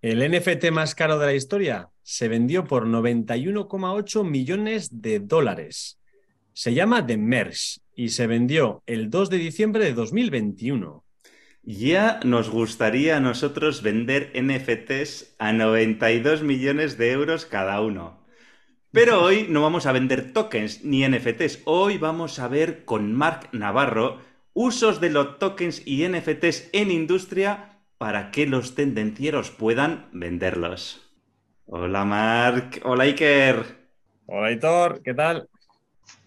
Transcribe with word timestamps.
El 0.00 0.20
NFT 0.30 0.70
más 0.70 0.94
caro 0.94 1.18
de 1.18 1.26
la 1.26 1.34
historia 1.34 1.88
se 2.04 2.28
vendió 2.28 2.64
por 2.64 2.86
91,8 2.86 4.22
millones 4.22 5.02
de 5.02 5.18
dólares. 5.18 5.98
Se 6.52 6.72
llama 6.72 7.04
The 7.04 7.16
Merge 7.16 7.80
y 7.96 8.10
se 8.10 8.28
vendió 8.28 8.84
el 8.86 9.10
2 9.10 9.28
de 9.28 9.38
diciembre 9.38 9.84
de 9.84 9.94
2021. 9.94 11.04
Ya 11.64 12.20
nos 12.22 12.48
gustaría 12.48 13.16
a 13.16 13.20
nosotros 13.20 13.82
vender 13.82 14.30
NFTs 14.40 15.34
a 15.40 15.52
92 15.52 16.44
millones 16.44 16.96
de 16.96 17.10
euros 17.10 17.44
cada 17.44 17.80
uno. 17.80 18.24
Pero 18.92 19.20
hoy 19.20 19.46
no 19.48 19.62
vamos 19.62 19.86
a 19.86 19.92
vender 19.92 20.32
tokens 20.32 20.84
ni 20.84 21.06
NFTs. 21.06 21.62
Hoy 21.64 21.98
vamos 21.98 22.38
a 22.38 22.46
ver 22.46 22.84
con 22.84 23.12
Marc 23.12 23.52
Navarro 23.52 24.20
usos 24.54 25.00
de 25.00 25.10
los 25.10 25.40
tokens 25.40 25.82
y 25.84 26.06
NFTs 26.06 26.70
en 26.72 26.92
industria 26.92 27.77
para 27.98 28.30
que 28.30 28.46
los 28.46 28.74
tendencieros 28.74 29.50
puedan 29.50 30.06
venderlos. 30.12 31.10
Hola 31.66 32.04
Marc, 32.04 32.80
hola 32.84 33.04
Iker. 33.04 33.78
Hola 34.26 34.46
Aitor, 34.46 35.02
¿qué 35.02 35.14
tal? 35.14 35.48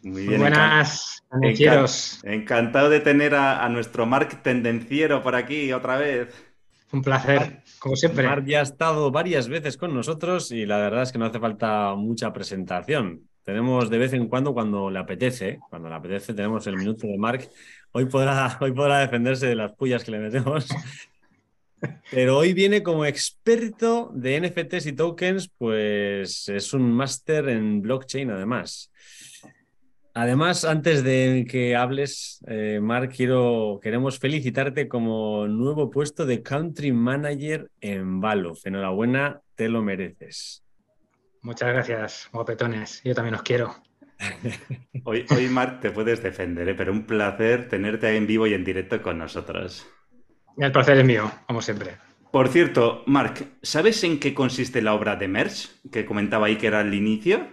Muy 0.04 0.28
bien. 0.28 0.42
buenas, 0.42 1.24
tendencieros. 1.32 2.20
encantado 2.24 2.90
de 2.90 3.00
tener 3.00 3.34
a, 3.36 3.68
nuestro 3.70 4.06
Marc 4.06 4.42
tendenciero 4.44 5.24
por 5.24 5.36
aquí 5.36 5.72
otra 5.72 5.98
vez. 5.98 6.30
Un 6.92 7.02
placer, 7.02 7.62
como 7.80 7.96
siempre. 7.96 8.28
Marc 8.28 8.46
ya 8.46 8.60
ha 8.60 8.64
estado 8.64 9.10
varias 9.12 9.48
veces 9.48 9.78
con 9.78 9.94
nosotros 9.94 10.52
y 10.52 10.66
la 10.66 10.78
verdad 10.78 11.04
es 11.04 11.12
que 11.12 11.20
no 11.20 11.26
hace 11.26 11.40
falta 11.40 11.96
mucha 11.96 12.34
presentación. 12.34 13.30
Tenemos 13.44 13.90
de 13.90 13.98
vez 13.98 14.14
en 14.14 14.28
cuando, 14.28 14.54
cuando 14.54 14.92
le 14.92 15.00
apetece, 15.00 15.60
cuando 15.70 15.90
le 15.90 15.96
apetece, 15.96 16.34
tenemos 16.34 16.68
el 16.68 16.76
minuto 16.76 17.08
de 17.08 17.18
Marc. 17.18 17.50
Hoy 17.94 18.06
podrá, 18.06 18.58
hoy 18.62 18.74
podrá 18.74 19.00
defenderse 19.00 19.48
de 19.48 19.56
las 19.56 19.72
pullas 19.72 20.04
que 20.04 20.12
le 20.12 20.20
metemos 20.20 20.68
pero 22.12 22.38
hoy 22.38 22.54
viene 22.54 22.84
como 22.84 23.06
experto 23.06 24.12
de 24.14 24.40
NFTs 24.42 24.86
y 24.88 24.94
tokens, 24.94 25.50
pues 25.58 26.50
es 26.50 26.74
un 26.74 26.92
máster 26.92 27.50
en 27.50 27.82
blockchain 27.82 28.32
además. 28.32 28.92
Además, 30.14 30.66
antes 30.66 31.06
de 31.06 31.48
que 31.50 31.78
hables, 31.78 32.44
eh, 32.48 32.80
Mark, 32.82 33.14
quiero, 33.16 33.80
queremos 33.82 34.20
felicitarte 34.20 34.90
como 34.90 35.48
nuevo 35.48 35.90
puesto 35.90 36.26
de 36.26 36.44
Country 36.44 36.92
Manager 36.92 37.72
en 37.80 38.20
Valo. 38.20 38.54
Enhorabuena, 38.66 39.40
te 39.56 39.70
lo 39.70 39.82
mereces. 39.82 40.66
Muchas 41.42 41.70
gracias, 41.70 42.30
guapetones. 42.34 43.02
Yo 43.06 43.16
también 43.16 43.36
os 43.36 43.42
quiero. 43.42 43.74
hoy, 45.06 45.26
hoy, 45.30 45.48
Mark, 45.48 45.80
te 45.80 45.92
puedes 45.92 46.22
defender, 46.22 46.68
¿eh? 46.68 46.76
pero 46.76 46.92
un 46.92 47.06
placer 47.06 47.70
tenerte 47.70 48.14
en 48.16 48.28
vivo 48.28 48.46
y 48.48 48.54
en 48.54 48.66
directo 48.66 49.02
con 49.02 49.18
nosotros. 49.18 49.88
El 50.58 50.72
placer 50.72 50.98
es 50.98 51.06
mío, 51.06 51.32
como 51.48 51.62
siempre. 51.62 51.98
Por 52.32 52.48
cierto, 52.48 53.04
Marc, 53.08 53.46
¿sabes 53.62 54.04
en 54.04 54.20
qué 54.20 54.34
consiste 54.34 54.82
la 54.82 54.94
obra 54.94 55.18
de 55.18 55.28
Merch 55.28 55.70
que 55.92 56.06
comentaba 56.06 56.48
ahí 56.48 56.56
que 56.56 56.68
era 56.68 56.82
el 56.82 56.94
inicio? 56.94 57.46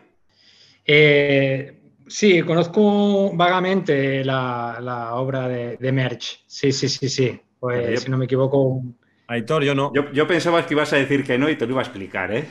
Eh, 0.85 1.81
sí, 2.07 2.43
conozco 2.43 3.33
vagamente 3.35 4.25
la, 4.25 5.11
obra 5.15 5.49
de, 5.49 5.77
de, 5.77 5.93
Merch. 5.93 6.45
Sí, 6.47 6.71
sí, 6.71 6.89
sí, 6.89 7.09
sí. 7.09 7.41
Pues 7.59 8.03
si 8.03 8.11
no 8.11 8.17
me 8.17 8.27
equivoco. 8.27 8.83
Aitor, 9.27 9.65
yo 9.65 9.75
no. 9.75 9.93
Yo, 10.13 10.27
pensaba 10.27 10.65
que 10.65 10.75
ibas 10.75 10.93
a 10.93 10.97
decir 10.97 11.25
que 11.25 11.37
no 11.39 11.51
y 11.51 11.57
te 11.57 11.67
lo 11.67 11.73
iba 11.73 11.81
a 11.81 11.85
explicar, 11.85 12.33
¿eh? 12.33 12.47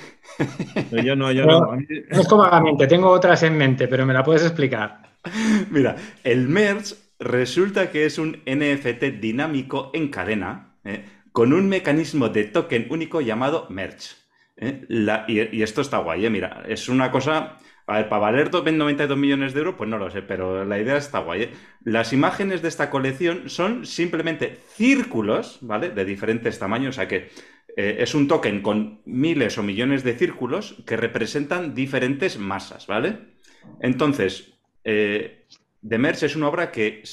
yo 1.03 1.15
no, 1.15 1.31
yo 1.31 1.45
no. 1.45 1.77
Conozco 2.11 2.37
vagamente, 2.37 2.87
tengo 2.87 3.09
otras 3.09 3.41
en 3.43 3.57
mente, 3.57 3.87
pero 3.87 4.05
me 4.05 4.13
la 4.13 4.23
puedes 4.23 4.43
explicar. 4.43 5.01
Mira, 5.71 5.95
el 6.23 6.47
Merch 6.47 6.93
Resulta 7.19 7.91
que 7.91 8.05
es 8.05 8.19
un 8.19 8.43
NFT 8.45 9.19
dinámico 9.19 9.89
en 9.93 10.09
cadena 10.09 10.75
¿eh? 10.83 11.03
con 11.31 11.51
un 11.53 11.67
mecanismo 11.67 12.29
de 12.29 12.43
token 12.43 12.87
único 12.89 13.21
llamado 13.21 13.67
Merge. 13.69 14.15
¿eh? 14.57 14.85
y, 15.27 15.61
esto 15.61 15.81
está 15.81 15.97
guay, 15.99 16.25
¿eh? 16.25 16.29
mira, 16.29 16.63
es 16.67 16.89
una 16.89 17.11
cosa... 17.11 17.57
A 17.89 17.99
ver, 17.99 18.09
para 18.09 18.19
valer 18.19 18.51
92 18.51 19.17
millones 19.17 19.53
de 19.53 19.59
euros, 19.59 19.75
pues 19.77 19.89
no 19.89 19.97
lo 19.97 20.11
sé, 20.11 20.21
pero 20.21 20.65
la 20.65 20.77
idea 20.77 20.97
está 20.97 21.19
guay. 21.19 21.51
Las 21.85 22.11
imágenes 22.11 22.61
de 22.61 22.67
esta 22.67 22.89
colección 22.89 23.49
son 23.49 23.85
simplemente 23.85 24.57
círculos, 24.73 25.59
¿vale? 25.61 25.91
De 25.91 26.03
diferentes 26.03 26.59
tamaños, 26.59 26.89
o 26.89 26.97
sea 26.97 27.07
que 27.07 27.29
es 27.77 28.13
un 28.13 28.27
token 28.27 28.61
con 28.61 28.99
miles 29.05 29.57
o 29.57 29.63
millones 29.63 30.03
de 30.03 30.17
círculos 30.17 30.83
que 30.85 30.97
representan 30.97 31.73
diferentes 31.75 32.37
masas, 32.37 32.87
¿vale? 32.87 33.19
Entonces, 33.79 34.59
Merge 35.81 36.25
es 36.25 36.35
una 36.35 36.49
obra 36.49 36.71
que 36.71 37.03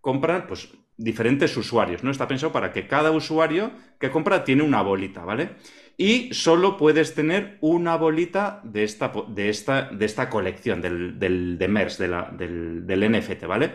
compran 0.00 0.46
pues, 0.46 0.68
diferentes 0.96 1.56
usuarios, 1.56 2.02
¿no? 2.02 2.10
Está 2.10 2.28
pensado 2.28 2.52
para 2.52 2.72
que 2.72 2.86
cada 2.86 3.12
usuario 3.12 3.70
que 3.98 4.10
compra 4.10 4.44
tiene 4.44 4.62
una 4.62 4.82
bolita, 4.82 5.24
¿vale? 5.24 5.50
Y 5.96 6.32
solo 6.32 6.76
puedes 6.76 7.14
tener 7.14 7.58
una 7.60 7.96
bolita 7.96 8.60
de 8.64 8.84
esta, 8.84 9.12
de 9.28 9.48
esta, 9.48 9.90
de 9.90 10.04
esta 10.04 10.28
colección, 10.28 10.80
del, 10.80 11.18
del 11.18 11.58
de 11.58 11.68
Merge, 11.68 12.08
del, 12.08 12.86
del, 12.86 13.12
NFT, 13.12 13.46
¿vale? 13.46 13.72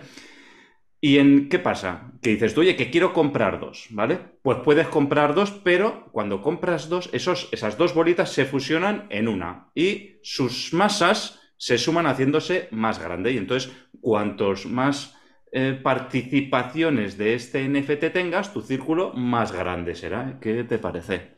¿Y 1.02 1.18
en 1.18 1.50
qué 1.50 1.60
pasa? 1.60 2.14
Que 2.22 2.32
dices, 2.32 2.58
oye, 2.58 2.78
que 2.78 2.90
quiero 2.90 3.12
comprar 3.12 3.60
dos, 3.60 3.88
¿vale? 3.90 4.20
Pues 4.42 4.60
puedes 4.64 4.88
comprar 4.88 5.34
dos, 5.34 5.52
pero 5.52 6.10
cuando 6.14 6.42
compras 6.42 6.88
dos, 6.88 7.10
esos, 7.12 7.50
esas 7.52 7.78
dos 7.78 7.94
bolitas 7.94 8.32
se 8.32 8.46
fusionan 8.46 9.08
en 9.10 9.28
una 9.28 9.70
y 9.76 10.20
sus 10.24 10.74
masas 10.74 11.42
se 11.58 11.78
suman 11.78 12.08
haciéndose 12.08 12.70
más 12.72 13.00
grande. 13.00 13.34
Y 13.34 13.38
entonces, 13.38 13.72
cuantos 14.04 14.68
más 14.68 15.16
eh, 15.52 15.80
participaciones 15.82 17.18
de 17.18 17.34
este 17.34 17.68
NFT 17.68 18.12
tengas, 18.14 18.54
tu 18.54 18.62
círculo 18.62 19.14
más 19.14 19.52
grande 19.52 19.96
será. 19.96 20.38
¿Qué 20.40 20.64
te 20.66 20.78
parece? 20.78 21.38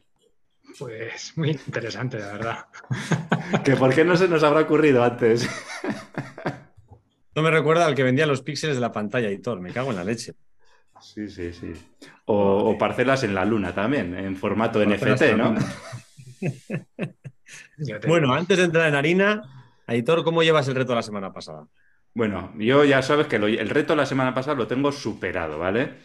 Pues 0.78 1.38
muy 1.38 1.52
interesante, 1.52 2.20
la 2.20 2.34
verdad. 2.34 2.66
¿Que 3.64 3.76
¿Por 3.76 3.94
qué 3.94 4.04
no 4.04 4.18
se 4.18 4.28
nos 4.28 4.44
habrá 4.44 4.62
ocurrido 4.62 5.04
antes? 5.04 5.48
no 7.36 7.42
me 7.42 7.52
recuerda 7.52 7.86
al 7.86 7.96
que 7.96 8.04
vendía 8.04 8.26
los 8.26 8.42
píxeles 8.42 8.76
de 8.76 8.82
la 8.82 8.92
pantalla 8.92 9.30
y 9.32 9.38
todo. 9.38 9.62
Me 9.62 9.72
cago 9.72 9.92
en 9.92 9.98
la 9.98 10.04
leche. 10.04 10.34
Sí, 11.00 11.30
sí, 11.30 11.54
sí. 11.54 11.74
O, 12.26 12.78
parcelas 12.78 13.24
en 13.24 13.36
la 13.36 13.46
luna 13.46 13.76
también, 13.76 14.18
en 14.18 14.36
formato 14.36 14.84
NFT, 14.84 15.36
¿no? 15.38 15.56
bueno, 18.08 18.34
antes 18.34 18.58
de 18.58 18.64
entrar 18.64 18.88
en 18.88 18.96
harina, 18.96 19.42
Aitor, 19.86 20.24
¿cómo 20.24 20.42
llevas 20.42 20.68
el 20.68 20.76
reto 20.76 20.94
de 20.94 20.96
la 20.96 21.04
semana 21.04 21.32
pasada? 21.32 21.68
Bueno, 22.16 22.54
yo 22.58 22.86
ya 22.86 23.02
sabes 23.02 23.28
que 23.28 23.36
el 23.36 23.70
reto 23.70 23.94
de 23.94 23.98
la 23.98 24.06
semana 24.06 24.34
pasada 24.34 24.56
lo 24.56 24.68
tengo 24.68 24.92
superado, 24.94 25.60
¿vale? 25.60 25.96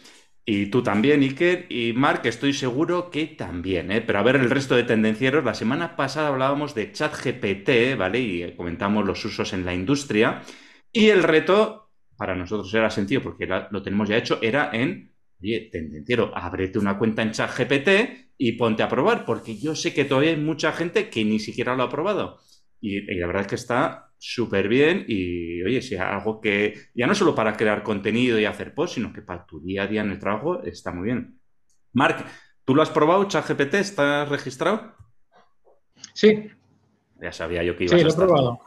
Y 0.45 0.65
tú 0.67 0.83
también, 0.83 1.21
Iker, 1.21 1.67
y 1.69 1.93
Mark, 1.93 2.21
estoy 2.25 2.51
seguro 2.53 3.09
que 3.09 3.27
también, 3.27 3.91
¿eh? 3.91 4.01
Pero 4.01 4.19
a 4.19 4.23
ver, 4.23 4.35
el 4.35 4.49
resto 4.49 4.75
de 4.75 4.83
tendencieros, 4.83 5.45
la 5.45 5.53
semana 5.53 5.95
pasada 5.95 6.27
hablábamos 6.29 6.75
de 6.75 6.91
ChatGPT, 6.91 7.95
¿vale? 7.97 8.19
Y 8.19 8.55
comentamos 8.57 9.05
los 9.05 9.23
usos 9.23 9.53
en 9.53 9.65
la 9.65 9.73
industria. 9.73 10.41
Y 10.91 11.09
el 11.09 11.23
reto, 11.23 11.91
para 12.17 12.35
nosotros 12.35 12.73
era 12.73 12.89
sencillo, 12.89 13.23
porque 13.23 13.47
lo 13.69 13.81
tenemos 13.83 14.09
ya 14.09 14.17
hecho, 14.17 14.39
era 14.41 14.69
en, 14.73 15.13
oye, 15.41 15.69
tendenciero, 15.71 16.31
ábrete 16.35 16.77
una 16.79 16.97
cuenta 16.97 17.21
en 17.21 17.31
ChatGPT 17.31 17.89
y 18.37 18.53
ponte 18.53 18.83
a 18.83 18.89
probar, 18.89 19.23
porque 19.25 19.57
yo 19.57 19.75
sé 19.75 19.93
que 19.93 20.03
todavía 20.05 20.31
hay 20.31 20.37
mucha 20.37 20.73
gente 20.73 21.09
que 21.09 21.23
ni 21.23 21.39
siquiera 21.39 21.75
lo 21.75 21.83
ha 21.83 21.89
probado. 21.89 22.39
Y, 22.81 23.01
la 23.15 23.27
verdad 23.27 23.43
es 23.43 23.47
que 23.47 23.55
está 23.55 24.11
súper 24.17 24.67
bien 24.67 25.05
y, 25.07 25.63
oye, 25.63 25.81
si 25.81 25.95
algo 25.95 26.41
que 26.41 26.75
ya 26.93 27.07
no 27.07 27.15
solo 27.15 27.33
para 27.33 27.53
crear 27.53 27.83
contenido 27.83 28.39
y 28.39 28.45
hacer 28.45 28.73
post, 28.73 28.95
sino 28.95 29.13
que 29.13 29.21
para 29.21 29.45
tu 29.45 29.61
día 29.61 29.83
a 29.83 29.87
día 29.87 30.01
en 30.01 30.11
el 30.11 30.19
trabajo 30.19 30.61
está 30.63 30.91
muy 30.91 31.05
bien. 31.05 31.39
Marc, 31.93 32.25
¿tú 32.65 32.75
lo 32.75 32.81
has 32.81 32.89
probado, 32.89 33.27
ChatGPT? 33.27 33.75
¿Estás 33.75 34.29
registrado? 34.29 34.95
Sí. 36.13 36.49
Ya 37.21 37.31
sabía 37.31 37.63
yo 37.63 37.75
que 37.75 37.85
ibas 37.85 37.99
sí, 37.99 38.03
lo 38.03 38.11
he 38.11 38.15
probado. 38.15 38.59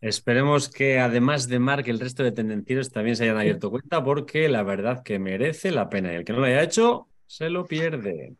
Esperemos 0.00 0.70
que 0.70 0.98
además 0.98 1.48
de 1.48 1.58
Marc, 1.58 1.86
el 1.88 2.00
resto 2.00 2.22
de 2.22 2.32
tendencieros 2.32 2.90
también 2.90 3.16
se 3.16 3.24
hayan 3.24 3.36
abierto 3.36 3.70
cuenta 3.70 4.02
porque 4.02 4.48
la 4.48 4.62
verdad 4.62 5.02
que 5.02 5.18
merece 5.18 5.70
la 5.70 5.90
pena. 5.90 6.12
Y 6.12 6.16
el 6.16 6.24
que 6.24 6.32
no 6.32 6.38
lo 6.38 6.46
haya 6.46 6.62
hecho, 6.62 7.08
se 7.26 7.50
lo 7.50 7.66
pierde. 7.66 8.34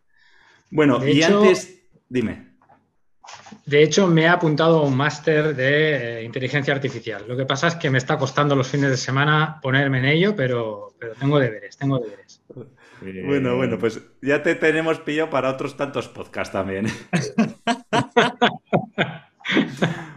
Bueno, 0.70 1.06
y 1.06 1.22
antes, 1.22 1.82
dime. 2.08 2.49
De 3.66 3.82
hecho, 3.82 4.06
me 4.06 4.22
he 4.22 4.28
apuntado 4.28 4.78
a 4.78 4.86
un 4.86 4.96
máster 4.96 5.54
de 5.54 6.20
eh, 6.20 6.24
inteligencia 6.24 6.74
artificial. 6.74 7.24
Lo 7.26 7.36
que 7.36 7.44
pasa 7.44 7.68
es 7.68 7.76
que 7.76 7.90
me 7.90 7.98
está 7.98 8.18
costando 8.18 8.54
los 8.56 8.68
fines 8.68 8.90
de 8.90 8.96
semana 8.96 9.58
ponerme 9.62 9.98
en 9.98 10.04
ello, 10.06 10.34
pero, 10.36 10.94
pero 10.98 11.14
tengo 11.14 11.38
deberes, 11.38 11.76
tengo 11.76 11.98
deberes. 11.98 12.42
Bueno, 13.00 13.56
bueno, 13.56 13.78
pues 13.78 14.00
ya 14.20 14.42
te 14.42 14.54
tenemos 14.54 15.00
pillado 15.00 15.30
para 15.30 15.50
otros 15.50 15.76
tantos 15.76 16.08
podcasts 16.08 16.52
también. 16.52 16.86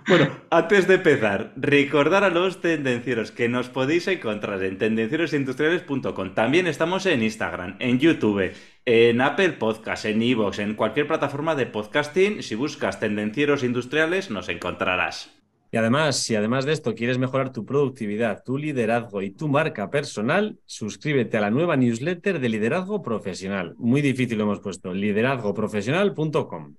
Bueno, 0.06 0.30
antes 0.50 0.88
de 0.88 0.96
empezar, 0.96 1.54
recordar 1.56 2.26
a 2.26 2.30
los 2.30 2.60
tendencieros 2.60 3.32
que 3.32 3.48
nos 3.48 3.70
podéis 3.70 4.08
encontrar 4.10 4.62
en 4.64 4.78
tendencierosindustriales.com. 4.78 6.34
También 6.34 6.68
estamos 6.68 7.06
en 7.06 7.24
Instagram, 7.24 7.78
en 7.80 8.00
YouTube, 8.00 8.52
en 8.86 9.22
Apple 9.22 9.54
Podcast, 9.54 10.06
en 10.06 10.22
Evox, 10.22 10.60
en 10.60 10.76
cualquier 10.76 11.08
plataforma 11.08 11.56
de 11.56 11.66
podcasting. 11.66 12.44
Si 12.44 12.56
buscas 12.56 13.00
tendencieros 13.00 13.64
industriales, 13.64 14.30
nos 14.30 14.50
encontrarás. 14.50 15.32
Y 15.72 15.78
además, 15.78 16.18
si 16.18 16.36
además 16.36 16.66
de 16.66 16.74
esto 16.74 16.94
quieres 16.94 17.18
mejorar 17.18 17.52
tu 17.52 17.66
productividad, 17.66 18.44
tu 18.44 18.60
liderazgo 18.60 19.24
y 19.24 19.32
tu 19.32 19.48
marca 19.48 19.90
personal, 19.90 20.60
suscríbete 20.66 21.38
a 21.38 21.42
la 21.42 21.50
nueva 21.50 21.76
newsletter 21.76 22.40
de 22.40 22.50
liderazgo 22.50 23.02
profesional. 23.02 23.74
Muy 23.78 24.02
difícil 24.02 24.38
lo 24.38 24.44
hemos 24.44 24.60
puesto, 24.60 24.94
liderazgoprofesional.com. 24.94 26.76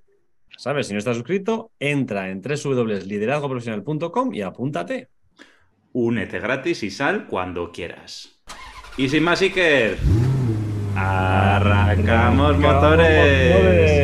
¿Sabes? 0.57 0.87
Si 0.87 0.93
no 0.93 1.01
estás 1.01 1.17
suscrito, 1.17 1.73
entra 1.81 2.31
en 2.31 2.41
www.liderazgoprofesional.com 2.41 4.33
y 4.33 4.43
apúntate. 4.43 5.09
Únete 5.93 6.39
gratis 6.39 6.85
y 6.85 6.91
sal 6.91 7.27
cuando 7.27 7.73
quieras. 7.73 8.43
Y 8.97 9.09
sin 9.09 9.25
más, 9.25 9.43
Iker, 9.43 9.97
arrancamos, 10.97 12.59
motores. 12.59 13.95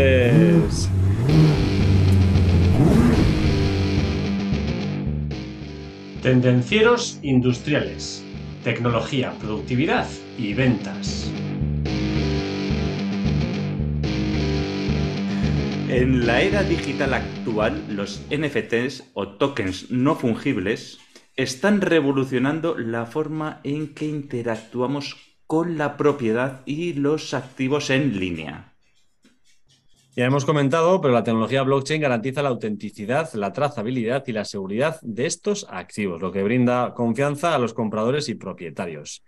Tendencieros 6.22 7.19
industriales, 7.22 8.25
tecnología, 8.62 9.32
productividad 9.40 10.06
y 10.37 10.54
ventas. 10.54 11.31
En 15.88 16.26
la 16.26 16.43
era 16.43 16.62
digital 16.62 17.14
actual, 17.14 17.82
los 17.88 18.22
NFTs 18.31 19.10
o 19.14 19.28
tokens 19.28 19.90
no 19.90 20.14
fungibles 20.14 21.00
están 21.36 21.81
revolucionando 21.81 22.76
la 22.78 23.06
forma 23.06 23.60
en 23.64 23.94
que 23.94 24.06
interactuamos 24.06 25.16
con 25.50 25.76
la 25.76 25.97
propiedad 25.97 26.61
y 26.64 26.93
los 26.93 27.35
activos 27.35 27.91
en 27.91 28.20
línea. 28.20 28.73
Ya 30.14 30.25
hemos 30.25 30.44
comentado, 30.44 31.00
pero 31.00 31.12
la 31.12 31.25
tecnología 31.25 31.64
blockchain 31.64 32.00
garantiza 32.00 32.41
la 32.41 32.50
autenticidad, 32.50 33.29
la 33.35 33.52
trazabilidad 33.52 34.23
y 34.29 34.32
la 34.32 34.44
seguridad 34.44 35.00
de 35.02 35.26
estos 35.26 35.67
activos, 35.69 36.23
lo 36.23 36.31
que 36.31 36.44
brinda 36.44 36.94
confianza 36.94 37.52
a 37.52 37.58
los 37.58 37.75
compradores 37.75 38.29
y 38.29 38.37
propietarios. 38.37 39.25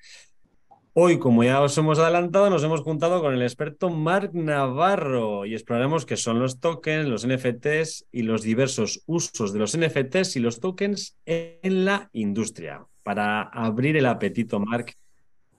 Hoy, 0.92 1.18
como 1.18 1.42
ya 1.42 1.60
os 1.60 1.76
hemos 1.76 1.98
adelantado, 1.98 2.50
nos 2.50 2.62
hemos 2.62 2.82
juntado 2.82 3.20
con 3.20 3.34
el 3.34 3.42
experto 3.42 3.90
Marc 3.90 4.32
Navarro 4.32 5.44
y 5.44 5.54
exploraremos 5.54 6.06
qué 6.06 6.16
son 6.16 6.38
los 6.38 6.60
tokens, 6.60 7.08
los 7.08 7.26
NFTs 7.26 8.06
y 8.12 8.22
los 8.22 8.42
diversos 8.42 9.02
usos 9.06 9.52
de 9.52 9.58
los 9.58 9.76
NFTs 9.76 10.36
y 10.36 10.38
los 10.38 10.60
tokens 10.60 11.18
en 11.26 11.84
la 11.84 12.10
industria. 12.12 12.86
Para 13.02 13.42
abrir 13.42 13.96
el 13.96 14.06
apetito, 14.06 14.60
Marc, 14.60 14.94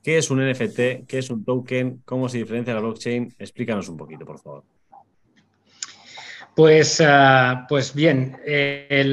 ¿qué 0.04 0.18
es 0.18 0.30
un 0.30 0.48
NFT? 0.48 1.08
¿Qué 1.08 1.18
es 1.18 1.30
un 1.30 1.44
token? 1.44 2.02
¿Cómo 2.06 2.30
se 2.30 2.38
diferencia 2.38 2.74
la 2.74 2.82
blockchain? 2.82 3.34
Explícanos 3.40 3.90
un 3.90 3.98
poquito, 3.98 4.26
por 4.26 4.40
favor. 4.40 4.64
Pues, 6.56 7.02
ah, 7.04 7.66
pues 7.68 7.96
bien, 7.96 8.38
eh, 8.46 9.12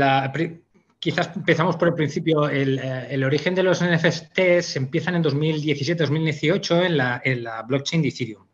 quizás 0.99 1.31
empezamos 1.35 1.77
por 1.77 1.89
el 1.89 1.95
principio. 1.95 2.51
Eh, 2.51 3.07
el, 3.09 3.25
origen 3.25 3.55
de 3.55 3.63
los 3.63 3.83
NFTs 3.83 4.77
empiezan 4.77 5.15
en 5.15 5.25
2017-2018 5.25 6.85
en 6.85 6.97
la, 6.99 7.23
en 7.25 7.45
la 7.45 7.63
blockchain 7.63 8.03
de 8.03 8.09
Ethereum. 8.09 8.47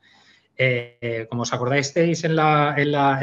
Eh, 0.56 1.26
como 1.28 1.42
os 1.42 1.52
acordáis 1.52 1.94
en, 1.96 2.36
la, 2.36 2.74
en, 2.78 2.92
la, 2.92 3.20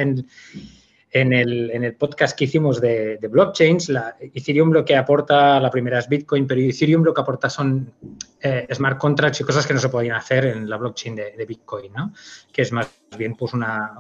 el, 1.14 1.96
podcast 1.96 2.36
que 2.36 2.46
hicimos 2.46 2.82
de, 2.82 3.20
blockchains, 3.30 3.92
Ethereum 4.20 4.72
lo 4.72 4.84
que 4.84 4.96
aporta, 4.96 5.60
la 5.60 5.70
primera 5.70 6.00
es 6.00 6.10
Bitcoin, 6.10 6.48
pero 6.48 6.60
Ethereum 6.60 7.04
lo 7.04 7.14
que 7.14 7.22
aporta 7.22 7.52
son 7.52 7.94
eh, 8.42 8.66
smart 8.74 8.98
contracts 8.98 9.42
y 9.42 9.44
cosas 9.44 9.68
que 9.68 9.76
no 9.76 9.80
se 9.80 9.90
podían 9.90 10.16
hacer 10.16 10.46
en 10.46 10.68
la 10.68 10.78
blockchain 10.78 11.16
de, 11.16 11.46
Bitcoin, 11.48 11.94
¿no? 11.94 12.16
que 12.52 12.64
es 12.64 12.72
más 12.72 12.90
bien 13.16 13.36
pues 13.36 13.54
una, 13.54 13.92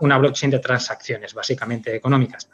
una, 0.00 0.18
blockchain 0.18 0.50
de 0.50 0.58
transacciones, 0.58 1.32
básicamente 1.32 1.94
económicas. 1.94 2.50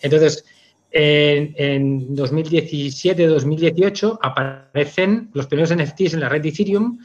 Entonces, 0.00 0.44
en, 0.92 1.52
en 1.56 2.16
2017-2018 2.16 4.20
aparecen 4.22 5.30
los 5.34 5.48
primeros 5.48 5.74
NFTs 5.74 6.14
en 6.14 6.20
la 6.20 6.28
red 6.28 6.42
de 6.42 6.50
Ethereum 6.50 7.00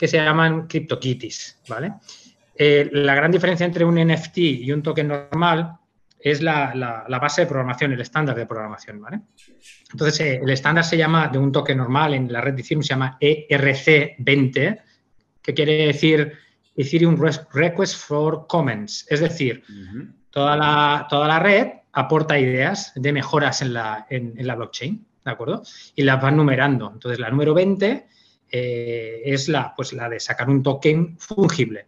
que 0.00 0.08
se 0.08 0.16
llaman 0.16 0.66
CryptoKitties, 0.66 1.58
¿vale? 1.68 1.92
Eh, 2.62 2.90
la 2.92 3.14
gran 3.14 3.30
diferencia 3.30 3.64
entre 3.64 3.86
un 3.86 3.94
NFT 3.94 4.36
y 4.36 4.70
un 4.70 4.82
token 4.82 5.08
normal 5.08 5.78
es 6.18 6.42
la, 6.42 7.06
base 7.18 7.40
de 7.40 7.46
programación, 7.46 7.92
el 7.92 8.00
estándar 8.02 8.36
de 8.36 8.44
programación. 8.44 9.00
¿vale? 9.00 9.20
Entonces, 9.90 10.20
eh, 10.20 10.40
el 10.42 10.50
estándar 10.50 10.84
se 10.84 10.98
llama, 10.98 11.28
de 11.28 11.38
un 11.38 11.52
token 11.52 11.78
normal 11.78 12.12
en 12.12 12.30
la 12.30 12.42
red 12.42 12.52
de 12.52 12.60
Ethereum, 12.60 12.82
se 12.82 12.90
llama 12.90 13.16
ERC20, 13.18 14.82
que 15.40 15.54
quiere 15.54 15.86
decir 15.86 16.34
Ethereum 16.76 17.18
Request 17.50 17.96
for 17.96 18.46
Comments. 18.46 19.06
Es 19.08 19.20
decir, 19.20 19.64
toda, 20.28 20.54
la, 20.54 21.06
toda 21.08 21.28
la 21.28 21.38
red 21.38 21.68
aporta 21.92 22.38
ideas 22.38 22.92
de 22.94 23.10
mejoras 23.10 23.62
en 23.62 23.72
la, 23.72 24.06
en, 24.10 24.34
la 24.46 24.54
blockchain, 24.54 25.06
¿de 25.24 25.30
acuerdo? 25.30 25.62
Y 25.94 26.02
las 26.02 26.20
van 26.20 26.36
numerando. 26.36 26.90
Entonces, 26.92 27.18
la 27.20 27.30
número 27.30 27.54
20 27.54 28.06
eh, 28.50 29.22
es 29.24 29.48
la, 29.48 29.72
pues, 29.74 29.94
la 29.94 30.10
de 30.10 30.20
sacar 30.20 30.50
un 30.50 30.62
token 30.62 31.16
fungible. 31.18 31.86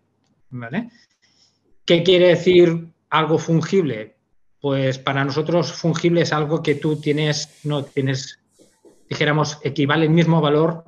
¿Qué 1.84 2.02
quiere 2.02 2.28
decir 2.28 2.88
algo 3.10 3.38
fungible? 3.38 4.16
Pues 4.60 4.98
para 4.98 5.24
nosotros 5.24 5.72
fungible 5.72 6.22
es 6.22 6.32
algo 6.32 6.62
que 6.62 6.76
tú 6.76 7.00
tienes, 7.00 7.60
no 7.64 7.84
tienes, 7.84 8.38
dijéramos, 9.08 9.58
equivale 9.62 10.04
el 10.04 10.10
mismo 10.10 10.40
valor 10.40 10.84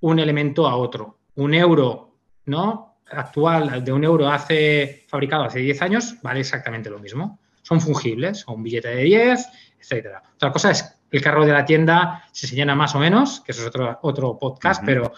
un 0.00 0.18
elemento 0.18 0.66
a 0.66 0.76
otro. 0.76 1.18
Un 1.36 1.54
euro, 1.54 2.18
¿no? 2.46 2.98
Actual 3.10 3.82
de 3.82 3.92
un 3.92 4.04
euro 4.04 4.28
hace 4.28 5.04
fabricado 5.08 5.44
hace 5.44 5.60
10 5.60 5.82
años, 5.82 6.16
vale 6.22 6.40
exactamente 6.40 6.90
lo 6.90 6.98
mismo. 6.98 7.38
Son 7.62 7.80
fungibles, 7.80 8.44
o 8.46 8.52
un 8.52 8.62
billete 8.62 8.88
de 8.88 9.02
10, 9.02 9.48
etcétera. 9.80 10.22
Otra 10.34 10.52
cosa 10.52 10.70
es 10.72 10.84
el 11.14 11.22
carro 11.22 11.46
de 11.46 11.52
la 11.52 11.64
tienda 11.64 12.24
si 12.32 12.48
se 12.48 12.56
llena 12.56 12.74
más 12.74 12.92
o 12.96 12.98
menos, 12.98 13.40
que 13.40 13.52
eso 13.52 13.60
es 13.60 13.68
otro, 13.68 14.00
otro 14.02 14.36
podcast, 14.36 14.82
pero, 14.84 15.12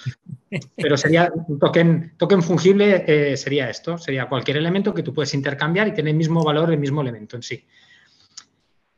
pero 0.76 0.94
sería 0.98 1.32
un 1.48 1.58
token, 1.58 2.12
token 2.18 2.42
fungible, 2.42 3.04
eh, 3.06 3.34
sería 3.38 3.70
esto, 3.70 3.96
sería 3.96 4.28
cualquier 4.28 4.58
elemento 4.58 4.92
que 4.92 5.02
tú 5.02 5.14
puedes 5.14 5.32
intercambiar 5.32 5.88
y 5.88 5.94
tener 5.94 6.10
el 6.10 6.16
mismo 6.18 6.44
valor 6.44 6.70
el 6.70 6.78
mismo 6.78 7.00
elemento 7.00 7.36
en 7.36 7.42
sí. 7.42 7.64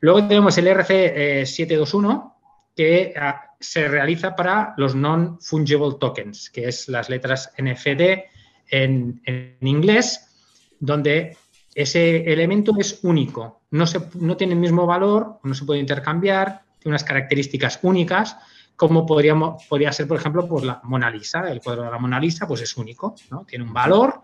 Luego 0.01 0.27
tenemos 0.27 0.59
el 0.59 0.67
RC721, 0.67 2.33
que 2.75 3.15
ah, 3.17 3.55
se 3.61 3.87
realiza 3.87 4.35
para 4.35 4.75
los 4.77 4.97
non-fungible 4.97 5.99
tokens, 6.01 6.51
que 6.51 6.67
es 6.67 6.89
las 6.89 7.09
letras 7.09 7.53
NFD 7.57 8.25
en, 8.71 9.23
en 9.25 9.57
inglés, 9.61 10.35
donde 10.81 11.37
ese 11.77 12.33
elemento 12.33 12.73
es 12.77 12.99
único, 13.05 13.61
no, 13.71 13.87
se, 13.87 14.01
no 14.15 14.37
tiene 14.37 14.55
el 14.55 14.59
mismo 14.59 14.85
valor, 14.85 15.39
no 15.45 15.55
se 15.55 15.65
puede 15.65 15.79
intercambiar, 15.79 16.67
tiene 16.79 16.93
unas 16.93 17.05
características 17.05 17.81
únicas, 17.83 18.37
como 18.77 19.05
podríamos, 19.05 19.65
podría 19.67 19.93
ser, 19.93 20.07
por 20.07 20.19
ejemplo, 20.19 20.47
pues 20.47 20.65
la 20.65 20.81
Mona 20.85 21.11
Lisa. 21.11 21.51
El 21.51 21.61
cuadro 21.61 21.83
de 21.83 21.91
la 21.91 21.99
Mona 21.99 22.21
Lisa 22.21 22.47
pues 22.47 22.61
es 22.61 22.77
único, 22.77 23.17
¿no? 23.31 23.45
Tiene 23.45 23.65
un 23.65 23.73
valor 23.73 24.23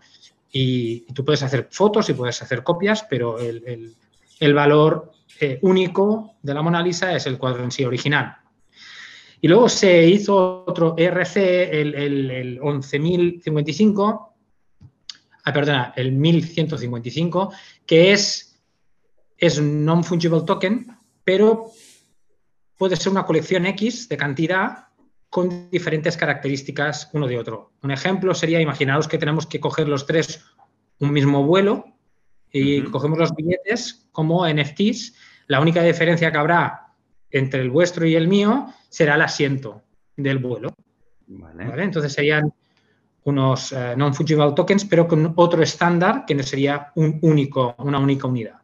y, 0.51 1.01
tú 1.13 1.25
puedes 1.25 1.43
hacer 1.43 1.67
fotos 1.69 2.09
y 2.09 2.13
puedes 2.13 2.41
hacer 2.41 2.63
copias, 2.63 3.05
pero 3.09 3.37
el, 3.37 4.53
valor 4.53 5.11
eh, 5.41 5.59
único 5.61 6.35
de 6.41 6.53
la 6.53 6.61
Mona 6.61 6.81
Lisa 6.81 7.13
es 7.13 7.27
el 7.27 7.37
cuadro 7.37 7.65
en 7.65 7.71
sí 7.71 7.83
original. 7.83 8.37
Y 9.41 9.49
luego 9.49 9.67
se 9.67 10.07
hizo 10.07 10.63
otro 10.65 10.95
ERC, 10.97 11.35
el, 11.35 11.93
el 11.93 12.59
11.055, 12.61 14.29
ah, 15.43 15.53
perdona, 15.53 15.93
el 15.97 16.13
1155, 16.13 17.51
que 17.85 18.13
es, 18.13 18.57
es 19.37 19.61
non-fungible 19.61 20.41
token, 20.45 20.97
pero 21.23 21.71
puede 22.77 22.95
ser 22.95 23.11
una 23.11 23.25
colección 23.25 23.65
X 23.65 24.09
de 24.09 24.17
cantidad 24.17 24.87
con 25.29 25.69
diferentes 25.69 26.15
características 26.17 27.09
uno 27.13 27.27
de 27.27 27.37
otro. 27.37 27.73
Un 27.83 27.91
ejemplo 27.91 28.33
sería, 28.33 28.61
imaginaros 28.61 29.07
que 29.07 29.17
tenemos 29.17 29.45
que 29.45 29.59
coger 29.59 29.87
los 29.87 30.05
tres 30.05 30.45
un 30.99 31.11
mismo 31.11 31.43
vuelo 31.43 31.85
y 32.51 32.83
cogemos 32.83 33.19
los 33.19 33.35
billetes 33.35 34.07
como 34.11 34.47
NFTs. 34.47 35.13
La 35.47 35.59
única 35.59 35.83
diferencia 35.83 36.31
que 36.31 36.37
habrá 36.37 36.93
entre 37.29 37.61
el 37.61 37.69
vuestro 37.69 38.05
y 38.05 38.15
el 38.15 38.27
mío 38.27 38.73
será 38.89 39.15
el 39.15 39.21
asiento 39.21 39.81
del 40.15 40.37
vuelo. 40.37 40.73
Entonces 41.59 42.13
serían 42.13 42.53
unos 43.25 43.73
eh, 43.73 43.95
non-fungible 43.97 44.53
tokens, 44.53 44.85
pero 44.85 45.07
con 45.07 45.33
otro 45.35 45.61
estándar 45.63 46.23
que 46.25 46.35
no 46.35 46.43
sería 46.43 46.91
un 46.95 47.19
único, 47.23 47.75
una 47.79 47.99
única 47.99 48.27
unidad. 48.27 48.61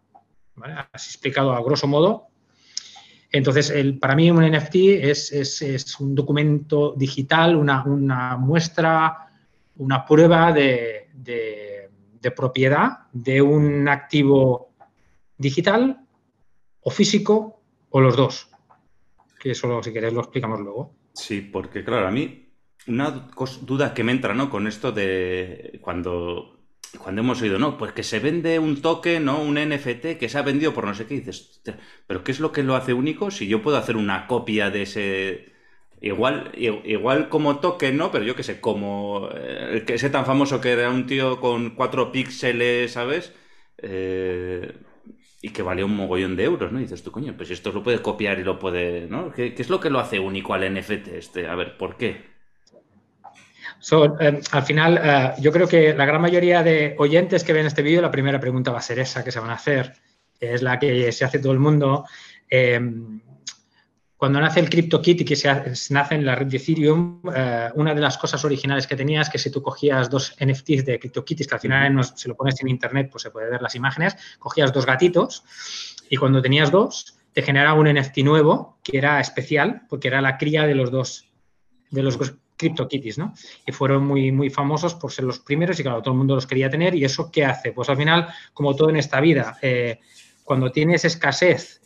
Así 0.93 1.09
explicado 1.09 1.51
a 1.51 1.61
grosso 1.61 1.87
modo 1.87 2.30
entonces, 3.31 3.73
para 3.99 4.15
mí 4.15 4.29
un 4.29 4.43
NFT 4.43 4.75
es, 4.75 5.97
un 5.99 6.13
documento 6.13 6.93
digital, 6.97 7.55
una, 7.55 8.37
muestra, 8.37 9.29
una 9.77 10.05
prueba 10.05 10.51
de, 10.51 11.09
propiedad 12.35 13.07
de 13.13 13.41
un 13.41 13.87
activo 13.87 14.73
digital 15.37 16.05
o 16.81 16.91
físico 16.91 17.61
o 17.89 18.01
los 18.01 18.17
dos. 18.17 18.49
Que 19.39 19.51
eso, 19.51 19.81
si 19.81 19.93
queréis, 19.93 20.13
lo 20.13 20.19
explicamos 20.19 20.59
luego. 20.59 20.93
Sí, 21.13 21.41
porque 21.41 21.83
claro, 21.83 22.07
a 22.07 22.11
mí 22.11 22.49
una 22.87 23.29
duda 23.61 23.93
que 23.93 24.03
me 24.03 24.11
entra, 24.11 24.33
¿no? 24.33 24.49
Con 24.49 24.67
esto 24.67 24.91
de 24.91 25.79
cuando 25.81 26.60
cuando 26.97 27.21
hemos 27.21 27.41
oído, 27.41 27.59
no, 27.59 27.77
pues 27.77 27.93
que 27.93 28.03
se 28.03 28.19
vende 28.19 28.59
un 28.59 28.81
token, 28.81 29.25
¿no? 29.25 29.41
Un 29.41 29.55
NFT 29.55 30.17
que 30.19 30.29
se 30.29 30.37
ha 30.37 30.41
vendido 30.41 30.73
por 30.73 30.85
no 30.85 30.93
sé 30.93 31.05
qué, 31.05 31.15
dices, 31.15 31.61
pero 32.07 32.23
¿qué 32.23 32.31
es 32.31 32.39
lo 32.39 32.51
que 32.51 32.63
lo 32.63 32.75
hace 32.75 32.93
único? 32.93 33.31
Si 33.31 33.47
yo 33.47 33.61
puedo 33.61 33.77
hacer 33.77 33.97
una 33.97 34.27
copia 34.27 34.69
de 34.71 34.83
ese. 34.83 35.51
Igual, 36.01 36.51
igual 36.55 37.29
como 37.29 37.59
token, 37.59 37.95
¿no? 37.97 38.11
Pero 38.11 38.25
yo 38.25 38.35
qué 38.35 38.43
sé, 38.43 38.59
como 38.59 39.29
eh, 39.35 39.85
ese 39.87 40.09
tan 40.09 40.25
famoso 40.25 40.59
que 40.59 40.71
era 40.71 40.89
un 40.89 41.05
tío 41.05 41.39
con 41.39 41.71
cuatro 41.75 42.11
píxeles, 42.11 42.93
¿sabes? 42.93 43.33
eh, 43.81 44.73
y 45.41 45.49
que 45.49 45.63
vale 45.63 45.83
un 45.83 45.95
mogollón 45.95 46.35
de 46.35 46.43
euros, 46.45 46.71
¿no? 46.71 46.79
Dices 46.79 47.03
tú, 47.03 47.11
coño, 47.11 47.35
pues 47.35 47.49
esto 47.51 47.71
lo 47.71 47.83
puede 47.83 48.01
copiar 48.01 48.39
y 48.39 48.43
lo 48.43 48.59
puede, 48.59 49.07
¿no? 49.07 49.31
¿Qué, 49.31 49.55
es 49.57 49.69
lo 49.69 49.79
que 49.79 49.89
lo 49.89 49.99
hace 49.99 50.19
único 50.19 50.53
al 50.53 50.71
NFT 50.73 51.07
este? 51.09 51.47
A 51.47 51.55
ver, 51.55 51.77
¿por 51.77 51.97
qué? 51.97 52.30
Eh, 54.19 54.41
al 54.51 54.63
final, 54.63 55.01
eh, 55.03 55.33
yo 55.39 55.51
creo 55.51 55.67
que 55.67 55.93
la 55.93 56.05
gran 56.05 56.21
mayoría 56.21 56.63
de 56.63 56.95
oyentes 56.99 57.43
que 57.43 57.53
ven 57.53 57.65
este 57.65 57.81
vídeo, 57.81 58.01
la 58.01 58.11
primera 58.11 58.39
pregunta 58.39 58.71
va 58.71 58.79
a 58.79 58.81
ser 58.81 58.99
esa 58.99 59.23
que 59.23 59.31
se 59.31 59.39
van 59.39 59.49
a 59.49 59.55
hacer, 59.55 59.93
es 60.39 60.61
la 60.61 60.79
que 60.79 61.11
se 61.11 61.25
hace 61.25 61.39
todo 61.39 61.51
el 61.51 61.59
mundo. 61.59 62.05
Cuando 64.21 64.39
nace 64.39 64.59
el 64.59 64.69
CryptoKit 64.69 65.21
y 65.21 65.25
que 65.25 65.35
se, 65.35 65.49
nace 65.89 66.13
en 66.13 66.23
la 66.23 66.35
red 66.35 66.45
de 66.45 66.57
Ethereum, 66.57 67.23
eh, 67.35 67.69
una 67.73 67.95
de 67.95 68.01
las 68.01 68.19
cosas 68.19 68.45
originales 68.45 68.85
que 68.85 68.95
tenías 68.95 69.25
es 69.25 69.31
que 69.31 69.39
si 69.39 69.49
tú 69.49 69.63
cogías 69.63 70.11
dos 70.11 70.35
NFTs 70.39 70.85
de 70.85 70.99
CryptoKitties, 70.99 71.47
que 71.47 71.55
al 71.55 71.59
final 71.59 72.03
si 72.03 72.29
lo 72.29 72.35
pones 72.35 72.61
en 72.61 72.67
internet 72.67 73.09
pues 73.11 73.23
se 73.23 73.31
puede 73.31 73.49
ver 73.49 73.63
las 73.63 73.73
imágenes, 73.73 74.15
cogías 74.37 74.71
dos 74.71 74.85
gatitos 74.85 75.43
y 76.07 76.17
cuando 76.17 76.39
tenías 76.39 76.69
dos 76.69 77.17
te 77.33 77.41
generaba 77.41 77.73
un 77.79 77.91
NFT 77.91 78.19
nuevo 78.19 78.77
que 78.83 78.99
era 78.99 79.19
especial 79.19 79.87
porque 79.89 80.09
era 80.09 80.21
la 80.21 80.37
cría 80.37 80.67
de 80.67 80.75
los 80.75 80.91
dos 80.91 81.30
de 81.91 82.03
los 82.03 82.17
CryptoKitties, 82.57 83.17
¿no? 83.17 83.33
Y 83.65 83.71
fueron 83.71 84.05
muy, 84.05 84.31
muy 84.31 84.49
famosos 84.49 84.95
por 84.95 85.11
ser 85.11 85.25
los 85.25 85.39
primeros 85.39 85.79
y 85.79 85.83
claro, 85.83 86.01
todo 86.01 86.13
el 86.13 86.17
mundo 86.17 86.35
los 86.35 86.47
quería 86.47 86.69
tener 86.69 86.95
y 86.95 87.05
eso 87.05 87.29
¿qué 87.31 87.45
hace? 87.45 87.71
Pues 87.71 87.89
al 87.89 87.97
final, 87.97 88.27
como 88.53 88.75
todo 88.75 88.89
en 88.89 88.97
esta 88.97 89.19
vida, 89.19 89.57
eh, 89.61 89.99
cuando 90.43 90.71
tienes 90.71 91.05
escasez 91.05 91.81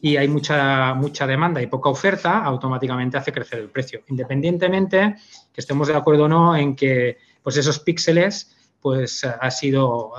y 0.00 0.16
hay 0.16 0.28
mucha, 0.28 0.94
mucha 0.94 1.26
demanda 1.26 1.60
y 1.60 1.66
poca 1.66 1.90
oferta, 1.90 2.42
automáticamente 2.42 3.18
hace 3.18 3.32
crecer 3.32 3.58
el 3.58 3.68
precio. 3.68 4.02
Independientemente 4.08 5.16
que 5.52 5.60
estemos 5.60 5.88
de 5.88 5.96
acuerdo 5.96 6.24
o 6.24 6.28
no 6.28 6.56
en 6.56 6.74
que 6.74 7.18
pues 7.42 7.56
esos 7.56 7.80
píxeles 7.80 8.56
pues 8.80 9.24
ha 9.24 9.50
sido 9.50 10.08
uh, 10.08 10.14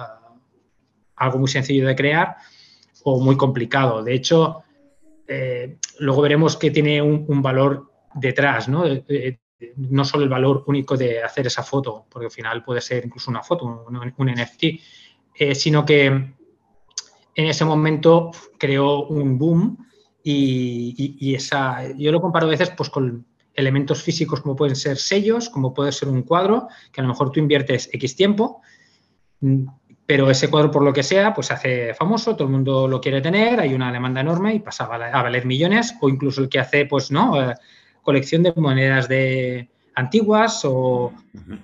algo 1.15 1.39
muy 1.39 1.47
sencillo 1.47 1.87
de 1.87 1.95
crear 1.95 2.35
o 3.03 3.19
muy 3.19 3.37
complicado. 3.37 4.03
De 4.03 4.13
hecho, 4.13 4.63
eh, 5.27 5.77
luego 5.99 6.21
veremos 6.21 6.57
que 6.57 6.71
tiene 6.71 7.01
un, 7.01 7.41
valor 7.41 7.90
detrás, 8.13 8.67
¿no? 8.67 8.83
no 9.75 10.05
solo 10.05 10.23
el 10.23 10.29
valor 10.29 10.63
único 10.67 10.97
de 10.97 11.21
hacer 11.21 11.47
esa 11.47 11.63
foto, 11.63 12.05
porque 12.09 12.25
al 12.25 12.31
final 12.31 12.63
puede 12.63 12.81
ser 12.81 13.05
incluso 13.05 13.29
una 13.29 13.43
foto, 13.43 13.85
un, 13.87 14.27
NFT, 14.27 14.63
eh, 15.35 15.55
sino 15.55 15.85
que 15.85 16.05
en 16.07 16.35
ese 17.35 17.65
momento 17.65 18.31
creó 18.57 19.05
un 19.05 19.37
boom 19.37 19.77
y, 20.23 21.33
esa, 21.33 21.91
yo 21.95 22.11
lo 22.11 22.21
comparo 22.21 22.47
a 22.47 22.49
veces 22.49 22.71
pues, 22.71 22.89
con 22.89 23.25
elementos 23.53 24.01
físicos 24.01 24.41
como 24.41 24.55
pueden 24.55 24.75
ser 24.75 24.97
sellos, 24.97 25.49
como 25.49 25.73
puede 25.73 25.91
ser 25.91 26.09
un 26.09 26.23
cuadro, 26.23 26.67
que 26.91 27.01
a 27.01 27.03
lo 27.03 27.09
mejor 27.09 27.31
tú 27.31 27.39
inviertes 27.39 27.89
X 27.91 28.15
tiempo, 28.15 28.61
mm, 29.41 29.65
pero 30.05 30.29
ese 30.29 30.49
cuadro 30.49 30.71
por 30.71 30.83
lo 30.83 30.91
que 30.91 31.03
sea, 31.03 31.33
pues 31.33 31.47
se 31.47 31.53
hace 31.53 31.93
famoso, 31.93 32.35
todo 32.35 32.45
el 32.47 32.51
mundo 32.51 32.87
lo 32.87 32.99
quiere 32.99 33.21
tener, 33.21 33.59
hay 33.59 33.73
una 33.73 33.91
demanda 33.91 34.21
enorme 34.21 34.53
y 34.53 34.59
pasa 34.59 34.85
a 34.85 35.23
valer 35.23 35.45
millones, 35.45 35.95
o 36.01 36.09
incluso 36.09 36.41
el 36.41 36.49
que 36.49 36.59
hace, 36.59 36.85
pues, 36.85 37.11
¿no? 37.11 37.41
Eh, 37.41 37.55
colección 38.01 38.43
de 38.43 38.53
monedas 38.55 39.07
de 39.07 39.69
antiguas 39.95 40.61
o, 40.65 41.13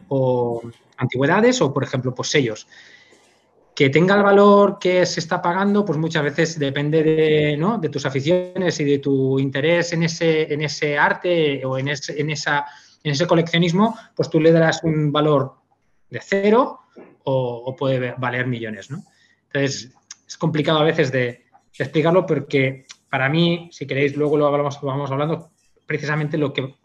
o 0.09 0.61
antigüedades 0.97 1.61
o, 1.61 1.73
por 1.73 1.83
ejemplo, 1.83 2.13
pues 2.13 2.29
sellos. 2.29 2.67
Que 3.75 3.89
tenga 3.89 4.15
el 4.15 4.23
valor 4.23 4.79
que 4.79 5.05
se 5.05 5.19
está 5.19 5.41
pagando, 5.41 5.85
pues 5.85 5.99
muchas 5.99 6.23
veces 6.23 6.57
depende 6.57 7.03
de, 7.03 7.89
tus 7.89 8.05
aficiones 8.05 8.79
y 8.79 8.83
de 8.83 8.99
tu 8.99 9.39
interés 9.39 9.93
en 9.93 10.03
ese, 10.03 10.51
en 10.51 10.61
ese 10.61 10.97
arte 10.97 11.63
o 11.63 11.77
en 11.77 11.89
ese, 11.89 12.19
en, 12.19 12.31
esa, 12.31 12.65
en 13.03 13.11
ese 13.11 13.27
coleccionismo, 13.27 13.95
pues 14.15 14.29
tú 14.29 14.39
le 14.39 14.51
darás 14.51 14.83
un 14.83 15.11
valor 15.11 15.53
de 16.09 16.19
cero 16.23 16.79
o, 17.23 17.75
puede 17.75 18.15
valer 18.17 18.47
millones, 18.47 18.89
¿no? 18.89 19.03
Entonces, 19.47 19.93
es 20.25 20.37
complicado 20.37 20.79
a 20.79 20.83
veces 20.83 21.11
de, 21.11 21.45
explicarlo 21.77 22.25
porque 22.25 22.85
para 23.07 23.29
mí, 23.29 23.69
si 23.71 23.85
queréis, 23.85 24.15
luego 24.15 24.37
lo, 24.37 24.47
hablamos, 24.47 24.81
vamos 24.81 25.11
hablando, 25.11 25.51
precisamente 25.87 26.37
lo 26.37 26.53
que 26.53 26.75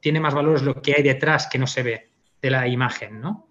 tiene 0.00 0.20
más 0.20 0.34
valor 0.34 0.56
es 0.56 0.62
lo 0.62 0.82
que 0.82 0.94
hay 0.96 1.02
detrás 1.02 1.46
que 1.50 1.58
no 1.58 1.66
se 1.66 1.82
ve 1.82 2.10
de 2.42 2.50
la 2.50 2.68
imagen, 2.68 3.20
¿no? 3.20 3.46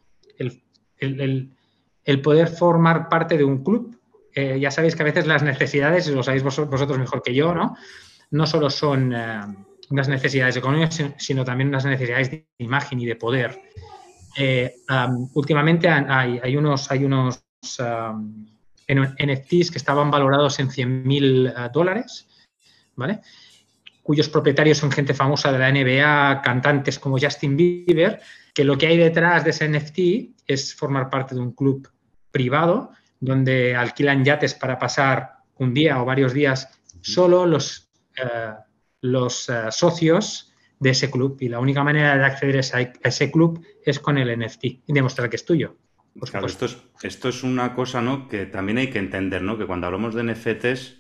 el 2.10 2.22
poder 2.22 2.48
formar 2.48 3.08
parte 3.08 3.38
de 3.38 3.44
un 3.44 3.64
club. 3.64 4.00
Eh, 4.34 4.60
ya 4.60 4.72
sabéis 4.72 4.96
que 4.96 5.04
a 5.04 5.06
veces 5.06 5.28
las 5.28 5.44
necesidades, 5.44 6.08
y 6.08 6.12
lo 6.12 6.24
sabéis 6.24 6.44
vosotros 6.44 6.98
mejor 6.98 7.22
que 7.22 7.36
yo, 7.36 7.54
¿no? 7.54 7.76
No 8.32 8.48
solo 8.48 8.70
son 8.70 9.14
eh, 9.14 9.42
unas 9.90 10.08
necesidades 10.08 10.56
económicas, 10.56 11.04
sino 11.18 11.46
también 11.46 11.70
unas 11.70 11.86
necesidades 11.86 12.32
de 12.32 12.48
imagen 12.58 13.00
y 13.00 13.06
de 13.06 13.16
poder. 13.16 13.62
Eh, 14.38 14.76
últimamente 15.34 15.88
hay, 15.90 16.56
unos, 16.56 16.90
hay 16.92 17.04
unos 17.06 17.44
NFTs 18.88 19.72
que 19.72 19.78
estaban 19.78 20.10
valorados 20.10 20.60
en 20.60 20.70
100.000 20.70 21.72
dólares, 21.72 22.28
¿vale? 22.96 23.22
Cuyos 24.10 24.28
propietarios 24.28 24.80
son 24.80 24.92
gente 24.92 25.14
famosa 25.14 25.52
de 25.52 25.60
la 25.60 25.72
NBA, 25.72 26.42
cantantes 26.42 26.98
como 26.98 27.20
Justin 27.20 27.56
Bieber, 27.56 28.20
que 28.56 28.64
lo 28.64 28.76
que 28.76 28.88
hay 28.88 28.98
detrás 28.98 29.44
de 29.44 29.52
ese 29.52 29.70
NFT 29.70 30.42
es 30.48 30.74
formar 30.74 31.12
parte 31.12 31.36
de 31.36 31.42
un 31.42 31.52
club 31.52 31.88
privado 32.32 32.90
donde 33.20 33.76
alquilan 33.76 34.26
yates 34.26 34.56
para 34.56 34.80
pasar 34.80 35.34
un 35.60 35.76
día 35.76 36.02
o 36.02 36.06
varios 36.06 36.34
días 36.34 36.70
solo 37.02 37.46
los, 37.46 37.92
eh, 38.18 38.54
los 39.02 39.48
eh, 39.48 39.66
socios 39.70 40.56
de 40.80 40.90
ese 40.90 41.12
club 41.12 41.38
y 41.40 41.48
la 41.48 41.60
única 41.60 41.84
manera 41.84 42.18
de 42.18 42.26
acceder 42.26 42.66
a 42.74 43.08
ese, 43.08 43.30
club 43.30 43.64
es 43.86 44.00
con 44.00 44.18
el 44.18 44.36
NFT 44.40 44.64
y 44.64 44.82
demostrar 44.88 45.30
que 45.30 45.36
es 45.36 45.46
tuyo. 45.46 45.78
Claro, 46.32 46.48
esto 46.48 46.66
es, 46.66 46.78
esto 47.04 47.30
es 47.30 47.44
una 47.44 47.76
cosa 47.76 48.02
¿no? 48.02 48.28
que 48.28 48.48
también 48.48 48.80
hay 48.80 48.90
que 48.90 48.98
entender, 48.98 49.44
¿no? 49.44 49.56
que 49.60 49.68
cuando 49.68 49.86
hablamos 49.86 50.16
de 50.16 50.24
NFTs, 50.24 50.99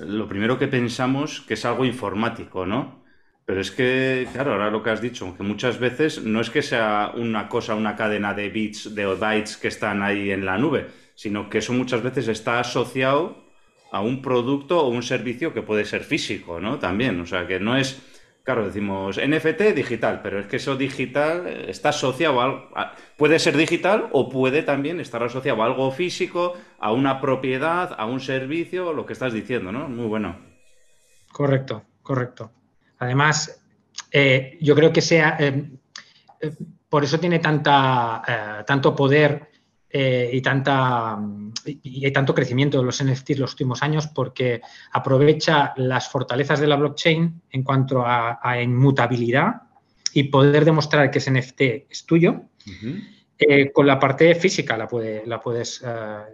lo 0.00 0.28
primero 0.28 0.58
que 0.58 0.68
pensamos 0.68 1.40
que 1.40 1.54
es 1.54 1.64
algo 1.64 1.84
informático, 1.84 2.66
¿no? 2.66 3.04
Pero 3.44 3.60
es 3.60 3.70
que, 3.70 4.26
claro, 4.32 4.52
ahora 4.52 4.70
lo 4.70 4.82
que 4.82 4.90
has 4.90 5.00
dicho, 5.00 5.36
que 5.36 5.44
muchas 5.44 5.78
veces 5.78 6.22
no 6.22 6.40
es 6.40 6.50
que 6.50 6.62
sea 6.62 7.12
una 7.14 7.48
cosa, 7.48 7.76
una 7.76 7.94
cadena 7.94 8.34
de 8.34 8.48
bits, 8.48 8.94
de 8.94 9.06
bytes 9.06 9.56
que 9.56 9.68
están 9.68 10.02
ahí 10.02 10.32
en 10.32 10.44
la 10.44 10.58
nube, 10.58 10.88
sino 11.14 11.48
que 11.48 11.58
eso 11.58 11.72
muchas 11.72 12.02
veces 12.02 12.26
está 12.26 12.58
asociado 12.58 13.44
a 13.92 14.00
un 14.00 14.20
producto 14.20 14.80
o 14.80 14.88
un 14.88 15.02
servicio 15.02 15.54
que 15.54 15.62
puede 15.62 15.84
ser 15.84 16.02
físico, 16.02 16.60
¿no? 16.60 16.78
También, 16.78 17.20
o 17.20 17.26
sea, 17.26 17.46
que 17.46 17.60
no 17.60 17.76
es, 17.76 18.02
claro, 18.46 18.64
decimos 18.64 19.18
NFT 19.18 19.74
digital, 19.74 20.20
pero 20.22 20.38
es 20.38 20.46
que 20.46 20.56
eso 20.56 20.76
digital 20.76 21.48
está 21.68 21.88
asociado 21.88 22.40
a 22.40 22.44
algo, 22.44 22.70
puede 23.16 23.40
ser 23.40 23.56
digital 23.56 24.08
o 24.12 24.28
puede 24.28 24.62
también 24.62 25.00
estar 25.00 25.20
asociado 25.20 25.60
a 25.62 25.66
algo 25.66 25.90
físico, 25.90 26.54
a 26.78 26.92
una 26.92 27.20
propiedad, 27.20 27.96
a 27.98 28.06
un 28.06 28.20
servicio, 28.20 28.92
lo 28.92 29.04
que 29.04 29.14
estás 29.14 29.32
diciendo, 29.32 29.72
¿no? 29.72 29.88
Muy 29.88 30.06
bueno. 30.06 30.38
Correcto, 31.32 31.82
correcto. 32.02 32.52
Además, 32.98 33.60
eh, 34.12 34.56
yo 34.60 34.76
creo 34.76 34.92
que 34.92 35.02
sea, 35.02 35.36
eh, 35.40 35.68
eh, 36.40 36.52
por 36.88 37.02
eso 37.02 37.18
tiene 37.18 37.40
tanta, 37.40 38.64
tanto 38.64 38.94
poder 38.94 39.50
y, 39.92 40.40
tanta, 40.42 41.18
y, 41.64 42.10
tanto 42.10 42.34
crecimiento 42.34 42.78
de 42.78 42.84
los 42.84 43.02
NFTs 43.02 43.38
los 43.38 43.52
últimos 43.52 43.82
años, 43.82 44.08
porque 44.08 44.60
aprovecha 44.92 45.72
las 45.76 46.08
fortalezas 46.08 46.60
de 46.60 46.66
la 46.66 46.76
blockchain 46.76 47.42
en 47.50 47.62
cuanto 47.62 48.02
a, 48.04 48.60
inmutabilidad 48.62 49.62
y 50.12 50.24
poder 50.24 50.64
demostrar 50.64 51.10
que 51.10 51.18
ese 51.18 51.30
NFT 51.30 51.60
es 51.90 52.04
tuyo. 52.04 52.42
con 53.74 53.86
la 53.86 53.98
parte 53.98 54.34
física 54.34 54.76
la, 54.76 54.88
puede, 54.88 55.26
la 55.26 55.40
puedes, 55.40 55.82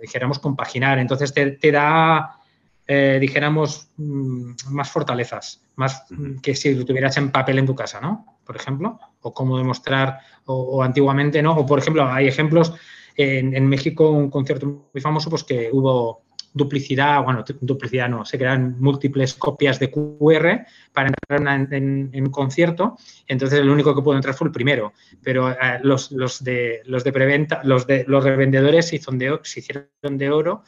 dijéramos, 0.01 0.39
compaginar. 0.39 0.99
Entonces 0.99 1.33
te 1.33 1.73
da 1.73 2.43
eh, 2.87 3.19
dijéramos, 3.21 3.89
mm, 3.97 4.53
más 4.71 4.91
fortalezas, 4.91 5.63
más 5.77 6.05
que 6.43 6.55
si 6.55 6.75
lo 6.75 6.85
tuvieras 6.85 7.17
en 7.17 7.31
papel 7.31 7.59
en 7.59 7.67
tu 7.67 7.77
casa, 7.77 8.01
¿no? 8.01 8.39
Por 8.45 8.57
ejemplo, 8.57 8.99
o 9.21 9.33
cómo 9.33 9.57
demostrar, 9.57 10.19
o, 10.47 10.83
antiguamente, 10.83 11.41
¿no? 11.43 11.55
O 11.55 11.65
por 11.65 11.79
ejemplo, 11.79 12.05
hay 12.05 12.27
ejemplos 12.27 12.75
en, 13.17 13.67
México, 13.67 14.11
un 14.11 14.31
concierto 14.31 14.89
muy 14.93 15.01
famoso, 15.01 15.31
pues 15.31 15.45
que 15.45 15.71
hubo 15.73 16.23
duplicidad, 16.55 17.23
bueno, 17.25 17.45
duplicidad 17.61 18.09
no, 18.09 18.25
se 18.25 18.37
crean 18.37 18.77
múltiples 18.79 19.35
copias 19.35 19.79
de 19.79 19.91
QR 19.91 20.67
para 20.93 21.09
entrar 21.09 21.73
en, 21.73 22.11
un 22.15 22.31
concierto, 22.31 22.99
entonces 23.27 23.59
el 23.59 23.71
único 23.71 23.95
que 23.95 24.03
pudo 24.03 24.17
entrar 24.17 24.35
fue 24.35 24.49
el 24.49 24.53
primero, 24.53 24.93
pero 25.23 25.51
eh, 25.51 25.57
los, 25.83 26.11
de 26.45 26.83
los 26.85 27.05
de 27.05 27.13
preventa, 27.13 27.63
los 27.65 27.87
de 27.87 28.05
los 28.07 28.23
revendedores 28.23 28.89
se, 28.89 28.99
se 28.99 29.61
hicieron 29.61 30.19
de 30.19 30.31
oro 30.31 30.63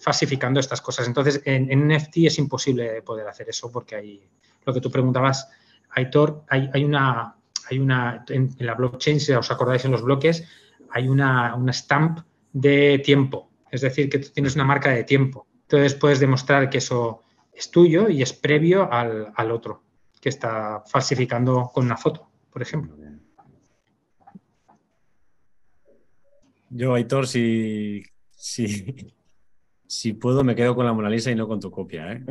falsificando 0.00 0.60
estas 0.60 0.80
cosas. 0.80 1.06
Entonces, 1.06 1.42
en, 1.44 1.88
NFT 1.88 2.18
es 2.24 2.38
imposible 2.38 3.02
poder 3.02 3.26
hacer 3.26 3.48
eso 3.48 3.70
porque 3.70 3.96
hay, 3.96 4.28
lo 4.64 4.72
que 4.72 4.80
tú 4.80 4.90
preguntabas, 4.90 5.48
Aitor, 5.90 6.44
hay, 6.48 6.70
hay 6.72 6.84
una, 6.84 7.36
hay 7.70 7.78
una, 7.78 8.24
en, 8.28 8.54
la 8.58 8.74
blockchain, 8.74 9.20
si 9.20 9.32
os 9.32 9.50
acordáis 9.50 9.84
en 9.84 9.90
los 9.90 10.02
bloques, 10.02 10.44
hay 10.90 11.08
una, 11.08 11.54
una 11.54 11.72
stamp 11.72 12.20
de 12.52 13.00
tiempo, 13.04 13.50
es 13.70 13.82
decir, 13.82 14.08
que 14.08 14.18
tú 14.18 14.28
tienes 14.30 14.54
una 14.54 14.64
marca 14.64 14.90
de 14.90 15.04
tiempo. 15.04 15.46
Entonces 15.62 15.94
puedes 15.94 16.20
demostrar 16.20 16.70
que 16.70 16.78
eso 16.78 17.22
es 17.52 17.70
tuyo 17.70 18.08
y 18.08 18.22
es 18.22 18.32
previo 18.32 18.90
al, 18.92 19.32
al 19.34 19.50
otro 19.50 19.82
que 20.20 20.28
está 20.28 20.82
falsificando 20.86 21.70
con 21.72 21.84
una 21.84 21.96
foto, 21.96 22.28
por 22.50 22.62
ejemplo. 22.62 22.96
Yo, 26.70 26.94
Aitor, 26.94 27.26
si, 27.26 28.02
si, 28.30 29.14
Si 29.88 30.12
puedo, 30.12 30.44
me 30.44 30.54
quedo 30.54 30.74
con 30.74 30.84
la 30.84 30.92
Mona 30.92 31.08
Lisa 31.08 31.30
y 31.30 31.34
no 31.34 31.48
con 31.48 31.60
tu 31.60 31.70
copia. 31.70 32.12
¿eh? 32.12 32.22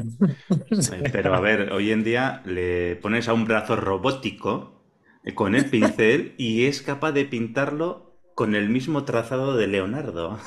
Pero 1.12 1.34
a 1.34 1.40
ver, 1.40 1.74
hoy 1.74 1.92
en 1.92 2.04
día 2.04 2.44
le 2.46 2.96
pones 2.98 3.28
a 3.28 3.34
un 3.34 3.46
brazo 3.46 3.76
robótico 3.76 4.84
eh, 5.24 5.34
con 5.34 5.56
el 5.56 5.66
pincel 5.66 6.36
y 6.38 6.66
es 6.66 6.84
capaz 6.84 7.14
de 7.14 7.26
pintarlo 7.26 8.07
con 8.38 8.54
el 8.54 8.70
mismo 8.70 9.04
trazado 9.04 9.58
de 9.58 9.66
Leonardo. 9.66 10.38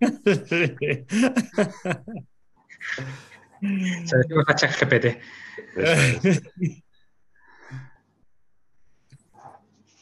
Se 0.00 0.16
decimos 4.16 4.44
a 4.46 4.54
ChatGPT. 4.54 5.06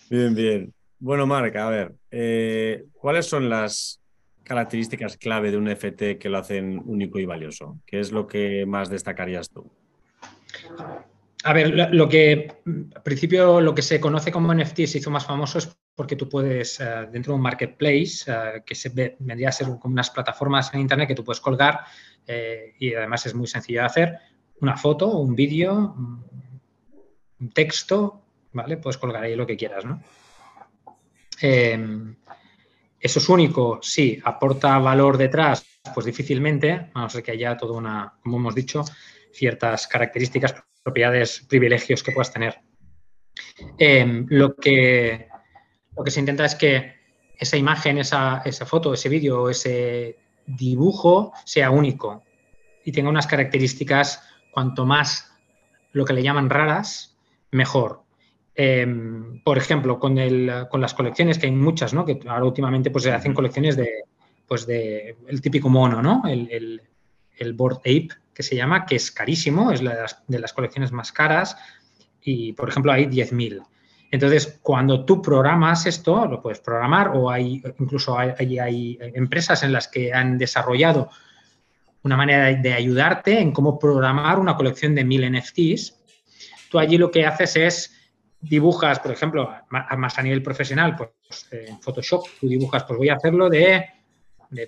Bien, 0.09 0.37
bien. 0.37 0.73
Bueno, 1.01 1.27
Marc, 1.27 1.57
a 1.57 1.69
ver, 1.69 1.97
eh, 2.13 2.85
¿cuáles 2.93 3.27
son 3.27 3.49
las 3.49 4.01
características 4.45 5.17
clave 5.17 5.51
de 5.51 5.57
un 5.57 5.67
FT 5.67 6.19
que 6.19 6.29
lo 6.29 6.39
hacen 6.39 6.81
único 6.85 7.19
y 7.19 7.27
valioso? 7.27 7.81
¿Qué 7.85 7.99
es 7.99 8.13
lo 8.13 8.29
que 8.29 8.65
más 8.67 8.89
destacarías 8.89 9.51
tú? 9.51 9.69
A 11.43 11.53
ver, 11.53 11.91
lo, 11.93 12.09
que 12.09 12.55
al 12.95 13.03
principio 13.03 13.61
lo 13.61 13.75
que 13.75 13.83
se 13.83 13.99
conoce 13.99 14.31
como 14.31 14.55
NFT 14.55 14.85
se 14.85 14.99
hizo 14.99 15.11
más 15.11 15.27
famoso 15.27 15.59
es 15.59 15.77
porque 15.97 16.15
tú 16.15 16.29
puedes, 16.29 16.79
eh, 16.79 17.09
dentro 17.11 17.33
de 17.33 17.37
un 17.37 17.43
marketplace, 17.43 18.25
eh, 18.29 18.63
que 18.65 18.75
se 18.75 18.91
vendría 19.19 19.49
a 19.49 19.53
ser 19.53 19.67
como 19.81 19.95
unas 19.95 20.11
plataformas 20.11 20.73
en 20.75 20.81
Internet 20.81 21.09
que 21.09 21.15
tú 21.15 21.25
puedes 21.25 21.41
colgar 21.41 21.81
eh, 22.27 22.75
y 22.79 22.95
además 22.95 23.25
es 23.27 23.35
muy 23.35 23.47
sencillo 23.47 23.81
de 23.81 23.87
hacer, 23.87 24.19
una 24.61 24.77
foto, 24.77 25.09
un 25.09 25.35
vídeo, 25.35 25.95
un 27.39 27.51
texto, 27.51 28.23
¿vale? 28.53 28.77
Puedes 28.77 28.99
colgar 28.99 29.25
ahí 29.25 29.35
lo 29.35 29.47
que 29.47 29.57
quieras, 29.57 29.85
¿no? 29.85 30.03
Em, 31.41 32.17
¿Eso 32.99 33.19
es 33.19 33.29
único? 33.29 33.79
Sí. 33.83 34.21
¿Aporta 34.25 34.79
valor 34.79 35.19
detrás? 35.19 35.65
Pues 35.95 36.07
difícilmente, 36.07 36.91
a 36.93 37.01
no 37.01 37.09
ser 37.09 37.23
que 37.23 37.33
haya 37.33 37.57
toda 37.57 37.77
una, 37.77 38.15
como 38.23 38.39
hemos 38.39 38.55
dicho, 38.55 38.85
ciertas 39.33 39.87
características, 39.87 40.55
propiedades, 40.83 41.45
privilegios 41.49 42.03
que 42.03 42.13
puedas 42.13 42.33
tener. 42.33 42.61
Em, 43.79 44.27
lo, 44.31 44.57
que, 44.57 45.29
lo 45.97 46.05
que 46.05 46.11
se 46.11 46.21
intenta 46.21 46.45
es 46.45 46.55
que 46.55 46.95
esa 47.39 47.57
imagen, 47.57 47.99
esa, 47.99 48.43
esa 48.45 48.67
foto, 48.67 48.95
ese 48.95 49.09
vídeo, 49.09 49.49
ese 49.51 50.17
dibujo 50.47 51.33
sea 51.45 51.71
único 51.71 52.23
y 52.85 52.93
tenga 52.93 53.11
unas 53.11 53.27
características 53.27 54.23
cuanto 54.53 54.87
más 54.87 55.33
lo 55.93 56.05
que 56.05 56.13
le 56.13 56.23
llaman 56.23 56.51
raras, 56.51 57.17
mejor. 57.51 58.03
Em, 58.55 59.43
por 59.43 59.59
ejemplo, 59.59 59.99
con, 59.99 60.19
el, 60.19 60.67
con, 60.71 60.81
las 60.81 60.95
colecciones, 60.95 61.39
que 61.39 61.47
hay 61.47 61.53
muchas, 61.53 61.93
¿no? 61.93 62.07
Que 62.07 62.19
ahora 62.27 62.45
últimamente 62.45 62.91
pues, 62.91 63.05
se 63.05 63.13
hacen 63.13 63.35
colecciones 63.35 63.77
de, 63.77 64.05
pues, 64.47 64.67
de 64.67 65.17
el 65.27 65.41
típico 65.43 65.69
mono, 65.69 66.03
¿no? 66.03 66.23
El, 66.27 66.81
el, 67.39 67.53
Board 67.53 67.79
Ape, 67.81 68.09
que 68.33 68.43
se 68.43 68.57
llama, 68.57 68.87
que 68.87 68.97
es 68.97 69.11
carísimo, 69.11 69.73
es 69.73 69.83
la 69.83 70.07
de 70.27 70.39
las, 70.39 70.53
colecciones 70.55 70.91
más 70.91 71.13
caras 71.13 71.57
y, 72.23 72.55
por 72.55 72.69
ejemplo, 72.69 72.93
hay 72.93 73.07
10.000. 73.07 73.63
Entonces, 74.11 74.59
cuando 74.63 75.05
tú 75.05 75.21
programas 75.21 75.87
esto, 75.87 76.27
lo 76.27 76.41
puedes 76.41 76.61
programar 76.61 77.09
o 77.15 77.31
hay 77.31 77.63
incluso 77.79 78.17
hay, 78.19 78.99
empresas 79.01 79.63
en 79.63 79.73
las 79.73 79.89
que 79.89 80.13
han 80.13 80.39
desarrollado 80.39 81.11
una 82.03 82.17
manera 82.17 82.55
de 82.55 82.73
ayudarte 82.73 83.41
en 83.41 83.53
cómo 83.53 83.79
programar 83.79 84.39
una 84.39 84.57
colección 84.57 84.95
de 84.95 85.05
1000 85.05 85.33
NFTs. 85.33 85.97
Tú 86.71 86.79
allí 86.79 86.99
lo 86.99 87.11
que 87.11 87.27
haces 87.27 87.57
es 87.57 87.97
dibujas, 88.41 89.01
por 89.01 89.11
ejemplo, 89.11 89.51
más 89.71 90.19
a 90.19 90.23
nivel 90.23 90.43
profesional, 90.43 90.95
pues 90.97 91.49
en 91.51 91.81
Photoshop 91.81 92.25
tú 92.41 92.49
dibujas, 92.49 92.85
pues 92.85 92.99
voy 92.99 93.09
a 93.09 93.15
hacerlo 93.15 93.49
de, 93.49 93.87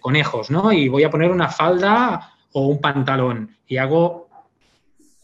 conejos, 0.01 0.51
¿no? 0.51 0.73
Y 0.73 0.89
voy 0.89 1.05
a 1.05 1.11
poner 1.11 1.31
una 1.31 1.49
falda 1.49 2.33
o 2.53 2.67
un 2.67 2.81
pantalón 2.81 3.57
y 3.67 3.77
hago 3.77 4.28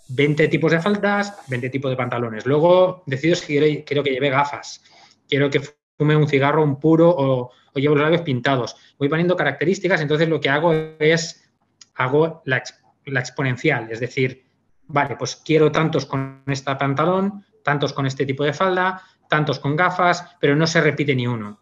20 0.08 0.48
tipos 0.48 0.72
de 0.72 0.80
faldas, 0.80 1.36
20 1.48 1.70
tipos 1.70 1.90
de 1.90 1.96
pantalones. 1.96 2.46
Luego 2.46 3.02
decido 3.06 3.36
si 3.36 3.58
quiero, 3.84 4.02
que 4.02 4.10
lleve 4.10 4.30
gafas, 4.30 4.82
quiero 5.28 5.50
que 5.50 5.60
fume 5.98 6.16
un 6.16 6.28
cigarro, 6.28 6.62
un 6.62 6.78
puro 6.78 7.14
o, 7.16 7.50
llevo 7.74 7.94
los 7.94 8.04
labios 8.04 8.22
pintados. 8.22 8.76
Voy 8.98 9.08
poniendo 9.08 9.36
características, 9.36 10.00
entonces 10.00 10.28
lo 10.28 10.40
que 10.40 10.50
hago 10.50 10.72
es, 10.98 11.50
hago 11.94 12.42
la, 12.44 12.62
la 13.06 13.20
exponencial, 13.20 13.90
es 13.90 14.00
decir, 14.00 14.44
vale, 14.86 15.16
pues 15.16 15.36
quiero 15.36 15.72
tantos 15.72 16.06
con 16.06 16.42
este 16.46 16.74
pantalón, 16.76 17.44
tantos 17.62 17.92
con 17.92 18.06
este 18.06 18.26
tipo 18.26 18.44
de 18.44 18.52
falda, 18.52 19.02
tantos 19.28 19.58
con 19.58 19.74
gafas, 19.74 20.36
pero 20.40 20.54
no 20.54 20.66
se 20.66 20.80
repite 20.80 21.14
ni 21.14 21.26
uno. 21.26 21.60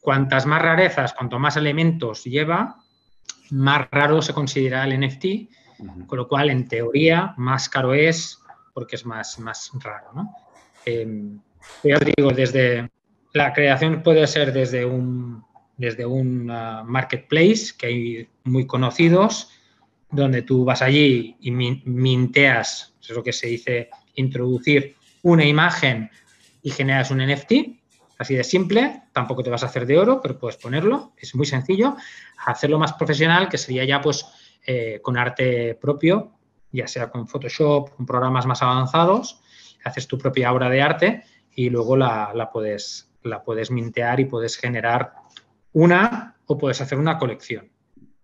Cuantas 0.00 0.46
más 0.46 0.62
rarezas, 0.62 1.14
cuanto 1.14 1.38
más 1.38 1.56
elementos 1.56 2.24
lleva, 2.24 2.78
más 3.50 3.88
raro 3.90 4.22
se 4.22 4.32
considera 4.32 4.84
el 4.84 4.98
NFT, 4.98 5.24
con 6.06 6.18
lo 6.18 6.28
cual, 6.28 6.50
en 6.50 6.68
teoría, 6.68 7.34
más 7.36 7.68
caro 7.68 7.94
es 7.94 8.42
porque 8.72 8.96
es 8.96 9.04
más, 9.04 9.38
más 9.38 9.70
raro. 9.80 10.12
¿no? 10.14 10.34
Em, 10.84 11.38
ya 11.84 11.96
os 11.96 12.04
digo, 12.04 12.30
desde 12.30 12.90
la 13.32 13.52
creación 13.52 14.02
puede 14.02 14.26
ser 14.26 14.52
desde 14.52 14.84
un, 14.84 15.44
desde 15.76 16.04
un 16.06 16.50
uh, 16.50 16.84
marketplace, 16.84 17.72
que 17.76 17.86
hay 17.86 18.28
muy 18.44 18.66
conocidos, 18.66 19.50
donde 20.10 20.42
tú 20.42 20.64
vas 20.64 20.82
allí 20.82 21.36
y 21.40 21.50
minteas, 21.50 22.94
es 23.00 23.10
lo 23.10 23.22
que 23.22 23.32
se 23.32 23.46
dice 23.46 23.88
introducir 24.14 24.96
una 25.22 25.44
imagen 25.44 26.10
y 26.62 26.70
generas 26.70 27.10
un 27.10 27.26
NFT, 27.26 27.52
así 28.18 28.34
de 28.34 28.44
simple, 28.44 29.02
tampoco 29.12 29.42
te 29.42 29.50
vas 29.50 29.62
a 29.62 29.66
hacer 29.66 29.86
de 29.86 29.98
oro, 29.98 30.20
pero 30.20 30.38
puedes 30.38 30.56
ponerlo, 30.56 31.12
es 31.16 31.34
muy 31.34 31.46
sencillo. 31.46 31.96
Hacerlo 32.44 32.78
más 32.78 32.92
profesional, 32.92 33.48
que 33.48 33.58
sería 33.58 33.84
ya 33.84 34.00
pues 34.00 34.26
eh, 34.64 35.00
con 35.02 35.16
arte 35.16 35.74
propio, 35.80 36.32
ya 36.70 36.86
sea 36.86 37.10
con 37.10 37.26
Photoshop, 37.26 37.94
con 37.96 38.06
programas 38.06 38.46
más 38.46 38.62
avanzados, 38.62 39.40
haces 39.84 40.06
tu 40.06 40.18
propia 40.18 40.52
obra 40.52 40.68
de 40.68 40.82
arte 40.82 41.24
y 41.54 41.70
luego 41.70 41.96
la, 41.96 42.50
puedes, 42.52 43.12
la 43.22 43.42
puedes 43.42 43.70
mintear 43.70 44.20
y 44.20 44.24
puedes 44.24 44.56
generar 44.56 45.14
una 45.72 46.36
o 46.46 46.58
puedes 46.58 46.80
hacer 46.80 46.98
una 46.98 47.18
colección. 47.18 47.70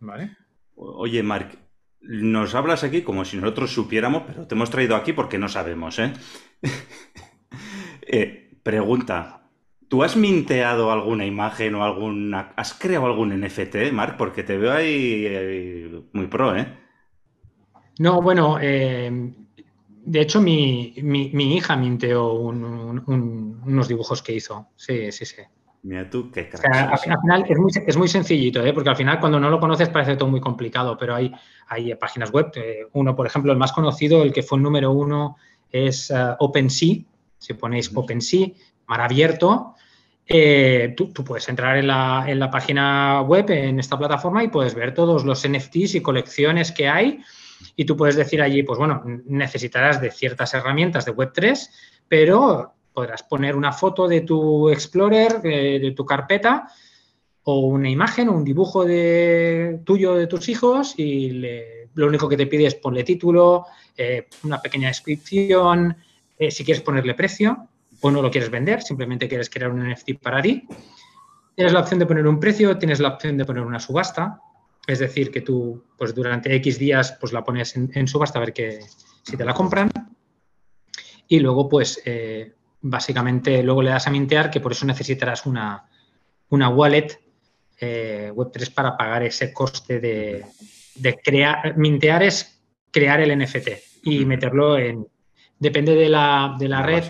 ¿Vale? 0.01 0.37
Oye, 0.77 1.23
Marc, 1.23 1.59
nos 2.01 2.55
hablas 2.55 2.85
aquí 2.85 3.03
como 3.03 3.25
si 3.25 3.37
nosotros 3.37 3.73
supiéramos, 3.73 4.23
pero 4.27 4.47
te 4.47 4.55
hemos 4.55 4.71
traído 4.71 4.97
aquí 4.97 5.13
porque 5.13 5.39
no 5.39 5.49
sabemos, 5.49 5.99
¿eh? 5.99 6.13
eh 8.03 8.51
pregunta. 8.63 9.38
¿Tú 9.89 10.03
has 10.03 10.17
minteado 10.17 10.93
alguna 10.93 11.25
imagen 11.25 11.75
o 11.75 11.85
alguna... 11.85 12.53
¿Has 12.57 12.75
creado 12.75 13.07
algún 13.07 13.39
NFT, 13.41 13.93
Marc? 13.93 14.17
Porque 14.17 14.43
te 14.43 14.59
veo 14.59 14.73
ahí 14.73 15.25
eh, 15.27 16.03
muy 16.13 16.27
pro, 16.27 16.57
¿eh? 16.57 16.67
No, 17.99 18.23
bueno, 18.23 18.59
eh, 18.61 19.11
de 20.05 20.21
hecho 20.21 20.41
mi, 20.41 20.95
hija 20.97 21.77
minteó 21.77 22.33
unos 22.35 23.89
dibujos 23.89 24.23
que 24.23 24.35
hizo. 24.35 24.69
Sí, 24.77 25.11
sí, 25.11 25.25
sí. 25.27 25.43
Mira 25.83 26.11
tú, 26.11 26.31
qué 26.31 26.51
al, 26.73 26.99
final 26.99 27.45
es 27.87 27.97
muy, 27.97 28.09
sencillito, 28.09 28.65
¿eh? 28.65 28.73
porque 28.73 28.91
al 28.91 28.97
final 28.97 29.21
cuando 29.21 29.39
no 29.39 29.49
lo 29.49 29.61
conoces 29.61 29.89
parece 29.89 30.17
todo 30.17 30.29
muy 30.29 30.41
complicado, 30.41 30.97
pero 30.99 31.15
hay, 31.15 31.33
hay 31.69 31.95
páginas 31.95 32.33
web. 32.33 32.51
Eh, 32.57 32.89
uno, 32.93 33.15
por 33.15 33.27
ejemplo, 33.27 33.53
el 33.53 33.59
más 33.59 33.73
conocido, 33.73 34.23
el 34.23 34.33
que 34.33 34.43
fue 34.43 34.59
el 34.59 34.65
número 34.65 34.91
uno, 34.91 35.37
es 35.71 36.11
uh, 36.11 36.35
OpenSea. 36.39 36.97
Si 37.39 37.55
ponéis 37.55 37.93
OpenSea, 37.95 38.49
mar 38.89 39.01
abierto, 39.01 39.75
eh, 40.31 40.93
tú, 40.95 41.11
puedes 41.25 41.49
entrar 41.49 41.79
en 41.79 41.87
la, 41.87 42.51
página 42.53 43.23
web, 43.23 43.51
en 43.51 43.81
esta 43.81 43.99
plataforma, 43.99 44.45
y 44.45 44.49
puedes 44.49 44.75
ver 44.75 44.93
todos 44.93 45.25
los 45.25 45.49
NFTs 45.49 45.95
y 45.95 46.03
colecciones 46.03 46.71
que 46.71 46.87
hay. 46.87 47.21
Y 47.75 47.87
tú 47.87 47.97
puedes 47.97 48.15
decir 48.15 48.43
allí, 48.43 48.63
pues 48.63 48.79
bueno, 48.79 49.03
necesitarás 49.25 50.01
de 50.03 50.11
ciertas 50.11 50.53
herramientas 50.53 51.07
de 51.07 51.15
Web3, 51.15 51.71
pero 52.07 52.75
podrás 52.93 53.23
poner 53.23 53.57
una 53.57 53.73
foto 53.73 54.07
de 54.07 54.21
tu 54.21 54.69
Explorer, 54.69 55.41
de, 55.41 55.95
tu 55.97 56.05
carpeta, 56.05 56.69
o 57.45 57.61
una 57.61 57.89
imagen 57.89 58.29
o 58.29 58.33
un 58.33 58.45
dibujo 58.45 58.85
de, 58.85 59.81
tuyo 59.85 60.15
de 60.15 60.27
tus 60.27 60.51
hijos 60.51 60.95
y 60.99 61.41
lo 61.95 62.07
único 62.07 62.29
que 62.29 62.37
te 62.37 62.47
pide 62.47 62.67
es 62.67 62.75
ponerle 62.75 63.05
título, 63.05 63.65
eh, 63.97 64.29
una 64.45 64.61
pequeña 64.61 64.89
descripción, 64.89 65.97
eh, 66.39 66.51
si 66.51 66.65
quieres 66.65 66.83
ponerle 66.83 67.15
precio 67.15 67.69
o 68.01 68.11
no 68.11 68.23
lo 68.23 68.31
quieres 68.31 68.51
vender, 68.51 68.83
simplemente 68.83 69.29
quieres 69.29 69.51
crear 69.51 69.71
un 69.71 69.89
NFT 69.89 70.21
para 70.23 70.41
ti. 70.43 70.67
Tienes 71.55 71.73
la 71.73 71.81
opción 71.81 71.99
de 71.99 72.07
poner 72.07 72.27
un 72.27 72.39
precio, 72.39 72.79
tienes 72.79 73.01
la 73.01 73.09
opción 73.09 73.37
de 73.37 73.45
poner 73.45 73.65
una 73.65 73.81
subasta, 73.81 74.41
es 74.87 75.01
decir, 75.01 75.31
que 75.31 75.41
tú 75.41 75.85
pues 75.97 76.15
durante 76.15 76.55
X 76.57 76.79
días 76.79 77.17
pues 77.21 77.33
la 77.33 77.45
pones 77.45 77.77
en, 77.77 78.07
subasta 78.07 78.39
a 78.39 78.41
ver 78.41 78.53
que, 78.53 78.81
si 79.23 79.37
te 79.37 79.45
la 79.45 79.55
compran. 79.55 79.91
Y 81.27 81.41
luego 81.41 81.69
pues 81.69 82.01
eh, 82.05 82.55
básicamente 82.81 83.63
luego 83.63 83.83
le 83.83 83.91
das 83.91 84.07
a 84.07 84.11
mintear, 84.11 84.51
que 84.51 84.61
por 84.61 84.73
eso 84.73 84.87
necesitarás 84.87 85.47
una, 85.47 85.85
una 86.51 86.69
wallet 86.69 87.21
eh, 87.81 88.33
Web3 88.35 88.73
para 88.73 88.97
pagar 88.97 89.23
ese 89.25 89.53
coste 89.53 90.01
de, 90.01 90.45
crear. 91.23 91.77
Mintear 91.77 92.23
es 92.23 92.61
crear 92.91 93.21
el 93.21 93.37
NFT 93.39 93.69
y 94.05 94.25
meterlo 94.25 94.79
en. 94.79 95.07
Depende 95.59 95.95
de 95.97 96.09
la, 96.09 96.55
de 96.57 96.69
la 96.69 96.83
red, 96.83 97.05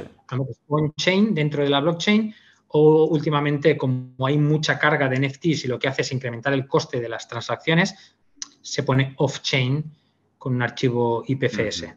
on-chain, 0.68 1.34
dentro 1.34 1.62
de 1.62 1.70
la 1.70 1.80
blockchain, 1.80 2.34
o 2.68 3.04
últimamente, 3.06 3.76
como 3.76 4.26
hay 4.26 4.36
mucha 4.38 4.78
carga 4.78 5.08
de 5.08 5.26
NFTs 5.26 5.64
y 5.64 5.68
lo 5.68 5.78
que 5.78 5.88
hace 5.88 6.02
es 6.02 6.12
incrementar 6.12 6.52
el 6.52 6.66
coste 6.66 7.00
de 7.00 7.08
las 7.08 7.26
transacciones, 7.26 8.16
se 8.60 8.82
pone 8.82 9.14
off-chain 9.16 9.84
con 10.36 10.54
un 10.54 10.62
archivo 10.62 11.24
IPFS, 11.26 11.94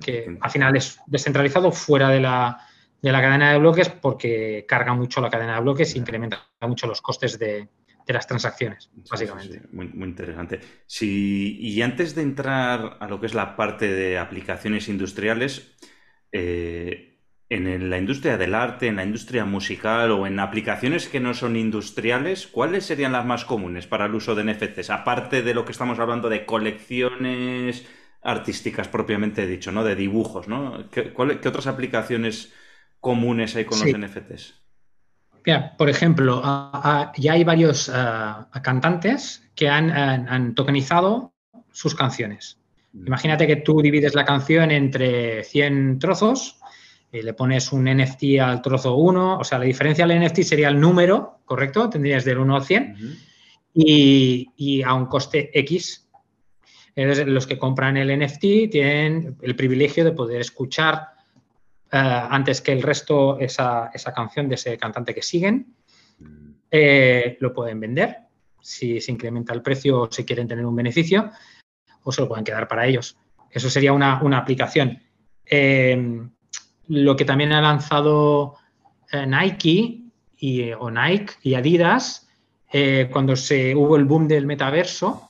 que 0.00 0.38
al 0.40 0.50
final 0.50 0.76
es 0.76 0.98
descentralizado 1.06 1.72
fuera 1.72 2.08
de 2.08 2.20
la, 2.20 2.58
cadena 3.02 3.52
de 3.52 3.58
bloques 3.58 3.88
porque 3.88 4.64
carga 4.66 4.94
mucho 4.94 5.20
la 5.20 5.28
cadena 5.28 5.56
de 5.56 5.60
bloques 5.60 5.94
e 5.94 5.98
incrementa 5.98 6.48
mucho 6.60 6.86
los 6.86 7.02
costes 7.02 7.38
de, 7.38 7.68
las 8.06 8.26
transacciones, 8.26 8.90
básicamente. 9.10 9.62
muy, 9.72 9.86
interesante. 9.86 10.60
y 11.00 11.82
antes 11.82 12.14
de 12.14 12.22
entrar 12.22 12.98
a 13.00 13.08
lo 13.08 13.18
que 13.18 13.26
es 13.26 13.34
la 13.34 13.56
parte 13.56 13.88
de 13.88 14.18
aplicaciones 14.18 14.88
industriales, 14.88 15.76
eh, 16.30 17.11
en 17.54 17.90
la 17.90 17.98
industria 17.98 18.38
del 18.38 18.54
arte, 18.54 18.86
en 18.86 18.96
la 18.96 19.04
industria 19.04 19.44
musical 19.44 20.10
o 20.10 20.26
en 20.26 20.40
aplicaciones 20.40 21.06
que 21.06 21.20
no 21.20 21.34
son 21.34 21.56
industriales, 21.56 22.46
¿cuáles 22.46 22.86
serían 22.86 23.12
las 23.12 23.26
más 23.26 23.44
comunes 23.44 23.86
para 23.86 24.06
el 24.06 24.14
uso 24.14 24.34
de 24.34 24.44
NFTs? 24.44 24.88
Aparte 24.88 25.42
de 25.42 25.52
lo 25.52 25.66
que 25.66 25.72
estamos 25.72 25.98
hablando 25.98 26.30
de 26.30 26.46
colecciones 26.46 27.86
artísticas 28.22 28.88
propiamente 28.88 29.46
dicho, 29.46 29.70
¿no? 29.70 29.84
De 29.84 29.94
dibujos, 29.94 30.48
¿no? 30.48 30.88
¿Qué, 30.90 31.12
otras 31.16 31.66
aplicaciones 31.66 32.54
comunes 33.00 33.54
hay 33.54 33.66
con 33.66 33.78
los 33.80 33.98
NFTs? 33.98 34.54
Mira, 35.44 35.76
por 35.76 35.90
ejemplo, 35.90 36.40
ya 37.16 37.32
hay 37.32 37.44
varios 37.44 37.92
cantantes 38.62 39.46
que 39.54 39.68
han, 39.68 40.54
tokenizado 40.54 41.34
sus 41.70 41.94
canciones. 41.94 42.58
Mm. 42.94 43.08
Imagínate 43.08 43.46
que 43.46 43.56
tú 43.56 43.82
divides 43.82 44.14
la 44.14 44.24
canción 44.24 44.70
entre 44.70 45.44
100 45.44 45.98
trozos 45.98 46.61
le 47.20 47.34
pones 47.34 47.72
un 47.72 47.84
NFT 47.84 48.40
al 48.40 48.62
trozo 48.62 48.96
1, 48.96 49.38
o 49.38 49.44
sea, 49.44 49.58
la 49.58 49.66
diferencia 49.66 50.06
del 50.06 50.24
NFT 50.24 50.40
sería 50.42 50.68
el 50.68 50.80
número, 50.80 51.40
¿correcto? 51.44 51.90
Tendrías 51.90 52.24
del 52.24 52.38
1 52.38 52.56
al 52.56 52.64
100 52.64 52.96
y, 53.74 54.82
a 54.82 54.94
un 54.94 55.06
coste 55.06 55.50
X. 55.52 56.08
Entonces, 56.94 57.26
los 57.26 57.46
que 57.46 57.58
compran 57.58 57.98
el 57.98 58.18
NFT 58.18 58.70
tienen 58.70 59.36
el 59.42 59.54
privilegio 59.54 60.04
de 60.04 60.12
poder 60.12 60.40
escuchar 60.40 61.08
eh, 61.90 61.98
antes 61.98 62.62
que 62.62 62.72
el 62.72 62.82
resto 62.82 63.38
esa, 63.38 63.90
canción 64.14 64.48
de 64.48 64.54
ese 64.54 64.78
cantante 64.78 65.14
que 65.14 65.22
siguen. 65.22 65.74
Eh, 66.70 67.36
lo 67.40 67.52
pueden 67.52 67.78
vender 67.80 68.16
si 68.58 69.00
se 69.00 69.12
incrementa 69.12 69.52
el 69.52 69.60
precio 69.60 70.00
o 70.00 70.10
si 70.10 70.24
quieren 70.24 70.48
tener 70.48 70.64
un 70.64 70.76
beneficio 70.76 71.30
o 72.04 72.12
se 72.12 72.22
lo 72.22 72.28
pueden 72.28 72.44
quedar 72.44 72.66
para 72.68 72.86
ellos. 72.86 73.18
Eso 73.50 73.68
sería 73.68 73.92
una, 73.92 74.18
aplicación. 74.38 75.02
Eh, 75.44 76.30
lo 76.88 77.16
que 77.16 77.24
también 77.24 77.52
ha 77.52 77.60
lanzado 77.60 78.56
eh, 79.10 79.26
Nike 79.26 80.02
y, 80.38 80.72
o 80.72 80.90
Nike 80.90 81.34
y 81.42 81.54
Adidas 81.54 82.28
eh, 82.72 83.08
cuando 83.12 83.36
se 83.36 83.74
hubo 83.74 83.96
el 83.96 84.04
boom 84.04 84.26
del 84.26 84.46
metaverso. 84.46 85.28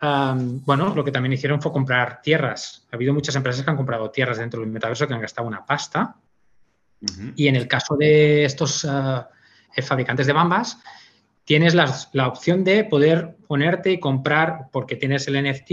bueno, 0.00 0.94
lo 0.94 1.04
que 1.04 1.12
también 1.12 1.32
hicieron 1.32 1.62
fue 1.62 1.72
comprar 1.72 2.20
tierras. 2.22 2.86
Ha 2.90 2.96
habido 2.96 3.14
muchas 3.14 3.34
empresas 3.36 3.64
que 3.64 3.70
han 3.70 3.76
comprado 3.76 4.10
tierras 4.10 4.38
dentro 4.38 4.60
del 4.60 4.70
metaverso 4.70 5.06
que 5.06 5.14
han 5.14 5.20
gastado 5.20 5.48
una 5.48 5.64
pasta. 5.64 6.16
Y 7.36 7.48
en 7.48 7.56
el 7.56 7.68
caso 7.68 7.96
de 7.96 8.44
estos 8.44 8.84
eh, 8.84 9.82
fabricantes 9.82 10.26
de 10.26 10.32
bambas, 10.32 10.80
tienes 11.44 11.74
la 11.74 12.28
opción 12.28 12.64
de 12.64 12.84
poder 12.84 13.36
ponerte 13.46 13.92
y 13.92 14.00
comprar, 14.00 14.68
porque 14.72 14.96
tienes 14.96 15.28
el 15.28 15.42
NFT, 15.42 15.70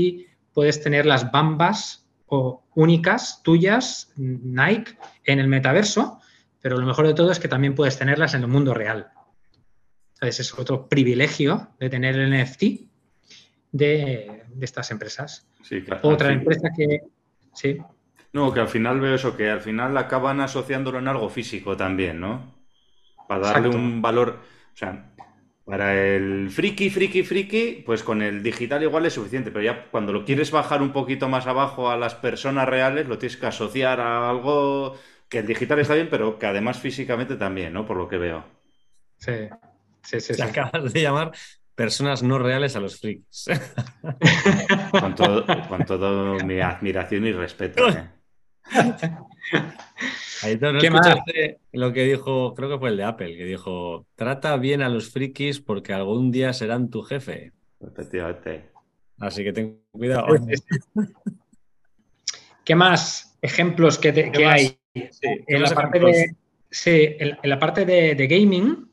puedes 0.54 0.82
tener 0.82 1.06
las 1.06 1.32
bambas 1.32 2.03
únicas 2.28 3.42
tuyas, 3.44 4.12
Nike, 4.18 4.98
en 5.26 5.40
el 5.40 5.48
metaverso, 5.48 6.20
pero 6.62 6.78
lo 6.78 6.86
mejor 6.86 7.08
de 7.08 7.14
todo 7.14 7.32
es 7.32 7.40
que 7.40 7.48
también 7.48 7.76
puedes 7.76 7.98
tenerlas 7.98 8.34
en 8.34 8.42
el 8.42 8.48
mundo 8.48 8.74
real. 8.74 9.12
Entonces 10.16 10.40
es 10.40 10.58
otro 10.58 10.88
privilegio 10.88 11.70
de 11.80 11.90
tener 11.90 12.16
el 12.16 12.32
NFT 12.32 12.64
de, 13.72 14.44
estas 14.62 14.90
empresas. 14.92 15.48
Otra 16.02 16.32
empresa 16.32 16.70
que... 16.76 17.02
Sí. 17.54 17.78
No, 18.32 18.54
que 18.54 18.62
al 18.62 18.70
final 18.70 19.00
veo 19.00 19.14
eso, 19.14 19.36
que 19.36 19.50
al 19.50 19.62
final 19.62 19.96
acaban 19.98 20.40
asociándolo 20.40 21.00
en 21.00 21.08
algo 21.08 21.30
físico 21.30 21.78
también, 21.78 22.20
¿no? 22.20 22.56
Para 23.28 23.48
darle 23.48 23.70
un 23.70 24.02
valor, 24.02 24.40
o 24.74 24.78
sea, 24.78 25.13
para 25.66 25.96
el 25.96 26.50
friki, 26.50 26.90
friki, 26.90 27.24
friki, 27.24 27.84
pues 27.86 28.04
con 28.04 28.22
el 28.22 28.44
digital 28.44 28.84
igual 28.84 29.06
es 29.06 29.14
suficiente, 29.14 29.50
pero 29.50 29.64
ya 29.64 29.86
cuando 29.90 30.12
lo 30.12 30.26
quieres 30.26 30.52
bajar 30.52 30.82
un 30.82 30.92
poquito 30.92 31.30
más 31.30 31.48
abajo 31.48 31.90
a 31.90 31.98
las 31.98 32.16
personas 32.16 32.68
reales, 32.68 33.08
lo 33.08 33.18
tienes 33.18 33.38
que 33.38 33.46
asociar 33.46 34.02
a 34.02 34.30
algo 34.30 34.98
que 35.30 35.40
el 35.40 35.48
digital 35.48 35.80
está 35.80 35.96
bien, 35.96 36.10
pero 36.10 36.38
que 36.38 36.46
además 36.46 36.80
físicamente 36.80 37.36
también, 37.38 37.74
¿no? 37.74 37.86
Por 37.86 37.98
lo 37.98 38.08
que 38.08 38.18
veo. 38.18 38.44
Sí, 39.18 39.50
sí, 40.02 40.20
sí. 40.20 40.36
Te 40.36 40.44
acabas 40.44 40.92
de 40.92 41.02
llamar 41.02 41.32
personas 41.76 42.22
no 42.24 42.40
reales 42.40 42.76
a 42.76 42.82
los 42.82 43.00
frikis. 43.00 43.46
con, 44.92 45.16
todo, 45.16 45.46
con 45.68 45.86
todo 45.86 46.40
mi 46.46 46.60
admiración 46.60 47.26
y 47.26 47.32
respeto. 47.32 47.88
¿eh? 47.90 48.10
Ahí 50.44 50.58
¿no 50.60 50.78
escuchaste 50.78 51.60
lo 51.72 51.94
que 51.94 52.04
dijo, 52.04 52.54
creo 52.54 52.70
que 52.70 52.78
fue 52.78 52.90
el 52.90 52.98
de 52.98 53.04
Apple, 53.04 53.38
que 53.38 53.46
dijo, 53.46 54.06
trata 54.16 54.58
bien 54.58 54.82
a 54.82 54.90
los 54.90 55.10
frikis 55.10 55.60
porque 55.60 55.94
algún 55.94 56.32
día 56.32 56.54
serán 56.54 56.90
tu 56.90 57.02
jefe. 57.02 57.54
Efectivamente. 57.80 58.70
Así 59.20 59.44
que 59.44 59.54
ten 59.54 59.80
cuidado. 59.92 60.28
¿Qué 62.66 62.76
más 62.76 63.38
ejemplos 63.42 63.98
que, 63.98 64.10
hay? 64.46 64.78
en, 64.94 65.62
la 65.62 65.70
parte 65.70 66.00
de, 66.00 66.36
en, 66.86 67.38
la 67.50 67.60
parte 67.60 67.86
de, 67.86 68.28
gaming, 68.28 68.90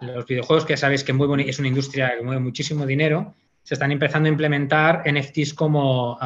los 0.00 0.26
videojuegos 0.26 0.64
que 0.64 0.76
sabéis 0.76 1.04
que 1.04 1.12
es 1.46 1.58
una 1.58 1.68
industria 1.68 2.16
que 2.16 2.22
mueve 2.22 2.40
muchísimo 2.40 2.86
dinero, 2.86 3.34
se 3.62 3.74
están 3.74 3.92
empezando 3.92 4.26
a 4.28 4.30
implementar 4.30 5.02
NFTs 5.06 5.54
como 5.54 6.18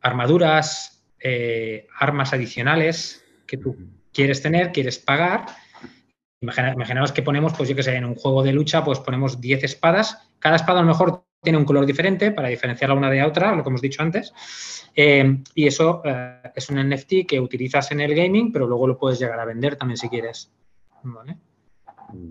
armaduras, 0.00 1.01
eh, 1.22 1.86
armas 1.98 2.32
adicionales 2.32 3.24
que 3.46 3.56
tú 3.56 3.76
quieres 4.12 4.42
tener, 4.42 4.72
quieres 4.72 4.98
pagar. 4.98 5.46
imaginaos 6.40 7.12
que 7.12 7.22
ponemos, 7.22 7.52
pues 7.56 7.68
yo 7.68 7.76
que 7.76 7.82
sé, 7.82 7.94
en 7.94 8.04
un 8.04 8.14
juego 8.14 8.42
de 8.42 8.52
lucha, 8.52 8.84
pues 8.84 8.98
ponemos 8.98 9.40
10 9.40 9.64
espadas. 9.64 10.30
Cada 10.38 10.56
espada 10.56 10.80
a 10.80 10.82
lo 10.82 10.88
mejor 10.88 11.24
tiene 11.42 11.58
un 11.58 11.64
color 11.64 11.86
diferente 11.86 12.30
para 12.30 12.48
diferenciarla 12.48 12.94
una 12.94 13.10
de 13.10 13.22
otra, 13.22 13.54
lo 13.54 13.62
que 13.62 13.68
hemos 13.68 13.82
dicho 13.82 14.02
antes. 14.02 14.32
Eh, 14.94 15.42
y 15.54 15.66
eso 15.66 16.02
eh, 16.04 16.40
es 16.54 16.70
un 16.70 16.88
NFT 16.88 17.26
que 17.26 17.40
utilizas 17.40 17.90
en 17.90 18.00
el 18.00 18.14
gaming, 18.14 18.52
pero 18.52 18.66
luego 18.66 18.86
lo 18.86 18.98
puedes 18.98 19.18
llegar 19.18 19.40
a 19.40 19.44
vender 19.44 19.76
también 19.76 19.96
si 19.96 20.08
quieres. 20.08 20.52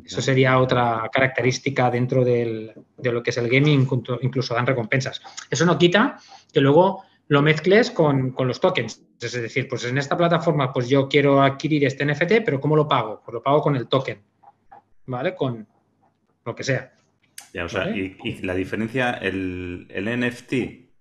Eso 0.05 0.21
sería 0.21 0.59
otra 0.59 1.09
característica 1.11 1.89
dentro 1.89 2.23
de 2.23 2.73
lo 2.97 3.23
que 3.23 3.31
es 3.31 3.37
el 3.37 3.49
gaming, 3.49 3.87
incluso 4.21 4.53
dan 4.53 4.67
recompensas. 4.67 5.21
Eso 5.49 5.65
no 5.65 5.77
quita 5.77 6.17
que 6.53 6.61
luego 6.61 7.03
lo 7.31 7.41
mezcles 7.41 7.91
con, 7.91 8.35
los 8.37 8.59
tokens. 8.59 9.01
Es 9.21 9.31
decir, 9.31 9.65
pues 9.69 9.85
en 9.85 9.97
esta 9.97 10.17
plataforma, 10.17 10.73
pues 10.73 10.89
yo 10.89 11.07
quiero 11.07 11.41
adquirir 11.41 11.85
este 11.85 12.05
NFT, 12.05 12.43
pero 12.43 12.59
¿cómo 12.59 12.75
lo 12.75 12.89
pago? 12.89 13.21
Pues 13.23 13.33
lo 13.33 13.41
pago 13.41 13.61
con 13.61 13.77
el 13.77 13.87
token, 13.87 14.21
¿vale? 15.05 15.33
Con 15.33 15.65
lo 16.45 16.53
que 16.53 16.65
sea. 16.65 16.91
Ya, 17.53 17.63
o 17.63 17.69
sea, 17.69 17.89
y, 17.89 18.41
la 18.41 18.53
diferencia, 18.53 19.13
el, 19.13 19.87
NFT 19.89 20.53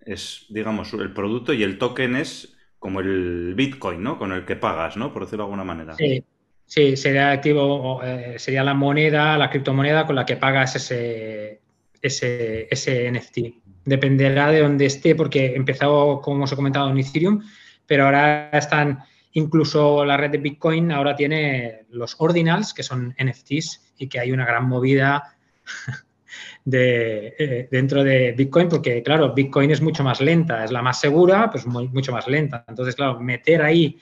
es, 0.03 0.47
digamos, 0.51 0.93
el 0.93 1.13
producto 1.13 1.53
y 1.53 1.65
el 1.65 1.79
token 1.79 2.15
es 2.15 2.57
como 2.79 3.01
el 3.01 3.55
Bitcoin, 3.57 4.01
¿no? 4.01 4.17
Con 4.17 4.31
el 4.31 4.45
que 4.45 4.55
pagas, 4.55 4.97
¿no? 4.97 5.13
Por 5.13 5.25
decirlo 5.25 5.43
de 5.43 5.47
alguna 5.47 5.65
manera. 5.65 5.97
Sí, 5.97 6.23
sí 6.65 6.97
sería 6.97 7.33
activo, 7.33 8.05
eh, 8.05 8.39
sería 8.39 8.63
la 8.63 8.75
moneda, 8.75 9.37
la 9.37 9.51
criptomoneda 9.51 10.07
con 10.07 10.15
la 10.15 10.27
que 10.27 10.37
pagas 10.37 10.77
ese, 10.77 11.61
ese, 12.01 12.69
ese 12.71 13.11
NFT 13.11 13.70
dependerá 13.91 14.51
de 14.51 14.61
dónde 14.61 14.87
esté, 14.87 15.15
porque 15.15 15.55
empezó, 15.57 16.21
como 16.23 16.45
os 16.45 16.53
he 16.53 16.57
comentado, 16.57 16.89
en 16.91 16.99
Ethereum, 16.99 17.43
pero 17.87 18.05
ahora 18.05 18.49
están, 18.53 19.01
incluso 19.33 20.05
la 20.05 20.17
red 20.17 20.31
de 20.31 20.39
Bitcoin 20.39 20.93
ahora 20.93 21.17
tiene 21.17 21.87
los 21.91 22.15
ordinals, 22.19 22.73
que 22.73 22.85
son 22.85 23.15
NFTs, 23.19 23.95
y 23.99 24.09
que 24.09 24.21
hay 24.21 24.31
una 24.31 24.47
gran 24.47 24.69
movida 24.69 25.37
de, 26.65 27.35
eh, 27.37 27.69
dentro 27.71 28.05
de 28.05 28.33
Bitcoin, 28.33 28.69
porque 28.69 29.03
claro, 29.03 29.35
Bitcoin 29.35 29.73
es 29.73 29.81
mucho 29.81 30.05
más 30.05 30.21
lenta, 30.21 30.65
es 30.65 30.71
la 30.71 30.83
más 30.83 31.01
segura, 31.01 31.51
pues 31.51 31.67
mucho 31.67 32.13
más 32.13 32.29
lenta. 32.29 32.65
Entonces, 32.69 32.95
claro, 32.95 33.19
meter 33.19 33.61
ahí 33.61 33.99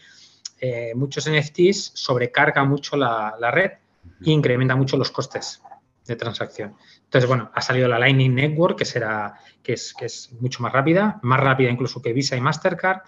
eh, 0.61 0.93
muchos 0.95 1.29
NFTs 1.31 1.93
sobrecarga 1.95 2.63
mucho 2.65 2.95
la, 2.97 3.35
la 3.41 3.51
red 3.51 3.71
e 4.25 4.31
incrementa 4.31 4.77
mucho 4.77 4.99
los 4.99 5.11
costes 5.11 5.63
de 6.09 6.17
transacción. 6.17 6.75
Entonces, 7.05 7.29
bueno, 7.29 7.53
ha 7.55 7.61
salido 7.61 7.87
la 7.87 7.99
Lightning 7.99 8.35
Network, 8.35 8.79
que 8.79 8.85
será, 8.85 9.35
que 9.63 9.75
es, 9.75 9.95
que 9.95 10.07
es 10.07 10.33
mucho 10.41 10.63
más 10.63 10.73
rápida, 10.73 11.21
más 11.23 11.39
rápida 11.39 11.71
incluso 11.71 12.03
que 12.03 12.13
Visa 12.13 12.37
y 12.37 12.41
Mastercard, 12.41 13.03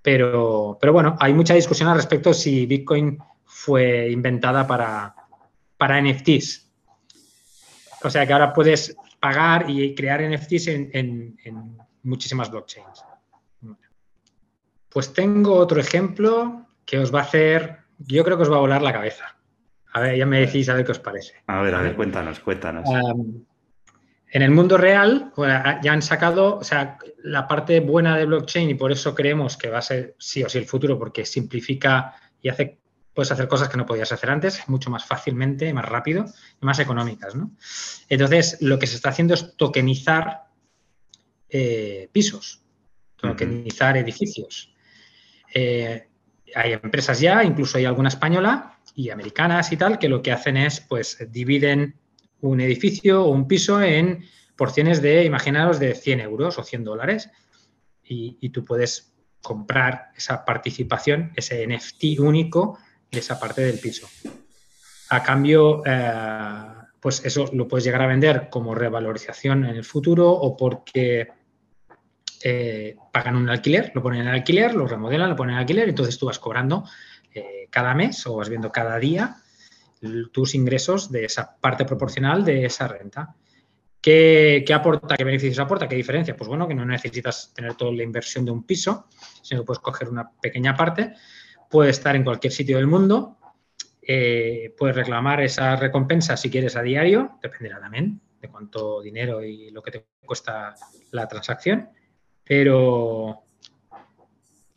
pero, 0.00 0.78
pero 0.80 0.92
bueno, 0.92 1.16
hay 1.20 1.34
mucha 1.34 1.54
discusión 1.54 1.88
al 1.88 1.96
respecto 1.96 2.32
si 2.32 2.66
Bitcoin 2.66 3.18
fue 3.44 4.10
inventada 4.10 4.66
para, 4.66 5.14
para 5.76 6.00
NFTs. 6.00 6.70
O 8.02 8.10
sea 8.10 8.26
que 8.26 8.32
ahora 8.32 8.52
puedes 8.52 8.96
pagar 9.18 9.68
y 9.68 9.94
crear 9.94 10.22
NFTs 10.22 10.68
en, 10.68 11.36
en 11.44 11.76
muchísimas 12.02 12.50
blockchains. 12.50 13.04
Pues 14.90 15.12
tengo 15.12 15.54
otro 15.54 15.80
ejemplo 15.80 16.66
que 16.84 16.98
os 16.98 17.12
va 17.12 17.20
a 17.20 17.24
hacer, 17.24 17.78
yo 17.98 18.22
creo 18.22 18.36
que 18.36 18.44
os 18.44 18.52
va 18.52 18.56
a 18.56 18.60
volar 18.60 18.82
la 18.82 18.92
cabeza. 18.92 19.36
A 19.94 20.00
ver, 20.00 20.16
ya 20.16 20.26
me 20.26 20.40
decís 20.40 20.68
a 20.68 20.74
ver 20.74 20.84
qué 20.84 20.90
os 20.90 20.98
parece. 20.98 21.34
A 21.46 21.62
ver, 21.62 21.72
a 21.72 21.80
ver, 21.80 21.94
cuéntanos, 21.94 22.40
cuéntanos. 22.40 22.84
En 24.28 24.42
el 24.42 24.50
mundo 24.50 24.76
real, 24.76 25.32
ya 25.82 25.92
han 25.92 26.02
sacado, 26.02 26.56
o 26.56 26.64
sea, 26.64 26.98
la 27.22 27.46
parte 27.46 27.78
buena 27.78 28.16
de 28.16 28.26
blockchain 28.26 28.70
y 28.70 28.74
por 28.74 28.90
eso 28.90 29.14
creemos 29.14 29.56
que 29.56 29.70
va 29.70 29.78
a 29.78 29.82
ser 29.82 30.16
sí 30.18 30.42
o 30.42 30.48
sí 30.48 30.58
el 30.58 30.66
futuro, 30.66 30.98
porque 30.98 31.24
simplifica 31.24 32.12
y 32.42 32.48
hace, 32.48 32.80
puedes 33.14 33.30
hacer 33.30 33.46
cosas 33.46 33.68
que 33.68 33.76
no 33.76 33.86
podías 33.86 34.10
hacer 34.10 34.30
antes, 34.30 34.68
mucho 34.68 34.90
más 34.90 35.04
fácilmente, 35.04 35.72
más 35.72 35.84
rápido 35.84 36.24
y 36.60 36.66
más 36.66 36.80
económicas, 36.80 37.36
¿no? 37.36 37.52
Entonces, 38.08 38.58
lo 38.60 38.80
que 38.80 38.88
se 38.88 38.96
está 38.96 39.10
haciendo 39.10 39.34
es 39.34 39.56
tokenizar 39.56 40.46
eh, 41.48 42.08
pisos, 42.10 42.64
tokenizar 43.14 43.96
edificios. 43.96 44.74
Eh, 45.54 46.08
hay 46.56 46.72
empresas 46.72 47.20
ya, 47.20 47.44
incluso 47.44 47.78
hay 47.78 47.84
alguna 47.84 48.08
española 48.08 48.74
y 48.94 49.10
americanas 49.10 49.72
y 49.72 49.76
tal, 49.76 49.98
que 49.98 50.08
lo 50.08 50.22
que 50.22 50.32
hacen 50.32 50.56
es, 50.56 50.80
pues, 50.80 51.18
dividen 51.30 51.96
un 52.40 52.60
edificio 52.60 53.24
o 53.24 53.30
un 53.30 53.48
piso 53.48 53.82
en 53.82 54.24
porciones 54.56 55.02
de, 55.02 55.24
imaginaros, 55.24 55.80
de 55.80 55.94
100 55.94 56.20
euros 56.20 56.58
o 56.58 56.62
100 56.62 56.84
dólares 56.84 57.30
y, 58.04 58.48
tú 58.50 58.64
puedes 58.64 59.14
comprar 59.42 60.10
esa 60.16 60.44
participación, 60.44 61.32
ese 61.36 61.66
NFT 61.66 62.20
único 62.20 62.78
de 63.10 63.18
esa 63.18 63.40
parte 63.40 63.62
del 63.62 63.78
piso. 63.78 64.08
A 65.10 65.22
cambio, 65.22 65.82
eh, 65.84 66.64
pues 67.00 67.24
eso 67.24 67.50
lo 67.52 67.66
puedes 67.66 67.84
llegar 67.84 68.02
a 68.02 68.06
vender 68.06 68.48
como 68.50 68.74
revalorización 68.74 69.64
en 69.64 69.76
el 69.76 69.84
futuro 69.84 70.30
o 70.30 70.56
porque 70.56 71.28
eh, 72.42 72.96
pagan 73.10 73.36
un 73.36 73.48
alquiler, 73.48 73.90
lo 73.94 74.02
ponen 74.02 74.22
en 74.22 74.28
alquiler, 74.28 74.74
lo 74.74 74.86
remodelan, 74.86 75.30
lo 75.30 75.36
ponen 75.36 75.54
en 75.54 75.60
alquiler, 75.60 75.88
entonces 75.88 76.18
tú 76.18 76.26
vas 76.26 76.38
cobrando 76.38 76.84
eh, 77.34 77.68
cada 77.70 77.94
mes 77.94 78.26
o 78.26 78.36
vas 78.36 78.48
viendo 78.48 78.70
cada 78.70 78.98
día 78.98 79.36
tus 80.32 80.54
ingresos 80.54 81.10
de 81.10 81.24
esa 81.24 81.56
parte 81.56 81.84
proporcional 81.84 82.44
de 82.44 82.66
esa 82.66 82.86
renta. 82.88 83.34
¿Qué, 84.00 84.64
aporta? 84.74 85.16
¿Qué 85.16 85.24
beneficios 85.24 85.58
aporta? 85.58 85.88
¿Qué 85.88 85.96
diferencia? 85.96 86.36
Pues 86.36 86.46
bueno, 86.46 86.68
que 86.68 86.74
no 86.74 86.84
necesitas 86.84 87.52
tener 87.54 87.74
toda 87.74 87.90
la 87.92 88.02
inversión 88.02 88.44
de 88.44 88.50
un 88.50 88.64
piso, 88.64 89.08
sino 89.40 89.62
que 89.62 89.66
puedes 89.66 89.80
coger 89.80 90.10
una 90.10 90.30
pequeña 90.30 90.76
parte, 90.76 91.14
puedes 91.70 91.96
estar 91.96 92.14
en 92.14 92.22
cualquier 92.22 92.52
sitio 92.52 92.76
del 92.76 92.86
mundo, 92.86 93.38
eh, 94.02 94.74
puedes 94.76 94.94
reclamar 94.94 95.40
esa 95.40 95.76
recompensa 95.76 96.36
si 96.36 96.50
quieres 96.50 96.76
a 96.76 96.82
diario, 96.82 97.38
dependerá 97.42 97.80
también 97.80 98.20
de 98.42 98.48
cuánto 98.50 99.00
dinero 99.00 99.42
y 99.42 99.70
lo 99.70 99.82
que 99.82 99.90
te 99.90 100.06
cuesta 100.22 100.74
la 101.12 101.26
transacción, 101.26 101.88
pero 102.44 103.43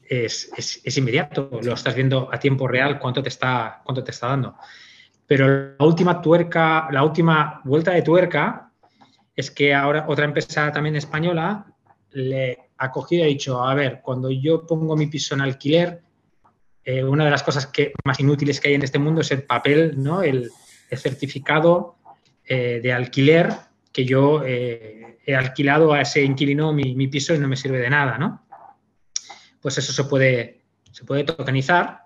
es, 0.10 0.98
inmediato, 0.98 1.50
lo 1.62 1.74
estás 1.74 1.96
viendo 1.96 2.30
a 2.32 2.40
tiempo 2.40 2.68
real 2.68 3.00
cuánto 3.00 3.22
te 3.22 3.30
está, 3.30 3.82
cuánto 3.84 4.04
te 4.04 4.12
está 4.12 4.28
dando. 4.28 4.56
Pero 5.26 5.76
la 5.78 5.86
última 5.86 6.22
tuerca, 6.22 6.88
la 6.92 7.04
última 7.04 7.62
vuelta 7.66 7.92
de 7.92 8.02
tuerca 8.02 8.72
es 9.36 9.52
que 9.52 9.74
ahora 9.74 10.06
otra 10.08 10.26
empresa 10.26 10.72
también 10.72 10.96
española 10.96 11.66
le 12.12 12.58
ha 12.78 12.92
cogido 12.92 13.24
y 13.24 13.26
ha 13.26 13.28
dicho, 13.28 13.64
a 13.64 13.74
ver, 13.76 14.02
cuando 14.02 14.32
yo 14.32 14.66
pongo 14.66 14.96
mi 14.96 15.08
piso 15.08 15.36
en 15.36 15.42
alquiler, 15.42 16.02
eh, 16.84 17.04
una 17.04 17.26
de 17.26 17.32
las 17.32 17.44
cosas 17.44 17.68
que, 17.68 17.92
más 18.06 18.20
inútiles 18.20 18.62
que 18.62 18.70
hay 18.70 18.76
en 18.76 18.84
este 18.84 19.00
mundo 19.00 19.22
es 19.22 19.32
el 19.32 19.44
papel, 19.44 20.02
¿no? 20.02 20.24
el, 20.24 20.50
certificado 20.90 21.98
eh, 22.46 22.80
de 22.82 22.94
alquiler 22.94 23.50
que 23.92 24.06
yo 24.06 24.42
eh, 24.46 25.18
he 25.26 25.36
alquilado 25.36 25.92
a 25.92 26.00
ese 26.00 26.24
inquilino 26.24 26.72
mi, 26.72 26.96
mi, 26.96 27.08
piso 27.08 27.36
y 27.36 27.40
no 27.40 27.50
me 27.50 27.58
sirve 27.58 27.80
de 27.80 27.90
nada, 27.90 28.18
¿no? 28.18 28.47
Pues 29.68 29.80
eso 29.80 29.92
se 29.92 30.06
puede, 30.06 30.62
se 30.94 31.04
puede 31.04 31.26
tokenizar, 31.26 32.04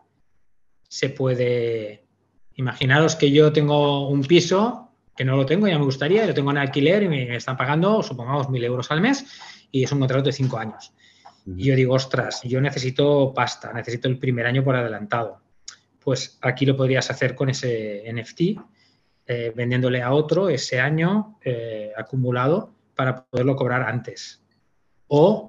se 0.89 1.10
puede 1.10 2.08
Imaginaros 2.56 3.15
que 3.15 3.30
yo 3.30 3.54
tengo 3.54 4.10
un 4.10 4.24
piso 4.24 4.95
que 5.15 5.24
no 5.24 5.36
lo 5.36 5.45
tengo, 5.45 5.67
ya 5.67 5.78
me 5.78 5.86
gustaría, 5.86 6.26
lo 6.26 6.34
tengo 6.34 6.50
en 6.50 6.58
alquiler 6.58 7.04
y 7.04 7.08
me 7.08 7.36
están 7.36 7.56
pagando, 7.56 8.02
supongamos, 8.02 8.50
mil 8.50 8.63
euros 8.63 8.89
al 8.89 9.00
mes 9.00 9.28
y 9.71 9.84
es 9.84 9.91
un 9.91 10.00
contrato 10.00 10.26
de 10.26 10.32
cinco 10.32 10.58
años. 10.58 10.91
Y 11.45 11.65
yo 11.65 11.76
digo, 11.76 11.93
ostras, 11.93 12.41
yo 12.41 12.60
necesito 12.60 13.32
pasta, 13.32 13.71
necesito 13.74 14.08
el 14.08 14.17
primer 14.17 14.47
año 14.47 14.63
por 14.63 14.76
adelantado. 14.76 15.43
Pues 16.00 16.39
aquí 16.41 16.65
lo 16.65 16.76
podrías 16.76 17.12
hacer 17.12 17.36
con 17.36 17.50
ese 17.50 18.12
NFT, 18.12 18.41
eh, 19.28 19.54
vendiéndole 19.56 20.02
a 20.02 20.13
otro 20.13 20.50
ese 20.50 20.80
año 20.80 21.38
eh, 21.45 21.91
acumulado 21.95 22.74
para 22.95 23.24
poderlo 23.24 23.56
cobrar 23.56 23.84
antes. 23.84 24.41
O, 25.06 25.45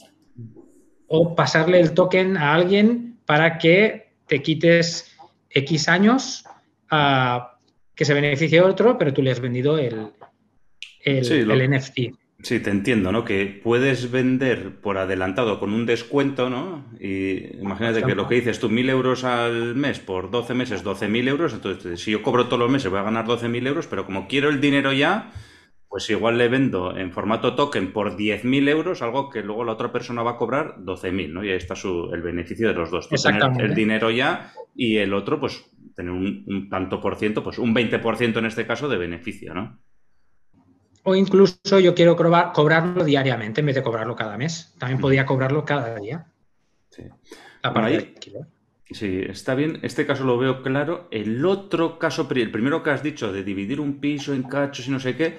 o 1.15 1.35
pasarle 1.35 1.79
el 1.79 1.93
token 1.93 2.39
a 2.39 2.55
alguien 2.55 3.19
para 3.27 3.59
que 3.59 4.13
te 4.27 4.41
quites 4.41 5.15
X 5.51 5.89
años 5.91 6.45
que 7.95 8.05
se 8.07 8.15
beneficie 8.15 8.63
otro, 8.63 8.97
pero 8.97 9.13
tú 9.13 9.21
le 9.21 9.31
has 9.31 9.41
vendido 9.41 9.77
el, 9.77 10.09
el, 11.05 11.71
NFT. 11.71 11.99
Sí, 12.43 12.61
te 12.61 12.71
entiendo, 12.71 13.13
¿no? 13.13 13.27
Que 13.27 13.61
puedes 13.63 14.11
vender 14.11 14.81
por 14.81 14.97
adelantado 14.97 15.61
con 15.61 15.75
un 15.75 15.85
descuento, 15.85 16.49
¿no? 16.49 16.87
Y 16.99 17.59
imagínate 17.61 18.03
que 18.03 18.15
lo 18.15 18.27
que 18.27 18.37
dices 18.37 18.59
tú, 18.59 18.71
mil 18.71 18.89
euros 18.89 19.25
al 19.25 19.75
mes 19.75 20.01
por 20.01 20.31
12 20.31 20.55
meses, 20.55 20.83
12.000 20.83 21.29
euros. 21.29 21.53
Entonces, 21.53 22.01
si 22.01 22.13
yo 22.13 22.23
cobro 22.23 22.47
todos 22.47 22.59
los 22.59 22.71
meses 22.71 22.91
voy 22.91 23.01
a 23.01 23.05
ganar 23.05 23.27
12.000 23.27 23.67
euros, 23.67 23.87
pero 23.87 24.07
como 24.07 24.29
quiero 24.29 24.49
el 24.49 24.63
dinero 24.63 24.95
ya, 24.95 25.31
pues 25.93 26.09
igual 26.09 26.39
le 26.39 26.49
vendo 26.49 26.97
en 26.97 27.13
formato 27.13 27.55
token 27.55 27.93
por 27.93 28.17
10.000 28.17 28.67
euros, 28.71 29.03
algo 29.03 29.29
que 29.29 29.43
luego 29.43 29.63
la 29.63 29.73
otra 29.73 29.93
persona 29.93 30.23
va 30.23 30.31
a 30.31 30.37
cobrar 30.39 30.77
12.000, 30.79 31.31
¿no? 31.31 31.45
Y 31.45 31.51
ahí 31.51 31.57
está 31.59 31.77
su, 31.77 32.09
el 32.15 32.23
beneficio 32.23 32.67
de 32.67 32.73
los 32.73 32.91
dos. 32.91 33.13
Exactamente. 33.13 33.63
el 33.63 33.75
dinero 33.75 34.11
ya 34.11 34.55
y 34.75 34.97
el 34.97 35.13
otro, 35.13 35.39
pues 35.39 35.63
tener 35.95 36.11
un, 36.11 36.71
tanto 36.71 36.99
por 36.99 37.17
ciento, 37.17 37.45
pues 37.45 37.59
un 37.59 37.75
20% 37.75 38.39
en 38.39 38.47
este 38.47 38.67
caso 38.67 38.89
de 38.89 38.97
beneficio, 38.97 39.53
¿no? 39.53 39.81
O 41.03 41.15
incluso 41.15 41.79
yo 41.79 41.95
quiero 41.95 42.17
cobrarlo 42.17 43.05
diariamente 43.05 43.61
en 43.61 43.67
vez 43.67 43.75
de 43.75 43.83
cobrarlo 43.83 44.17
cada 44.17 44.39
mes. 44.39 44.75
También 44.79 44.99
mm. 44.99 45.03
podía 45.03 45.27
cobrarlo 45.27 45.67
cada 45.67 45.95
día. 45.97 46.25
Sí. 46.89 47.03
La 47.63 47.71
Sí, 48.91 49.23
está 49.27 49.55
bien. 49.55 49.79
Este 49.83 50.07
caso 50.07 50.25
lo 50.25 50.39
veo 50.39 50.63
claro. 50.63 51.09
El 51.11 51.45
otro 51.45 51.99
caso, 51.99 52.27
el 52.31 52.51
primero 52.51 52.83
que 52.83 52.91
has 52.91 53.03
dicho 53.03 53.33
de 53.33 53.45
dividir 53.45 53.81
un 53.81 54.01
piso 54.01 54.33
en 54.35 54.43
cachos 54.43 54.87
y 54.87 54.91
no 54.91 55.01
sé 55.01 55.17
qué, 55.17 55.39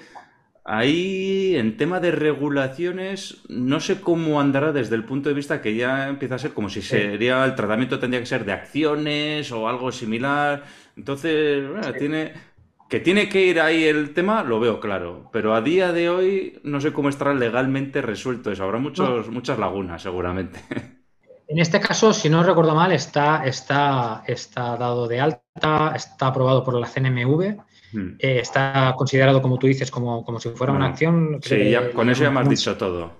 Ahí, 0.65 1.55
en 1.57 1.75
tema 1.75 1.99
de 1.99 2.11
regulaciones, 2.11 3.41
no 3.49 3.81
sé 3.81 3.99
cómo 3.99 4.39
andará 4.39 4.71
desde 4.71 4.95
el 4.95 5.03
punto 5.03 5.27
de 5.27 5.35
vista 5.35 5.61
que 5.61 5.75
ya 5.75 6.07
empieza 6.07 6.35
a 6.35 6.39
ser 6.39 6.53
como 6.53 6.69
si 6.69 6.81
sería 6.81 7.43
el 7.43 7.55
tratamiento 7.55 7.99
tendría 7.99 8.21
que 8.21 8.25
ser 8.25 8.45
de 8.45 8.53
acciones 8.53 9.51
o 9.51 9.67
algo 9.67 9.91
similar. 9.91 10.63
Entonces, 10.95 11.65
tiene 11.97 12.33
que 12.89 12.99
tiene 13.01 13.27
que 13.27 13.45
ir 13.45 13.59
ahí 13.59 13.83
el 13.83 14.13
tema, 14.13 14.43
lo 14.43 14.59
veo 14.61 14.79
claro. 14.79 15.29
Pero 15.33 15.53
a 15.53 15.61
día 15.61 15.91
de 15.91 16.09
hoy 16.09 16.59
no 16.63 16.79
sé 16.79 16.93
cómo 16.93 17.09
estará 17.09 17.33
legalmente 17.33 18.01
resuelto 18.01 18.49
eso. 18.51 18.63
Habrá 18.63 18.77
muchos, 18.77 19.29
muchas 19.29 19.59
lagunas, 19.59 20.01
seguramente. 20.01 20.59
En 21.45 21.59
este 21.59 21.79
caso, 21.79 22.13
si 22.13 22.29
no 22.29 22.41
recuerdo 22.41 22.73
mal, 22.73 22.93
está, 22.93 23.45
está, 23.45 24.23
está 24.25 24.75
dado 24.77 25.07
de 25.07 25.19
alta, 25.19 25.93
está 25.93 26.27
aprobado 26.27 26.63
por 26.63 26.73
la 26.73 26.87
CNMV 26.87 27.57
Hmm. 27.93 28.15
Eh, 28.19 28.39
está 28.39 28.93
considerado, 28.97 29.41
como 29.41 29.59
tú 29.59 29.67
dices, 29.67 29.91
como, 29.91 30.25
como 30.25 30.39
si 30.39 30.49
fuera 30.49 30.73
una 30.73 30.87
acción. 30.87 31.39
Sí, 31.41 31.73
con 31.93 32.09
eso 32.09 32.23
ya 32.23 32.31
me 32.31 32.39
has 32.39 32.49
dicho 32.49 32.75
todo. 32.75 33.11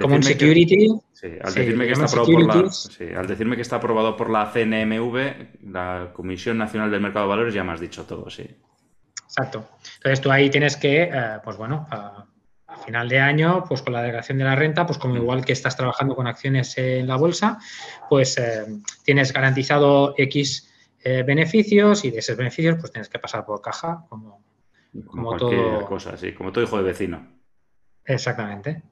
como 0.00 0.16
un 0.16 0.22
security. 0.22 0.88
sí, 1.12 1.28
al, 1.42 1.54
decirme 1.54 1.86
que 1.86 1.92
está 1.92 2.06
aprobado 2.06 2.26
por 2.26 2.46
la, 2.46 3.18
al 3.18 3.26
decirme 3.26 3.56
que 3.56 3.62
está 3.62 3.76
aprobado 3.76 4.16
por 4.16 4.30
la 4.30 4.52
CNMV, 4.52 5.70
la 5.70 6.10
Comisión 6.12 6.58
Nacional 6.58 6.90
del 6.90 7.00
Mercado 7.00 7.26
de 7.26 7.30
Valores, 7.30 7.54
ya 7.54 7.64
me 7.64 7.72
has 7.72 7.80
dicho 7.80 8.04
todo, 8.04 8.28
sí. 8.28 8.48
Exacto. 9.24 9.66
Entonces 9.96 10.20
tú 10.20 10.30
ahí 10.30 10.50
tienes 10.50 10.76
que, 10.76 11.04
eh, 11.04 11.38
pues 11.42 11.56
bueno, 11.56 11.86
a, 11.90 12.26
final 12.84 13.08
de 13.08 13.20
año, 13.20 13.64
pues 13.68 13.82
con 13.82 13.92
la 13.92 14.02
declaración 14.02 14.38
de 14.38 14.44
la 14.44 14.56
renta, 14.56 14.84
pues 14.86 14.98
como 14.98 15.14
hmm. 15.14 15.18
igual 15.18 15.44
que 15.44 15.52
estás 15.52 15.76
trabajando 15.76 16.16
con 16.16 16.26
acciones 16.26 16.76
en 16.78 17.06
la 17.06 17.16
bolsa, 17.16 17.58
pues 18.08 18.36
eh, 18.38 18.64
tienes 19.04 19.32
garantizado 19.32 20.14
X 20.16 20.71
eh, 21.04 21.22
beneficios 21.22 22.04
y 22.04 22.10
de 22.10 22.18
esos 22.18 22.36
beneficios 22.36 22.76
pues 22.78 22.92
tienes 22.92 23.08
que 23.08 23.18
pasar 23.18 23.44
por 23.44 23.60
caja 23.60 24.04
como, 24.08 24.42
como, 25.06 25.36
todo. 25.36 25.86
cosa, 25.86 26.16
sí, 26.16 26.32
como 26.32 26.52
todo 26.52 26.64
hijo 26.64 26.76
de 26.76 26.84
vecino. 26.84 27.26
Exactamente. 28.04 28.82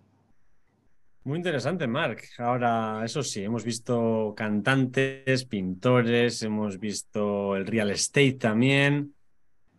Muy 1.23 1.37
interesante, 1.37 1.87
Marc. 1.87 2.25
Ahora, 2.39 3.03
eso 3.05 3.23
sí, 3.23 3.45
hemos 3.45 3.63
visto 3.63 4.33
cantantes, 4.35 5.45
pintores, 5.45 6.43
hemos 6.43 6.79
visto 6.79 7.57
el 7.57 7.67
real 7.67 7.91
estate 7.91 8.33
también. 8.33 9.15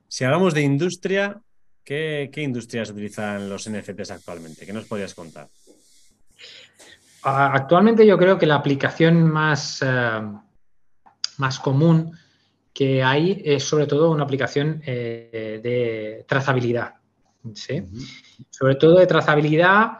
Si 0.07 0.23
hablamos 0.23 0.53
de 0.53 0.61
industria, 0.61 1.41
¿qué, 1.83 2.29
industrias 2.37 2.91
utilizan 2.91 3.49
los 3.49 3.67
NFTs 3.67 4.11
actualmente? 4.11 4.65
¿Qué 4.65 4.73
nos 4.73 4.85
podrías 4.85 5.15
contar? 5.15 5.47
Actualmente 7.23 8.05
yo 8.05 8.17
creo 8.17 8.37
que 8.37 8.45
la 8.45 8.55
aplicación 8.55 9.23
más, 9.23 9.81
eh, 9.81 10.21
más 11.37 11.59
común 11.59 12.17
que 12.73 13.03
hay 13.03 13.41
es 13.43 13.63
sobre 13.63 13.87
todo 13.87 14.11
una 14.11 14.23
aplicación 14.23 14.81
eh, 14.85 15.59
de 15.61 16.25
trazabilidad. 16.27 16.95
Sobre 18.49 18.75
todo 18.75 18.99
de 18.99 19.07
trazabilidad 19.07 19.91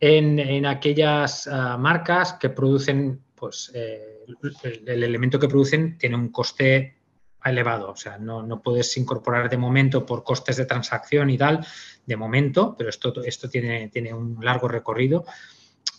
en, 0.00 0.66
aquellas 0.66 1.46
ah, 1.46 1.76
marcas 1.76 2.34
que 2.34 2.50
producen, 2.50 3.22
pues 3.34 3.70
eh, 3.74 4.24
el, 4.62 5.02
elemento 5.04 5.38
que 5.38 5.48
producen 5.48 5.98
tiene 5.98 6.16
un 6.16 6.30
coste 6.30 6.96
elevado. 7.44 7.90
O 7.90 7.96
sea, 7.96 8.18
no, 8.18 8.60
puedes 8.62 8.96
incorporar 8.96 9.48
de 9.48 9.56
momento 9.56 10.04
por 10.04 10.24
costes 10.24 10.56
de 10.56 10.64
transacción 10.64 11.30
y 11.30 11.38
tal, 11.38 11.64
de 12.04 12.16
momento, 12.16 12.74
pero 12.76 12.90
esto, 12.90 13.22
esto 13.24 13.48
tiene, 13.48 13.88
tiene 13.88 14.12
un 14.12 14.38
largo 14.42 14.66
recorrido. 14.66 15.24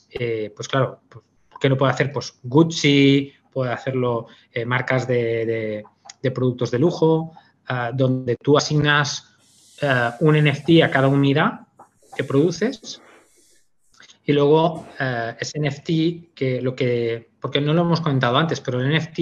Eh, 0.10 0.52
pues 0.54 0.68
claro, 0.68 1.02
¿qué 1.60 1.70
lo 1.70 1.78
puede 1.78 1.94
hacer? 1.94 2.12
Pues 2.12 2.38
Gucci, 2.44 3.32
puede 3.52 3.72
hacerlo 3.72 4.28
marcas 4.66 5.08
de, 5.08 5.84
productos 6.32 6.72
de 6.72 6.80
lujo, 6.80 7.34
ah, 7.68 7.92
donde 7.94 8.36
tú 8.36 8.58
asignas 8.58 9.36
eh, 9.82 10.12
un 10.22 10.36
NFT 10.38 10.84
a 10.84 10.92
cada 10.92 11.08
unidad 11.08 11.68
que 12.16 12.24
produces 12.24 13.02
y 14.28 14.34
luego 14.34 14.86
ese 15.40 15.58
NFT 15.58 16.34
que 16.36 16.62
lo 16.62 16.76
que, 16.76 17.30
porque 17.40 17.62
no 17.62 17.74
lo 17.74 17.84
hemos 17.84 18.02
comentado 18.02 18.36
antes, 18.36 18.60
pero 18.60 18.82
el 18.82 18.94
NFT 18.94 19.20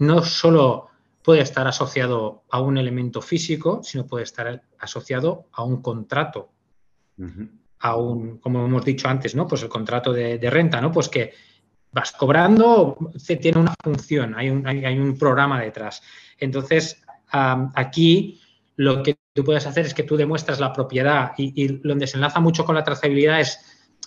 no 0.00 0.24
solo 0.24 0.88
puede 1.22 1.42
estar 1.42 1.68
asociado 1.68 2.42
a 2.50 2.60
un 2.60 2.76
elemento 2.76 3.22
físico, 3.22 3.80
sino 3.84 4.06
puede 4.06 4.24
estar 4.24 4.62
asociado 4.78 5.46
a 5.52 5.62
un 5.62 5.80
contrato. 5.80 6.50
A 7.78 7.96
un, 7.96 8.38
como 8.38 8.64
hemos 8.64 8.84
dicho 8.84 9.06
antes, 9.08 9.36
¿no? 9.36 9.46
Pues 9.46 9.62
el 9.62 9.68
contrato 9.68 10.12
de, 10.12 10.50
renta, 10.50 10.80
¿no? 10.80 10.90
Pues 10.90 11.08
que 11.08 11.32
vas 11.92 12.12
cobrando, 12.12 12.96
tiene 13.40 13.58
una 13.58 13.74
función, 13.82 14.34
hay 14.36 14.50
un, 14.50 14.66
hay, 14.66 14.98
un 14.98 15.18
programa 15.18 15.60
detrás. 15.60 16.02
Entonces, 16.38 17.02
aquí 17.30 18.40
lo 18.76 19.02
que 19.02 19.16
tú 19.32 19.44
puedes 19.44 19.66
hacer 19.66 19.86
es 19.86 19.94
que 19.94 20.04
tú 20.04 20.16
demuestras 20.16 20.60
la 20.60 20.72
propiedad 20.72 21.32
y, 21.36 21.64
y 21.64 21.80
donde 21.82 22.06
se 22.06 22.16
enlaza 22.16 22.40
mucho 22.40 22.64
con 22.64 22.74
la 22.74 22.84
trazabilidad 22.84 23.40
es 23.40 23.58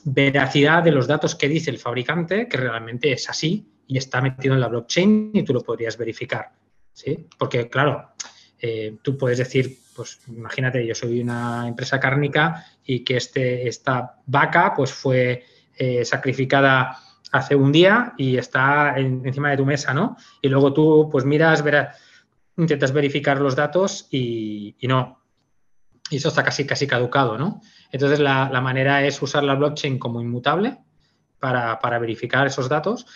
veracidad 0.05 0.83
de 0.83 0.91
los 0.91 1.07
datos 1.07 1.35
que 1.35 1.47
dice 1.47 1.69
el 1.69 1.77
fabricante, 1.77 2.47
que 2.47 2.57
realmente 2.57 3.11
es 3.11 3.29
así 3.29 3.69
y 3.87 3.97
está 3.97 4.21
metido 4.21 4.53
en 4.53 4.61
la 4.61 4.67
blockchain 4.67 5.31
y 5.33 5.43
tú 5.43 5.53
lo 5.53 5.61
podrías 5.61 5.97
verificar. 5.97 6.51
¿sí? 6.93 7.27
Porque, 7.37 7.69
claro, 7.69 8.11
eh, 8.59 8.97
tú 9.01 9.17
puedes 9.17 9.37
decir, 9.37 9.77
pues 9.95 10.21
imagínate, 10.27 10.85
yo 10.85 10.95
soy 10.95 11.21
una 11.21 11.67
empresa 11.67 11.99
cárnica 11.99 12.65
y 12.85 13.03
que 13.03 13.17
este, 13.17 13.67
esta 13.67 14.21
vaca 14.25 14.73
pues 14.75 14.91
fue 14.91 15.43
eh, 15.77 16.05
sacrificada 16.05 16.97
hace 17.33 17.55
un 17.55 17.71
día 17.71 18.13
y 18.15 18.37
está 18.37 18.95
encima 18.97 19.49
de 19.49 19.57
tu 19.57 19.65
mesa, 19.65 19.93
¿no? 19.93 20.15
Y 20.41 20.49
luego 20.49 20.71
tú 20.71 21.09
pues 21.11 21.25
miras, 21.25 21.63
verás, 21.63 21.97
intentas 22.55 22.93
verificar 22.93 23.41
los 23.41 23.55
datos 23.55 24.07
y, 24.11 24.75
no. 24.83 25.19
Y 26.11 26.17
eso 26.17 26.29
está 26.29 26.43
casi, 26.43 26.65
casi 26.65 26.85
caducado, 26.85 27.37
¿no? 27.37 27.59
Entonces 27.91 28.19
la, 28.19 28.61
manera 28.61 29.03
es 29.03 29.19
usar 29.21 29.43
la 29.43 29.55
blockchain 29.55 29.97
como 29.97 30.21
inmutable 30.21 30.77
para, 31.39 31.79
para 31.79 31.97
verificar 31.97 32.45
esos 32.45 32.69
datos 32.69 33.07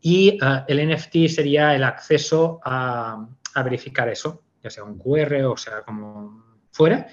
y 0.00 0.38
eh, 0.40 0.64
el 0.68 0.88
NFT 0.88 1.28
sería 1.28 1.74
el 1.74 1.82
acceso 1.82 2.60
a, 2.64 3.26
verificar 3.64 4.08
eso, 4.08 4.42
ya 4.62 4.68
sea 4.70 4.84
un 4.84 4.98
QR 4.98 5.34
o 5.46 5.56
sea 5.56 5.82
como 5.82 6.60
fuera. 6.70 7.08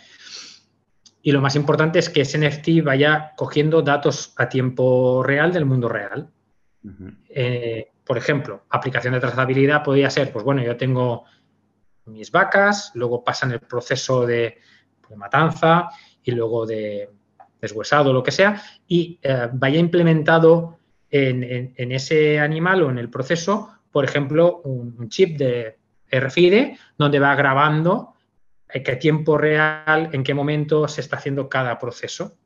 Y 1.23 1.31
lo 1.31 1.41
más 1.41 1.55
importante 1.55 1.99
es 1.99 2.09
que 2.09 2.21
ese 2.21 2.37
NFT 2.37 2.83
vaya 2.83 3.31
cogiendo 3.35 3.81
datos 3.81 4.33
a 4.37 4.49
tiempo 4.49 5.23
real 5.23 5.53
del 5.53 5.65
mundo 5.65 5.87
real. 5.87 6.29
Eh, 7.29 7.91
por 8.03 8.17
ejemplo, 8.17 8.65
aplicación 8.69 9.13
de 9.13 9.19
trazabilidad 9.19 9.83
podría 9.83 10.09
ser, 10.09 10.31
pues 10.31 10.43
bueno, 10.43 10.63
yo 10.63 10.75
tengo 10.75 11.25
mis 12.05 12.31
vacas, 12.31 12.91
luego 12.95 13.23
pasan 13.23 13.51
el 13.51 13.59
proceso 13.59 14.25
de, 14.25 14.57
matanza 15.15 15.89
y 16.23 16.31
luego 16.31 16.65
de 16.65 17.09
deshuesado, 17.59 18.13
lo 18.13 18.23
que 18.23 18.31
sea, 18.31 18.61
y 18.87 19.19
eh, 19.21 19.49
vaya 19.51 19.77
implementado 19.77 20.79
en, 21.09 21.91
ese 21.91 22.39
animal 22.39 22.83
o 22.83 22.89
en 22.89 22.97
el 22.97 23.09
proceso, 23.09 23.69
por 23.91 24.05
ejemplo, 24.05 24.61
un, 24.63 25.09
chip 25.09 25.37
de 25.37 25.77
RFID 26.09 26.77
donde 26.97 27.19
va 27.19 27.35
grabando 27.35 28.13
en 28.69 28.83
qué 28.83 28.95
tiempo 28.95 29.37
real, 29.37 30.09
en 30.13 30.23
qué 30.23 30.33
momento 30.33 30.87
se 30.87 31.01
está 31.01 31.17
haciendo 31.17 31.49
cada 31.49 31.77
proceso, 31.77 32.37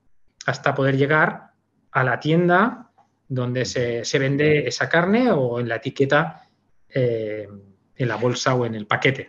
hasta 0.48 0.74
poder 0.74 0.98
llegar 0.98 1.52
a 1.92 2.04
la 2.04 2.20
tienda 2.20 2.92
donde 3.28 3.66
se, 3.66 4.20
vende 4.20 4.68
esa 4.68 4.88
carne 4.88 5.32
o 5.32 5.60
en 5.60 5.68
la 5.68 5.78
etiqueta, 5.78 6.48
eh, 6.90 7.48
en 7.96 8.08
la 8.08 8.16
bolsa 8.16 8.56
o 8.56 8.66
en 8.66 8.76
el 8.76 8.88
paquete. 8.88 9.28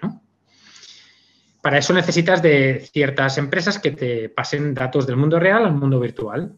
Para 1.62 1.78
eso 1.78 1.92
necesitas 1.92 2.42
de 2.42 2.88
ciertas 2.92 3.38
empresas 3.38 3.78
que 3.78 3.90
te 3.90 4.28
pasen 4.28 4.74
datos 4.74 5.06
del 5.06 5.16
mundo 5.16 5.40
real 5.40 5.64
al 5.64 5.74
mundo 5.74 5.98
virtual, 5.98 6.56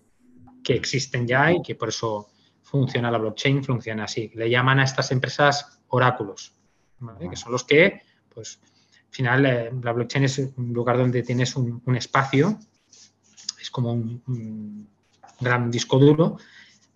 que 0.62 0.74
existen 0.74 1.26
ya 1.26 1.52
y 1.52 1.62
que 1.62 1.74
por 1.74 1.88
eso 1.88 2.28
funciona 2.62 3.10
la 3.10 3.18
blockchain, 3.18 3.64
funciona 3.64 4.04
así. 4.04 4.30
Le 4.34 4.50
llaman 4.50 4.80
a 4.80 4.84
estas 4.84 5.10
empresas 5.10 5.80
oráculos, 5.88 6.54
que 7.18 7.36
son 7.36 7.52
los 7.52 7.64
que, 7.64 8.02
pues, 8.34 8.60
al 8.62 9.14
final, 9.14 9.46
eh, 9.46 9.70
la 9.82 9.92
blockchain 9.92 10.24
es 10.24 10.38
un 10.38 10.74
lugar 10.74 10.98
donde 10.98 11.22
tienes 11.22 11.56
un, 11.56 11.96
espacio, 11.96 12.58
es 13.58 13.70
como 13.70 13.92
un, 13.92 14.88
gran 15.40 15.70
disco 15.70 15.98
duro, 15.98 16.36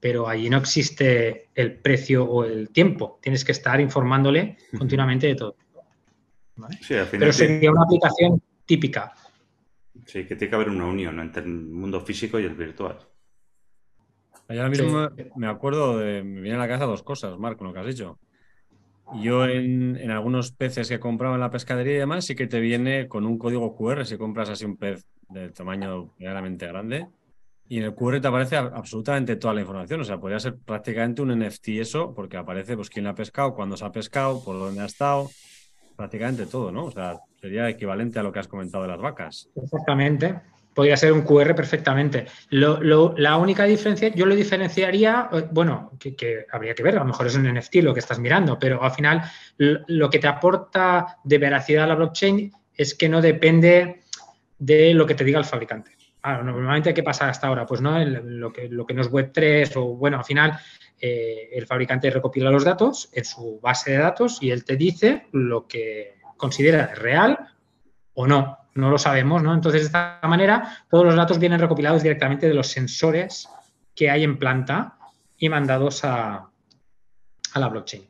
pero 0.03 0.29
allí 0.29 0.51
no 0.51 0.57
existe 0.57 1.51
el 1.55 1.79
precio 1.79 2.25
o 2.25 2.45
el 2.45 2.71
tiempo. 2.71 3.21
Tienes 3.23 3.45
que 3.45 3.53
estar 3.53 3.81
informándole 3.81 4.57
continuamente 4.77 5.29
de 5.29 5.37
todo. 5.37 5.55
pero 7.13 7.33
sería 7.33 7.71
una 7.71 7.85
aplicación 7.85 8.43
típica. 8.67 9.13
Sí, 10.05 10.27
que 10.27 10.35
tiene 10.35 10.51
que 10.51 10.57
haber 10.57 10.71
una 10.71 10.87
unión 10.87 11.21
entre 11.21 11.45
el 11.45 11.51
mundo 11.51 12.01
físico 12.01 12.41
y 12.41 12.45
el 12.47 12.57
virtual. 12.57 12.99
Ahora 14.49 14.69
mismo 14.69 15.09
me 15.37 15.47
acuerdo 15.47 15.99
de. 15.99 16.25
Me 16.25 16.41
viene 16.41 16.57
a 16.57 16.61
la 16.61 16.67
cabeza 16.67 16.87
dos 16.87 17.05
cosas, 17.05 17.39
Marco, 17.39 17.63
lo 17.63 17.73
que 17.73 17.79
has 17.79 17.87
dicho. 17.87 18.19
Yo 19.21 19.47
en, 19.47 20.11
algunos 20.11 20.51
peces 20.51 20.89
que 20.89 20.99
compraba 20.99 21.37
en 21.37 21.41
la 21.43 21.51
pescadería 21.51 21.95
y 21.95 21.99
demás, 21.99 22.25
sí 22.25 22.35
que 22.35 22.49
te 22.49 22.59
viene 22.59 23.07
con 23.07 23.25
un 23.25 23.39
código 23.39 23.77
QR 23.77 24.05
si 24.05 24.17
compras 24.17 24.49
así 24.49 24.65
un 24.65 24.79
pez 24.79 25.07
de 25.29 25.51
tamaño 25.51 26.13
realmente 26.19 26.67
grande. 26.67 27.07
Y 27.73 27.79
en 27.79 27.85
el 27.85 27.95
QR 27.95 28.21
te 28.21 28.29
aparece 28.29 28.55
absolutamente 28.55 29.37
toda 29.37 29.55
la 29.55 29.63
información. 29.63 30.03
O 30.03 30.05
sea, 30.05 30.21
podría 30.21 30.39
ser 30.39 30.57
prácticamente 30.59 31.23
un 31.23 31.31
NFT 31.31 31.69
eso, 31.69 32.13
porque 32.15 32.37
aparece 32.37 32.77
pues 32.77 32.91
quién 32.91 33.07
ha 33.07 33.15
pescado, 33.15 33.55
cuándo 33.55 33.79
se 33.79 33.85
ha 33.87 33.91
pescado, 33.91 34.45
por 34.45 34.59
dónde 34.59 34.83
ha 34.83 34.85
estado, 34.85 35.31
prácticamente 35.97 36.45
todo, 36.45 36.71
¿no? 36.71 36.85
O 36.85 36.91
sea, 36.91 37.21
sería 37.41 37.71
equivalente 37.71 38.19
a 38.19 38.23
lo 38.23 38.31
que 38.31 38.41
has 38.41 38.47
comentado 38.47 38.83
de 38.83 38.91
las 38.91 39.01
vacas. 39.01 39.49
Exactamente 39.57 40.39
podría 40.75 40.99
ser 40.99 41.15
un 41.15 41.23
QR 41.23 41.55
perfectamente. 41.55 42.27
la 42.51 43.37
única 43.39 43.65
diferencia, 43.65 44.09
yo 44.09 44.27
lo 44.27 44.35
diferenciaría, 44.35 45.31
eh, 45.33 45.49
bueno, 45.51 45.93
que, 45.99 46.45
habría 46.53 46.75
que 46.75 46.83
ver, 46.83 46.97
a 46.97 47.01
lo 47.01 47.07
mejor 47.07 47.27
es 47.27 47.37
un 47.37 47.51
NFT 47.51 47.77
lo 47.77 47.95
que 47.95 48.01
estás 48.01 48.19
mirando, 48.19 48.59
pero 48.59 48.83
al 48.83 48.91
final 48.91 49.23
lo 49.57 50.11
que 50.11 50.19
te 50.19 50.29
aporta 50.29 51.19
de 51.25 51.39
veracidad 51.39 51.85
a 51.85 51.87
la 51.87 51.95
blockchain 51.95 52.53
es 52.75 52.95
que 52.95 53.09
no 53.09 53.23
depende 53.23 54.03
de 54.59 54.93
lo 54.93 55.07
que 55.07 55.15
te 55.15 55.25
diga 55.25 55.39
el 55.39 55.47
fabricante. 55.47 56.02
Normalmente, 56.25 56.95
¿qué 56.95 57.03
pasa 57.03 57.29
hasta 57.29 57.49
ahora? 57.49 57.67
Pues 57.67 57.81
no, 57.81 57.99
lo, 58.05 58.53
que, 58.53 58.69
lo 58.69 58.87
que 58.87 58.95
no 58.95 59.03
es 59.03 59.11
Web3 59.11 59.73
o, 59.77 59.97
bueno, 59.97 60.19
al 60.19 60.25
final 60.25 60.59
eh, 61.01 61.49
el 61.53 61.67
fabricante 61.67 62.11
recopila 62.11 62.51
los 62.51 62.65
datos 62.65 63.11
en 63.13 63.25
su 63.25 63.61
base 63.61 63.93
de 63.93 63.99
datos 63.99 64.39
y 64.41 64.51
él 64.51 64.65
te 64.65 64.77
dice 64.77 65.27
lo 65.33 65.67
que 65.67 66.17
considera 66.37 66.95
real 66.95 67.39
o 68.15 68.27
no 68.27 68.59
no 68.75 68.91
lo 68.91 68.99
sabemos, 68.99 69.43
¿no? 69.43 69.53
Entonces, 69.55 69.83
de 69.83 69.87
esta 69.87 70.21
manera, 70.23 70.85
todos 70.91 71.05
los 71.05 71.15
datos 71.15 71.39
vienen 71.39 71.61
recopilados 71.61 72.03
directamente 72.03 72.49
de 72.49 72.55
los 72.55 72.69
sensores 72.69 73.49
que 73.95 74.11
hay 74.11 74.25
en 74.25 74.39
planta 74.39 74.97
y 75.37 75.49
mandados 75.49 76.05
a, 76.05 76.49
la 77.55 77.69
blockchain. 77.69 78.03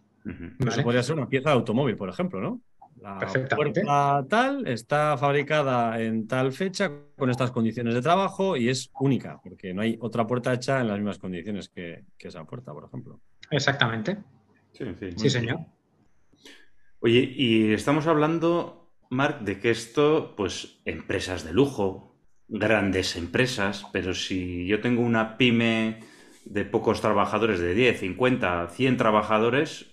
Eso 0.66 0.82
podría 0.82 1.02
ser 1.02 1.16
una 1.16 1.28
pieza 1.28 1.50
de 1.50 1.56
automóvil, 1.56 1.96
por 1.96 2.08
ejemplo, 2.08 2.40
¿no? 2.40 2.60
La 3.00 3.18
Perfectamente. 3.18 3.82
tal 4.28 4.66
está 4.66 5.16
fabricada 5.16 6.00
en 6.00 6.28
tal 6.28 6.52
fecha 6.52 6.90
con 7.16 7.30
estas 7.30 7.50
condiciones 7.50 7.94
de 7.94 8.02
trabajo 8.02 8.56
y 8.56 8.68
es 8.68 8.90
única, 9.00 9.40
porque 9.42 9.74
no 9.74 9.82
hay 9.82 9.98
otra 10.00 10.26
puerta 10.26 10.52
hecha 10.52 10.80
en 10.80 10.88
las 10.88 10.98
mismas 10.98 11.18
condiciones 11.18 11.68
que, 11.68 12.04
esa 12.18 12.44
puerta, 12.44 12.72
por 12.72 12.84
ejemplo. 12.84 13.20
Exactamente. 13.50 14.18
Sí, 14.72 14.84
sí 15.16 15.30
señor. 15.30 15.60
Oye, 17.00 17.32
y 17.36 17.72
estamos 17.72 18.06
hablando 18.06 18.82
Mark, 19.12 19.40
de 19.40 19.60
que 19.60 19.70
esto, 19.70 20.32
pues, 20.36 20.80
empresas 20.86 21.44
de 21.44 21.52
lujo, 21.52 22.16
grandes 22.48 23.14
empresas, 23.16 23.84
pero 23.92 24.14
si 24.14 24.66
yo 24.66 24.80
tengo 24.80 25.02
una 25.02 25.36
pyme 25.36 26.00
de 26.46 26.64
pocos 26.64 27.02
trabajadores, 27.02 27.60
de 27.60 27.74
10, 27.74 28.00
50, 28.00 28.68
100 28.68 28.96
trabajadores, 28.96 29.91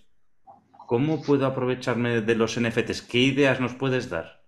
¿cómo 0.89 1.21
puedo 1.21 1.45
aprovecharme 1.45 2.21
de 2.21 2.33
los 2.33 2.59
NFTs? 2.59 3.03
¿Qué 3.03 3.19
ideas 3.19 3.59
nos 3.59 3.75
puedes 3.75 4.09
dar? 4.09 4.41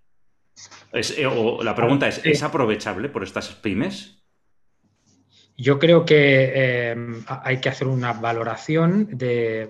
Eh, 0.91 1.27
o 1.27 1.61
la 1.61 1.75
pregunta 1.75 2.07
es, 2.07 2.19
¿es 2.25 2.41
aprovechable 2.41 3.09
por 3.09 3.21
estas 3.21 3.49
pymes? 3.49 4.23
Yo 5.55 5.77
creo 5.77 6.03
que 6.03 6.51
eh, 6.55 6.95
hay 7.27 7.61
que 7.61 7.69
hacer 7.69 7.87
una 7.87 8.13
valoración 8.13 9.07
de, 9.11 9.69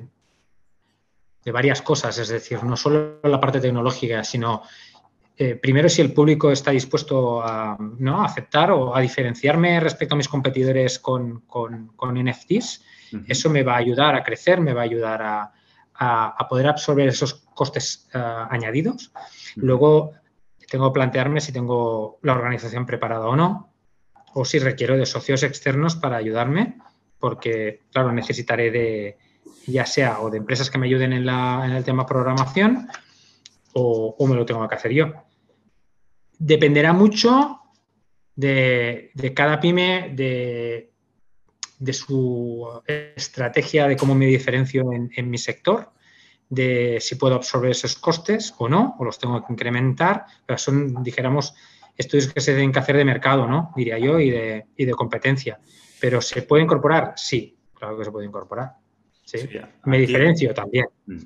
de 1.43 1.51
varias 1.51 1.81
cosas, 1.81 2.17
es 2.17 2.29
decir, 2.29 2.63
no 2.63 2.77
solo 2.77 3.19
la 3.21 3.41
parte 3.41 3.59
tecnológica, 3.59 4.23
sino 4.23 4.63
eh, 5.35 5.55
primero 5.55 5.89
si 5.89 6.01
el 6.01 6.13
público 6.13 6.53
está 6.53 6.71
dispuesto 6.71 7.43
a, 7.43 7.75
¿no? 7.99 8.23
aceptar 8.23 8.71
o 8.71 8.95
a 8.95 9.01
diferenciarme 9.01 9.77
respecto 9.81 10.15
a 10.15 10.17
mis 10.17 10.29
competidores 10.29 10.99
con, 10.99 11.43
NFTs. 12.01 12.81
Eso 13.27 13.49
me 13.49 13.61
va 13.61 13.73
a 13.73 13.79
ayudar 13.79 14.15
a 14.15 14.23
crecer, 14.23 14.61
me 14.61 14.71
va 14.71 14.81
a 14.81 14.85
ayudar 14.85 15.21
a, 15.21 15.51
a, 16.03 16.47
poder 16.49 16.67
absorber 16.67 17.07
esos 17.07 17.35
costes 17.53 18.09
eh, 18.13 18.19
añadidos. 18.49 19.11
Luego 19.55 20.13
tengo 20.67 20.91
que 20.91 20.95
plantearme 20.95 21.41
si 21.41 21.51
tengo 21.51 22.17
la 22.23 22.33
organización 22.33 22.87
preparada 22.87 23.27
o 23.27 23.35
no, 23.35 23.71
o 24.33 24.43
si 24.43 24.57
requiero 24.57 24.97
de 24.97 25.05
socios 25.05 25.43
externos 25.43 25.95
para 25.95 26.17
ayudarme, 26.17 26.79
porque, 27.19 27.81
claro, 27.91 28.11
necesitaré 28.11 28.71
de, 28.71 29.17
ya 29.67 29.85
sea 29.85 30.21
o 30.21 30.31
de 30.31 30.39
empresas 30.39 30.71
que 30.71 30.79
me 30.79 30.87
ayuden 30.87 31.13
en, 31.13 31.29
el 31.29 31.83
tema 31.83 32.07
programación 32.07 32.87
o, 33.73 34.15
me 34.27 34.35
lo 34.35 34.45
tengo 34.45 34.67
que 34.67 34.75
hacer 34.75 34.93
yo. 34.93 35.13
Dependerá 36.39 36.93
mucho 36.93 37.59
de, 38.35 39.11
cada 39.35 39.59
pyme, 39.59 40.13
de, 40.15 40.90
su 41.93 42.81
estrategia 42.87 43.87
de 43.87 43.97
cómo 43.97 44.15
me 44.15 44.25
diferencio 44.25 44.91
en, 44.93 45.11
en 45.15 45.29
mi 45.29 45.37
sector 45.37 45.91
de 46.51 46.97
si 46.99 47.15
puedo 47.15 47.35
absorber 47.35 47.71
esos 47.71 47.95
costes 47.95 48.53
o 48.57 48.67
no, 48.67 48.95
o 48.99 49.05
los 49.05 49.17
tengo 49.17 49.43
que 49.43 49.53
incrementar, 49.53 50.25
pero 50.45 50.57
son, 50.57 51.01
dijéramos, 51.01 51.55
estudios 51.95 52.31
que 52.31 52.41
se 52.41 52.53
deben 52.53 52.73
que 52.73 52.79
hacer 52.79 52.97
de 52.97 53.05
mercado, 53.05 53.47
¿no? 53.47 53.71
Diría 53.75 53.97
yo, 53.97 54.19
y 54.19 54.29
de, 54.29 54.65
y 54.75 54.83
de 54.83 54.91
competencia. 54.91 55.59
Pero 56.01 56.21
¿se 56.21 56.41
puede 56.41 56.63
incorporar? 56.63 57.13
Sí, 57.15 57.57
claro 57.73 57.97
que 57.97 58.03
se 58.03 58.11
puede 58.11 58.27
incorporar. 58.27 58.73
Sí. 59.23 59.37
Me 59.85 59.97
diferencio 59.97 60.53
también. 60.53 60.87
Mm. 61.05 61.19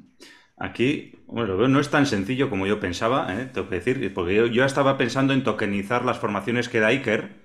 Aquí, 0.57 1.15
bueno, 1.25 1.67
no 1.67 1.79
es 1.79 1.89
tan 1.89 2.05
sencillo 2.05 2.49
como 2.49 2.67
yo 2.67 2.79
pensaba, 2.79 3.33
¿eh? 3.33 3.49
tengo 3.51 3.67
que 3.67 3.75
decir, 3.75 4.13
porque 4.13 4.35
yo, 4.35 4.45
yo, 4.45 4.63
estaba 4.63 4.95
pensando 4.95 5.33
en 5.33 5.43
tokenizar 5.43 6.05
las 6.05 6.19
formaciones 6.19 6.69
que 6.69 6.79
da 6.79 6.87
Iker 6.87 7.44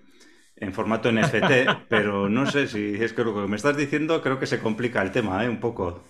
en 0.61 0.75
formato 0.75 1.11
NFT, 1.11 1.87
pero 1.89 2.29
no 2.29 2.47
sé 2.47 2.69
si 2.69 2.95
es 2.95 3.13
que 3.13 3.25
lo 3.25 3.35
que 3.35 3.49
me 3.49 3.57
estás 3.57 3.77
diciendo 3.77 4.23
creo 4.23 4.39
que 4.39 4.47
se 4.47 4.61
complica 4.61 5.03
el 5.03 5.11
tema, 5.11 5.45
¿eh? 5.45 5.49
Un 5.49 5.59
poco. 5.59 6.05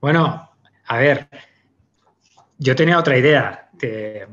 Bueno, 0.00 0.50
a 0.86 0.98
ver, 0.98 1.28
yo 2.58 2.76
tenía 2.76 2.98
otra 2.98 3.16
idea. 3.16 3.70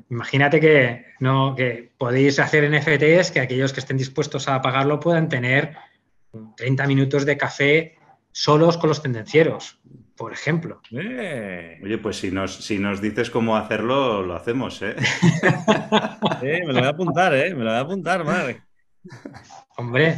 imagínate 0.09 0.59
que, 0.59 1.05
no, 1.19 1.55
que 1.55 1.91
podéis 1.97 2.39
hacer 2.39 2.69
NFTs 2.69 3.31
que 3.31 3.39
aquellos 3.39 3.73
que 3.73 3.79
estén 3.79 3.97
dispuestos 3.97 4.47
a 4.47 4.61
pagarlo 4.61 4.99
puedan 4.99 5.29
tener 5.29 5.75
30 6.57 6.85
minutos 6.87 7.25
de 7.25 7.37
café 7.37 7.97
solos 8.31 8.77
con 8.77 8.89
los 8.89 9.01
tendencieros, 9.01 9.79
por 10.15 10.33
ejemplo. 10.33 10.81
Eh. 10.91 11.79
Oye, 11.83 11.97
pues 11.97 12.17
si 12.17 12.29
nos, 12.29 12.55
si 12.55 12.77
nos 12.77 13.01
dices 13.01 13.29
cómo 13.29 13.57
hacerlo, 13.57 14.21
lo 14.21 14.35
hacemos, 14.35 14.81
¿eh? 14.81 14.95
me 16.41 16.73
lo 16.73 16.73
voy 16.73 16.83
a 16.83 16.89
apuntar, 16.89 17.33
¿eh? 17.33 17.55
Me 17.55 17.63
lo 17.63 17.71
voy 17.71 17.79
a 17.79 17.81
apuntar, 17.81 18.23
madre. 18.23 18.68
Hombre, 19.77 20.17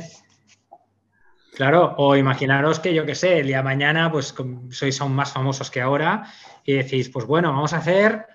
Claro, 1.62 1.94
o 1.98 2.16
imaginaros 2.16 2.80
que 2.80 2.94
yo 2.94 3.06
qué 3.06 3.14
sé, 3.14 3.40
el 3.40 3.48
día 3.48 3.58
de 3.58 3.64
mañana 3.64 4.12
pues 4.12 4.34
sois 4.72 5.02
aún 5.02 5.14
más 5.14 5.34
famosos 5.34 5.70
que 5.70 5.82
ahora 5.82 6.26
y 6.64 6.74
decís, 6.74 7.10
pues 7.10 7.26
bueno, 7.26 7.52
vamos 7.52 7.74
a 7.74 7.78
hacer, 7.78 8.26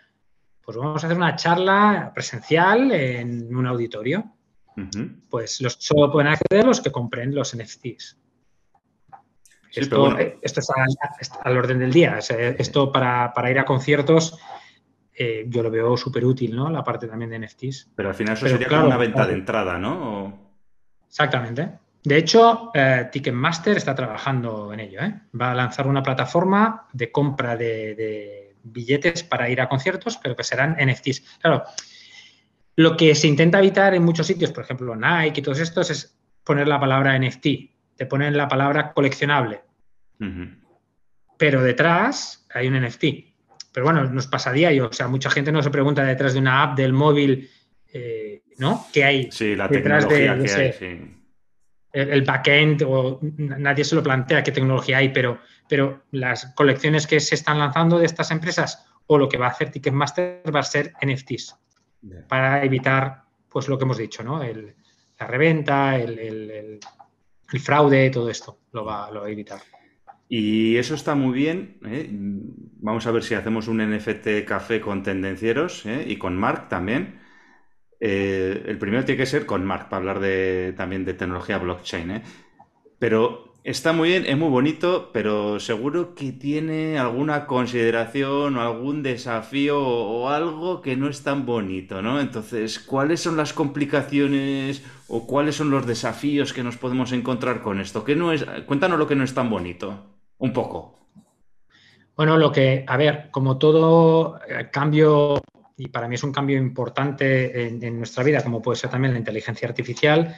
pues 0.62 0.76
vamos 0.76 1.03
a 1.03 1.07
hacer 1.07 1.16
una 1.16 1.34
charla 1.34 2.12
presencial 2.14 2.92
en 2.92 3.55
un 3.55 3.66
auditorio. 3.66 4.32
Pues 5.30 5.62
los, 5.62 5.72
solo 5.80 6.12
pueden 6.12 6.30
acceder 6.30 6.66
los 6.66 6.82
que 6.82 6.92
compren 6.92 7.34
los 7.34 7.57
NFTs. 7.57 8.18
esto, 9.74 10.18
esto 10.42 10.61
está, 10.61 10.74
al 11.42 11.57
orden 11.57 11.78
del 11.78 11.92
día. 11.92 12.18
esto 12.18 12.92
para, 12.92 13.51
ir 13.51 13.59
a 13.59 13.64
conciertos 13.64 14.38
eh, 15.18 15.46
yo 15.48 15.62
lo 15.62 15.70
veo 15.70 15.96
súper 15.96 16.24
útil, 16.24 16.54
¿no? 16.54 16.68
La 16.68 16.84
parte 16.84 17.08
también 17.08 17.30
de 17.30 17.38
NFTs. 17.38 17.92
Pero 17.94 18.10
al 18.10 18.14
final 18.14 18.34
eso 18.34 18.48
sería 18.48 18.68
como 18.68 18.86
una 18.86 18.98
venta 18.98 19.26
de 19.26 19.32
entrada, 19.32 19.78
¿no? 19.78 20.46
Exactamente. 21.08 21.70
De 22.04 22.18
hecho, 22.18 22.70
eh, 22.74 23.08
Ticketmaster 23.10 23.78
está 23.78 23.94
trabajando 23.94 24.72
en 24.72 24.80
ello. 24.80 25.00
¿eh? 25.00 25.22
Va 25.40 25.52
a 25.52 25.54
lanzar 25.54 25.86
una 25.86 26.02
plataforma 26.02 26.86
de 26.92 27.10
compra 27.10 27.56
de, 27.56 28.56
billetes 28.62 29.22
para 29.22 29.48
ir 29.48 29.60
a 29.60 29.68
conciertos, 29.68 30.18
pero 30.22 30.36
que 30.36 30.44
serán 30.44 30.76
NFTs. 30.78 31.38
Claro, 31.40 31.64
lo 32.76 32.96
que 32.96 33.14
se 33.14 33.26
intenta 33.26 33.58
evitar 33.58 33.94
en 33.94 34.04
muchos 34.04 34.26
sitios, 34.26 34.52
por 34.52 34.64
ejemplo, 34.64 34.94
Nike 34.94 35.40
y 35.40 35.42
todos 35.42 35.60
estos, 35.60 35.90
es 35.90 36.18
poner 36.44 36.68
la 36.68 36.78
palabra 36.78 37.18
NFT. 37.18 37.46
Te 37.96 38.06
ponen 38.06 38.36
la 38.36 38.48
palabra 38.48 38.92
coleccionable. 38.92 39.62
Pero 41.38 41.62
detrás 41.62 42.46
hay 42.52 42.68
un 42.68 42.80
NFT. 42.84 43.36
Pero 43.77 43.85
bueno, 43.85 44.05
nos 44.05 44.27
pasa 44.27 44.51
a 44.51 44.53
diario. 44.55 44.89
O 44.89 44.93
sea, 44.93 45.07
mucha 45.07 45.29
gente 45.29 45.53
no 45.53 45.62
se 45.62 45.68
pregunta 45.68 46.03
detrás 46.03 46.33
de 46.33 46.41
una 46.41 46.62
app 46.62 46.79
del 46.79 46.95
móvil, 46.95 47.51
eh, 47.93 48.43
¿no? 48.57 48.87
¿Qué 48.91 49.05
hay 49.05 49.31
sí, 49.31 49.55
la 49.55 49.68
detrás 49.68 50.09
de, 50.09 50.16
que 50.16 50.29
hay, 50.31 50.72
sí 50.72 51.16
el, 51.97 52.22
backend 52.22 52.83
o 52.87 53.18
nadie 53.39 53.85
se 53.85 53.95
lo 53.95 54.03
plantea 54.03 54.43
qué 54.43 54.53
tecnología 54.53 54.99
hay, 54.99 55.09
pero, 55.09 55.39
pero 55.68 56.03
las 56.11 56.53
colecciones 56.55 57.07
que 57.07 57.20
se 57.20 57.35
están 57.35 57.59
lanzando 57.59 57.99
de 57.99 58.05
estas 58.05 58.31
empresas 58.31 58.85
o 59.07 59.16
lo 59.16 59.29
que 59.29 59.39
va 59.39 59.47
a 59.47 59.51
hacer 59.51 59.70
Ticketmaster 59.70 60.43
va 60.55 60.61
a 60.61 60.64
ser 60.64 60.93
NFTs 61.03 61.57
para 62.29 62.62
evitar 62.64 63.22
pues 63.49 63.68
lo 63.68 63.79
que 63.79 63.85
hemos 63.85 63.97
dicho, 63.97 64.22
¿no? 64.22 64.43
la 64.43 65.27
reventa, 65.27 65.97
el, 65.97 66.79
fraude, 67.62 68.11
todo 68.11 68.29
esto 68.29 68.59
lo 68.72 68.85
va, 68.85 69.07
a 69.07 69.31
evitar. 69.31 69.61
Y 70.29 70.77
eso 70.77 70.95
está 70.95 71.14
muy 71.14 71.33
bien. 71.33 71.79
¿eh? 71.85 72.09
Vamos 72.11 73.07
a 73.07 73.11
ver 73.11 73.22
si 73.22 73.35
hacemos 73.35 73.68
un 73.68 73.79
NFT 73.79 74.45
café 74.47 74.81
con 74.81 75.03
tendencieros 75.03 75.87
¿eh? 75.87 76.05
y 76.09 76.16
con 76.16 76.37
Mark 76.37 76.68
también. 76.68 77.20
Eh, 78.01 78.64
el 78.66 78.79
primero 78.79 79.05
tiene 79.05 79.18
que 79.18 79.27
ser 79.27 79.47
con 79.47 79.64
Mark, 79.64 79.89
para 79.89 80.11
hablar 80.11 80.74
también 80.77 81.05
de 81.05 81.14
tecnología 81.14 81.59
blockchain. 81.59 82.11
¿eh? 82.11 82.22
Pero 82.99 83.55
está 83.64 83.93
muy 83.93 84.11
bien, 84.11 84.24
es 84.27 84.37
muy 84.37 84.51
bonito, 84.51 85.11
pero 85.12 85.59
seguro 85.59 86.14
que 86.14 86.33
tiene 86.33 86.99
alguna 86.99 87.47
consideración 87.47 88.57
o 88.57 88.61
algún 88.61 89.03
desafío 89.03 89.81
o, 89.81 90.29
algo 90.29 90.83
que 90.83 90.97
no 90.97 91.09
es 91.09 91.22
tan 91.22 91.47
bonito, 91.47 92.03
¿no? 92.03 92.20
Entonces, 92.20 92.79
¿cuáles 92.79 93.20
son 93.20 93.37
las 93.37 93.53
complicaciones 93.53 94.85
o 95.09 95.27
cuáles 95.27 95.57
son 95.57 95.70
los 95.70 95.87
desafíos 95.87 96.53
que 96.53 96.62
nos 96.62 96.77
podemos 96.77 97.12
encontrar 97.12 97.62
con 97.62 97.81
esto? 97.81 98.05
¿Qué 98.05 98.16
no 98.16 98.33
es, 98.33 98.45
cuéntanos 98.66 98.99
lo 98.99 99.07
que 99.07 99.16
no 99.16 99.24
es 99.24 99.35
tan 99.35 99.51
bonito, 99.51 100.15
un 100.39 100.53
poco. 100.53 100.97
Bueno, 102.16 102.37
lo 102.39 102.51
que, 102.51 102.84
a 102.87 102.97
ver, 102.97 103.28
como 103.30 103.59
todo 103.59 104.41
eh, 104.49 104.70
cambio 104.72 105.43
y 105.76 105.89
para 105.89 106.09
mí 106.09 106.14
es 106.14 106.24
un 106.24 106.32
cambio 106.32 106.57
importante 106.57 107.66
en, 107.66 107.99
nuestra 107.99 108.24
vida, 108.24 108.43
como 108.43 108.62
puede 108.62 108.78
ser 108.78 108.91
también 108.91 109.12
la 109.12 109.18
inteligencia 109.18 109.68
artificial, 109.68 110.34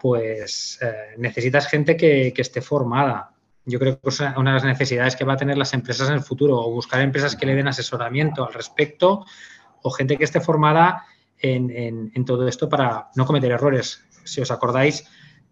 pues 0.00 0.80
eh, 0.82 1.14
necesitas 1.18 1.68
gente 1.68 1.96
que, 1.96 2.32
esté 2.36 2.60
formada. 2.60 3.30
Yo 3.64 3.78
creo 3.78 4.00
que 4.00 4.08
es 4.08 4.20
una 4.20 4.50
de 4.50 4.54
las 4.54 4.64
necesidades 4.64 5.14
que 5.14 5.24
va 5.24 5.34
a 5.34 5.36
tener 5.36 5.56
las 5.56 5.72
empresas 5.72 6.08
en 6.08 6.14
el 6.14 6.22
futuro, 6.22 6.58
o 6.58 6.72
buscar 6.72 7.00
empresas 7.00 7.36
que 7.36 7.46
le 7.46 7.54
den 7.54 7.68
asesoramiento 7.68 8.44
al 8.44 8.52
respecto, 8.52 9.24
o 9.82 9.90
gente 9.90 10.16
que 10.16 10.24
esté 10.24 10.40
formada 10.40 11.04
en, 11.38 12.24
todo 12.24 12.48
esto 12.48 12.68
para 12.68 13.10
no 13.14 13.24
cometer 13.24 13.52
errores. 13.52 14.04
Si 14.24 14.40
os 14.40 14.50
acordáis, 14.50 15.04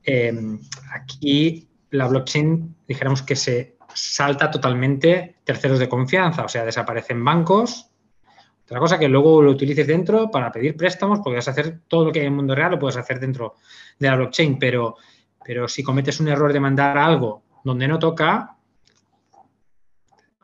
em, 0.03 0.61
aquí 0.93 1.69
la 1.91 2.09
blockchain, 2.09 2.75
dijéramos 2.89 3.23
que 3.23 3.37
se 3.37 3.77
salta 3.95 4.51
totalmente 4.51 5.37
terceros 5.45 5.79
de 5.79 5.89
confianza, 5.89 6.45
o 6.45 6.49
sea, 6.49 6.65
desaparecen 6.65 7.25
bancos, 7.25 7.91
otra 8.65 8.79
cosa 8.79 8.99
que 9.01 9.09
luego 9.09 9.43
lo 9.43 9.51
utilices 9.51 9.87
dentro 9.87 10.31
para 10.31 10.53
pedir 10.53 10.77
préstamos, 10.77 11.21
a 11.27 11.51
hacer 11.51 11.81
todo 11.89 12.05
lo 12.05 12.13
que 12.13 12.21
hay 12.21 12.27
en 12.27 12.33
el 12.33 12.37
mundo 12.37 12.55
real, 12.55 12.71
lo 12.71 12.79
puedes 12.79 12.97
hacer 12.97 13.19
dentro 13.19 13.57
de 13.99 14.09
la 14.09 14.15
blockchain, 14.15 14.61
pero, 14.61 14.97
pero 15.45 15.67
si 15.67 15.83
cometes 15.83 16.21
un 16.21 16.29
error 16.29 16.53
de 16.53 16.61
mandar 16.61 16.97
algo 16.97 17.43
donde 17.65 17.89
no 17.89 17.99
toca, 17.99 18.57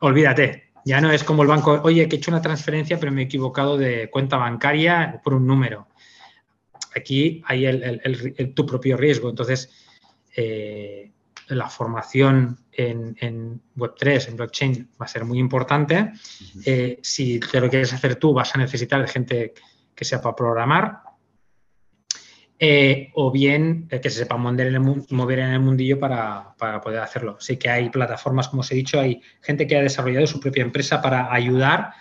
olvídate. 0.01 0.73
Ya 0.85 1.01
no 1.01 1.11
es 1.11 1.25
como 1.25 1.43
el 1.43 1.49
banco, 1.49 1.81
oye, 1.83 2.09
que 2.09 2.17
he 2.17 2.19
hecho 2.19 2.31
una 2.31 2.43
transferencia, 2.43 2.99
pero 2.99 3.13
me 3.13 3.23
he 3.23 3.25
equivocado 3.25 3.77
de 3.77 4.11
cuenta 4.11 4.37
bancaria 4.37 5.21
por 5.23 5.35
un 5.35 5.47
número. 5.47 5.89
Aquí 6.97 7.43
hay 7.47 7.67
tu 8.55 8.65
propio 8.67 8.97
riesgo. 8.97 9.29
Entonces, 9.29 9.71
eh, 10.37 11.13
la 11.49 11.69
formación 11.69 12.59
en, 12.73 13.61
Web3, 13.77 14.29
en 14.29 14.37
blockchain, 14.37 14.91
va 15.01 15.07
a 15.07 15.09
ser 15.09 15.25
muy 15.25 15.39
importante. 15.39 16.13
Eh, 16.65 16.99
si 17.03 17.39
te 17.39 17.61
lo 17.61 17.71
quieres 17.71 17.93
hacer 17.93 18.17
tú, 18.17 18.33
vas 18.33 18.55
a 18.55 18.59
necesitar 18.59 19.01
de 19.01 19.09
gente 19.09 19.55
que 19.95 20.05
sepa 20.05 20.35
programar 20.35 21.01
eh, 22.59 23.11
o 23.15 23.31
bien 23.31 23.87
eh, 23.91 24.01
que 24.01 24.11
se 24.11 24.21
sepa 24.21 24.37
mover 24.37 24.67
en 24.67 25.53
el, 25.53 25.61
mundillo 25.61 26.01
para, 26.01 26.55
poder 26.83 27.01
hacerlo. 27.01 27.37
Sí 27.39 27.57
que 27.57 27.71
hay 27.71 27.91
plataformas, 27.91 28.49
como 28.49 28.61
os 28.61 28.73
he 28.73 28.75
dicho, 28.75 28.99
hay 28.99 29.21
gente 29.41 29.67
que 29.67 29.77
ha 29.77 29.83
desarrollado 29.83 30.27
su 30.27 30.41
propia 30.41 30.65
empresa 30.65 31.01
para 31.01 31.33
ayudar 31.33 31.93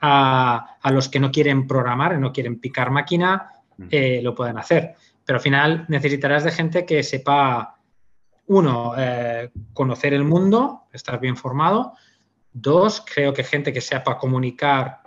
a, 0.00 0.76
a 0.80 0.90
los 0.90 1.08
que 1.08 1.18
no 1.18 1.32
quieren 1.32 1.66
programar, 1.66 2.18
no 2.18 2.32
quieren 2.32 2.60
picar 2.60 2.90
máquina, 2.90 3.50
lo 3.78 4.34
pueden 4.34 4.58
hacer. 4.58 4.94
Pero 5.24 5.38
al 5.38 5.42
final 5.42 5.86
necesitarás 5.88 6.44
de 6.44 6.52
gente 6.52 6.86
que 6.86 7.02
sepa 7.02 7.81
uno, 8.46 8.94
eh, 8.96 9.50
conocer 9.72 10.14
el 10.14 10.24
mundo, 10.24 10.82
estar 10.92 11.20
bien 11.20 11.36
formado. 11.36 11.94
Dos, 12.52 13.02
creo 13.02 13.32
que 13.32 13.44
gente 13.44 13.72
que 13.72 13.80
sepa 13.80 14.18
comunicar 14.18 15.00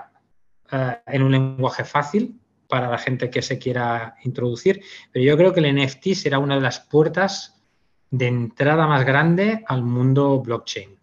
eh, 0.72 0.98
en 1.08 1.24
un 1.24 1.32
lenguaje 1.32 1.84
fácil 1.84 2.40
para 2.68 2.90
la 2.90 2.98
gente 2.98 3.30
que 3.30 3.42
se 3.42 3.60
quiera 3.60 4.16
introducir. 4.24 4.82
Pero 5.12 5.26
yo 5.26 5.38
creo 5.38 5.54
que 5.54 5.60
el 5.60 5.76
NFT 5.76 6.14
será 6.14 6.40
una 6.40 6.56
de 6.56 6.62
las 6.62 6.80
puertas 6.80 7.62
de 8.10 8.28
entrada 8.28 8.88
más 8.88 9.06
grande 9.06 9.64
al 9.68 9.84
mundo 9.84 10.40
blockchain. 10.40 10.96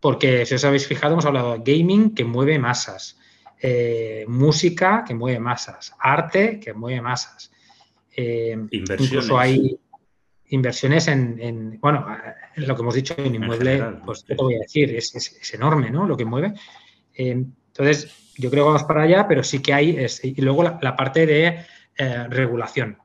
porque 0.00 0.44
si 0.44 0.54
os 0.54 0.64
habéis 0.66 0.86
fijado, 0.86 1.14
hemos 1.14 1.24
hablado 1.24 1.56
de 1.56 1.62
gaming 1.64 2.14
que 2.14 2.24
mueve 2.24 2.58
masas, 2.58 3.18
eh, 3.58 4.26
música 4.28 5.02
que 5.06 5.14
mueve 5.14 5.40
masas, 5.40 5.94
arte 5.98 6.60
que 6.60 6.74
mueve 6.74 7.00
masas. 7.00 7.50
Incluso 8.70 9.38
hay 9.38 9.78
inversiones 10.48 11.08
en, 11.08 11.78
bueno, 11.80 12.06
lo 12.56 12.74
que 12.74 12.82
hemos 12.82 12.94
dicho 12.94 13.14
en 13.16 13.34
inmueble, 13.34 13.82
pues 14.04 14.24
te 14.24 14.34
voy 14.34 14.54
a 14.56 14.60
decir, 14.60 14.94
es, 14.94 15.54
enorme, 15.54 15.90
¿no? 15.90 16.06
Lo 16.06 16.16
que 16.16 16.24
mueve. 16.24 16.54
Eh, 17.14 17.44
entonces, 17.66 18.32
yo 18.36 18.50
creo 18.50 18.64
que 18.64 18.68
vamos 18.68 18.84
para 18.84 19.02
allá, 19.02 19.26
pero 19.26 19.42
sí 19.42 19.60
que 19.60 19.72
hay, 19.72 20.06
y 20.22 20.40
luego 20.42 20.62
la, 20.62 20.96
parte 20.96 21.26
de 21.26 21.64
regulación. 22.28 22.98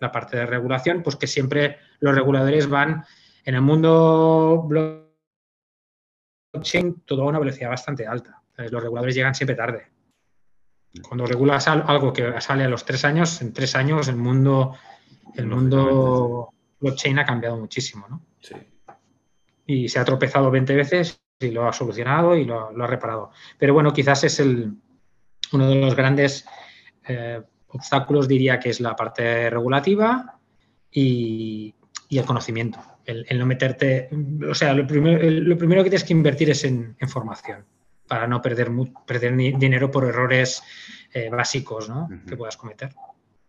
La 0.00 0.12
parte 0.12 0.36
de 0.36 0.46
regulación, 0.46 1.02
pues 1.02 1.16
que 1.16 1.26
siempre 1.26 1.78
los 2.00 2.14
reguladores 2.14 2.68
van 2.68 3.04
en 3.44 3.54
el 3.54 3.60
mundo 3.60 4.66
blockchain 6.52 7.02
todo 7.04 7.22
a 7.22 7.26
una 7.26 7.38
velocidad 7.38 7.70
bastante 7.70 8.06
alta. 8.06 8.42
Los 8.56 8.82
reguladores 8.82 9.14
llegan 9.14 9.34
siempre 9.34 9.56
tarde. 9.56 9.86
Cuando 11.02 11.26
regulas 11.26 11.66
algo 11.66 12.12
que 12.12 12.40
sale 12.40 12.64
a 12.64 12.68
los 12.68 12.84
tres 12.84 13.04
años, 13.04 13.42
en 13.42 13.52
tres 13.52 13.74
años 13.74 14.06
el 14.08 14.16
mundo, 14.16 14.76
el 15.34 15.46
mundo 15.46 16.53
blockchain 16.84 17.18
ha 17.18 17.24
cambiado 17.24 17.56
muchísimo, 17.56 18.06
¿no? 18.08 18.24
Sí. 18.40 18.54
Y 19.66 19.88
se 19.88 19.98
ha 19.98 20.04
tropezado 20.04 20.50
20 20.50 20.74
veces 20.74 21.20
y 21.40 21.50
lo 21.50 21.66
ha 21.66 21.72
solucionado 21.72 22.36
y 22.36 22.44
lo, 22.44 22.68
ha 22.68 22.86
reparado. 22.86 23.30
Pero 23.58 23.74
bueno, 23.74 23.92
quizás 23.92 24.24
es 24.24 24.40
el, 24.40 24.74
uno 25.52 25.68
de 25.68 25.74
los 25.76 25.94
grandes 25.94 26.46
eh, 27.06 27.42
obstáculos, 27.68 28.28
diría 28.28 28.60
que 28.60 28.70
es 28.70 28.80
la 28.80 28.94
parte 28.94 29.50
regulativa 29.50 30.38
y, 30.90 31.74
y 32.08 32.18
el 32.18 32.24
conocimiento 32.24 32.78
el, 33.04 33.38
no 33.38 33.46
meterte, 33.46 34.08
o 34.48 34.54
sea, 34.54 34.72
lo 34.74 34.86
primero, 34.86 35.30
lo 35.30 35.58
primero 35.58 35.82
que 35.82 35.90
tienes 35.90 36.04
que 36.04 36.12
invertir 36.12 36.50
es 36.50 36.64
en, 36.64 36.96
formación 37.08 37.64
para 38.06 38.26
no 38.26 38.40
perder, 38.40 38.70
perder 39.06 39.36
dinero 39.36 39.90
por 39.90 40.04
errores 40.04 40.62
eh, 41.12 41.30
básicos 41.30 41.88
¿no? 41.88 42.08
que 42.26 42.36
puedas 42.36 42.56
cometer. 42.56 42.94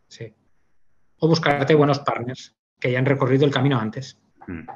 Sí. 0.07 0.33
O 1.19 1.27
buscarte 1.27 1.75
buenos 1.75 1.99
partners 1.99 2.55
que 2.79 2.89
hayan 2.89 3.05
recorrido 3.05 3.45
el 3.45 3.51
camino 3.51 3.79
antes. 3.79 4.19
Mm. 4.47 4.67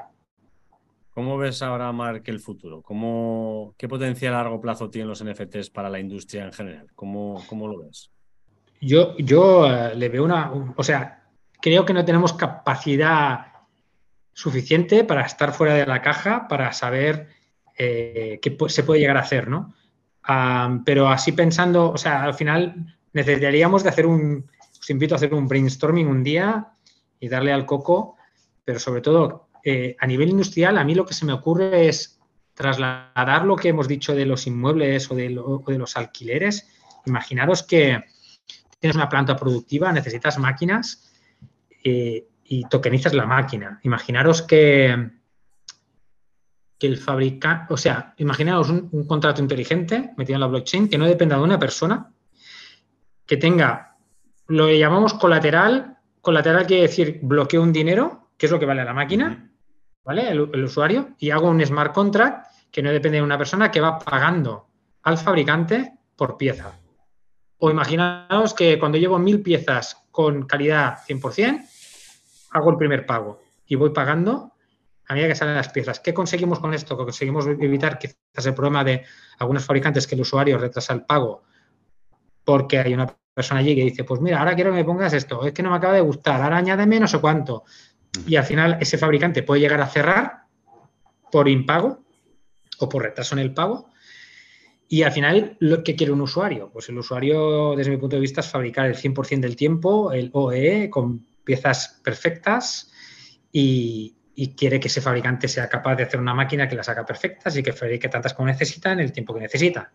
¿Cómo 1.11 1.37
ves 1.37 1.61
ahora, 1.61 1.91
Mark, 1.91 2.23
el 2.27 2.39
futuro? 2.39 2.81
¿Cómo, 2.81 3.73
¿Qué 3.77 3.89
potencial 3.89 4.33
a 4.33 4.37
largo 4.37 4.61
plazo 4.61 4.89
tienen 4.89 5.09
los 5.09 5.23
NFTs 5.23 5.69
para 5.69 5.89
la 5.89 5.99
industria 5.99 6.45
en 6.45 6.53
general? 6.53 6.87
¿Cómo, 6.95 7.43
cómo 7.47 7.67
lo 7.67 7.79
ves? 7.79 8.11
Yo, 8.79 9.17
yo 9.17 9.67
eh, 9.67 9.95
le 9.95 10.07
veo 10.07 10.23
una, 10.23 10.51
o 10.75 10.83
sea, 10.83 11.27
creo 11.61 11.85
que 11.85 11.93
no 11.93 12.05
tenemos 12.05 12.33
capacidad 12.33 13.47
suficiente 14.31 15.03
para 15.03 15.25
estar 15.25 15.51
fuera 15.51 15.73
de 15.73 15.85
la 15.85 16.01
caja, 16.01 16.47
para 16.47 16.71
saber 16.71 17.27
eh, 17.77 18.39
qué 18.41 18.57
se 18.69 18.83
puede 18.83 19.01
llegar 19.01 19.17
a 19.17 19.21
hacer, 19.21 19.49
¿no? 19.49 19.73
pero 20.85 21.09
así 21.09 21.31
pensando, 21.31 21.91
o 21.91 21.97
sea, 21.97 22.23
al 22.23 22.35
final 22.35 22.95
necesitaríamos 23.13 23.81
de 23.81 23.89
hacer 23.89 24.05
un, 24.05 24.45
os 24.79 24.89
invito 24.89 25.15
a 25.15 25.17
hacer 25.17 25.33
un 25.33 25.47
brainstorming 25.47 26.07
un 26.07 26.23
día 26.23 26.67
y 27.19 27.27
darle 27.27 27.51
al 27.51 27.65
coco, 27.65 28.15
pero 28.63 28.79
sobre 28.79 29.01
todo 29.01 29.49
eh, 29.63 29.95
a 29.99 30.07
nivel 30.07 30.29
industrial, 30.29 30.77
a 30.77 30.83
mí 30.83 30.95
lo 30.95 31.05
que 31.05 31.13
se 31.13 31.25
me 31.25 31.33
ocurre 31.33 31.87
es 31.87 32.19
trasladar 32.53 33.45
lo 33.45 33.55
que 33.55 33.69
hemos 33.69 33.87
dicho 33.87 34.13
de 34.13 34.25
los 34.25 34.47
inmuebles 34.47 35.09
o 35.11 35.15
de, 35.15 35.29
los 35.29 35.97
alquileres. 35.97 36.67
Imaginaros 37.05 37.63
que 37.63 38.03
tienes 38.79 38.95
una 38.95 39.09
planta 39.09 39.35
productiva, 39.35 39.91
necesitas 39.91 40.37
máquinas 40.37 41.09
eh, 41.83 42.27
y 42.43 42.67
tokenizas 42.67 43.13
la 43.13 43.25
máquina. 43.25 43.79
Imaginaros 43.83 44.41
que, 44.41 45.11
que 46.79 46.87
el 46.87 46.97
fabricante, 46.97 47.73
o 47.73 47.77
sea, 47.77 48.13
imaginaos 48.17 48.69
un, 48.69 49.05
contrato 49.05 49.41
inteligente 49.41 50.13
metido 50.17 50.35
en 50.35 50.41
la 50.41 50.47
blockchain 50.47 50.89
que 50.89 50.97
no 50.97 51.05
dependa 51.05 51.35
de 51.35 51.43
una 51.43 51.59
persona, 51.59 52.11
que 53.25 53.37
tenga, 53.37 53.97
lo 54.47 54.67
que 54.67 54.79
llamamos 54.79 55.13
colateral, 55.13 55.97
colateral 56.21 56.65
quiere 56.65 56.83
decir 56.83 57.19
bloqueo 57.21 57.61
un 57.61 57.73
dinero, 57.73 58.29
que 58.37 58.45
es 58.45 58.51
lo 58.51 58.59
que 58.59 58.65
vale 58.65 58.83
la 58.83 58.93
máquina, 58.93 59.51
¿vale? 60.03 60.29
El, 60.29 60.49
el 60.53 60.63
usuario, 60.63 61.15
y 61.19 61.31
hago 61.31 61.49
un 61.49 61.65
smart 61.65 61.93
contract 61.93 62.47
que 62.71 62.81
no 62.81 62.91
depende 62.91 63.17
de 63.17 63.23
una 63.23 63.37
persona 63.37 63.71
que 63.71 63.81
va 63.81 63.99
pagando 63.99 64.67
al 65.03 65.17
fabricante 65.17 65.93
por 66.15 66.37
pieza. 66.37 66.79
O 67.57 67.69
imaginaos 67.69 68.53
que 68.53 68.79
cuando 68.79 68.97
llevo 68.97 69.19
mil 69.19 69.41
piezas 69.41 70.05
con 70.11 70.45
calidad 70.45 70.99
100%, 71.07 71.65
hago 72.51 72.71
el 72.71 72.77
primer 72.77 73.05
pago 73.05 73.41
y 73.65 73.75
voy 73.75 73.91
pagando 73.91 74.53
a 75.07 75.13
medida 75.13 75.29
que 75.29 75.35
salen 75.35 75.55
las 75.55 75.69
piezas. 75.69 75.99
¿Qué 75.99 76.13
conseguimos 76.13 76.59
con 76.59 76.73
esto? 76.73 76.95
Conseguimos 76.95 77.47
evitar 77.47 77.97
quizás 77.97 78.45
el 78.45 78.53
problema 78.53 78.83
de 78.83 79.03
algunos 79.39 79.65
fabricantes 79.65 80.05
que 80.05 80.15
el 80.15 80.21
usuario 80.21 80.57
retrasa 80.57 80.93
el 80.93 81.03
pago 81.03 81.43
porque 82.43 82.79
hay 82.79 82.93
una 82.93 83.07
persona 83.33 83.59
allí 83.59 83.75
que 83.75 83.83
dice, 83.83 84.03
pues 84.03 84.21
mira, 84.21 84.39
ahora 84.39 84.55
quiero 84.55 84.71
que 84.71 84.77
me 84.77 84.85
pongas 84.85 85.13
esto, 85.13 85.45
es 85.45 85.53
que 85.53 85.63
no 85.63 85.69
me 85.69 85.77
acaba 85.77 85.93
de 85.93 86.01
gustar, 86.01 86.41
ahora 86.41 86.57
añádeme 86.57 86.99
no 86.99 87.07
sé 87.07 87.19
cuánto. 87.19 87.63
Y 88.27 88.35
al 88.35 88.43
final 88.43 88.77
ese 88.81 88.97
fabricante 88.97 89.43
puede 89.43 89.61
llegar 89.61 89.81
a 89.81 89.87
cerrar 89.87 90.43
por 91.31 91.47
impago 91.47 92.03
o 92.79 92.89
por 92.89 93.03
retraso 93.03 93.35
en 93.35 93.39
el 93.39 93.53
pago. 93.53 93.89
Y 94.91 95.03
al 95.03 95.11
final, 95.11 95.55
¿lo 95.59 95.83
que 95.83 95.95
quiere 95.95 96.11
un 96.11 96.21
usuario? 96.21 96.71
Pues 96.73 96.89
el 96.89 96.97
usuario, 96.97 97.75
desde 97.75 97.91
mi 97.91 97.97
punto 97.97 98.15
de 98.15 98.21
vista, 98.21 98.41
es 98.41 98.47
fabricar 98.47 98.87
el 98.87 98.95
100% 98.95 99.39
del 99.39 99.55
tiempo 99.55 100.11
el 100.11 100.31
OE 100.33 100.89
con 100.89 101.27
piezas 101.43 101.99
perfectas 102.03 102.91
y, 103.51 104.15
quiere 104.55 104.79
que 104.79 104.87
ese 104.87 105.01
fabricante 105.01 105.49
sea 105.49 105.67
capaz 105.67 105.97
de 105.97 106.03
hacer 106.03 106.17
una 106.17 106.33
máquina 106.33 106.65
que 106.65 106.75
las 106.75 106.87
haga 106.87 107.05
perfectas 107.05 107.57
y 107.57 107.61
que 107.61 107.73
fabrique 107.73 108.07
tantas 108.07 108.33
como 108.33 108.47
necesita 108.47 108.93
en 108.93 109.01
el 109.01 109.11
tiempo 109.11 109.33
que 109.33 109.41
necesita. 109.41 109.91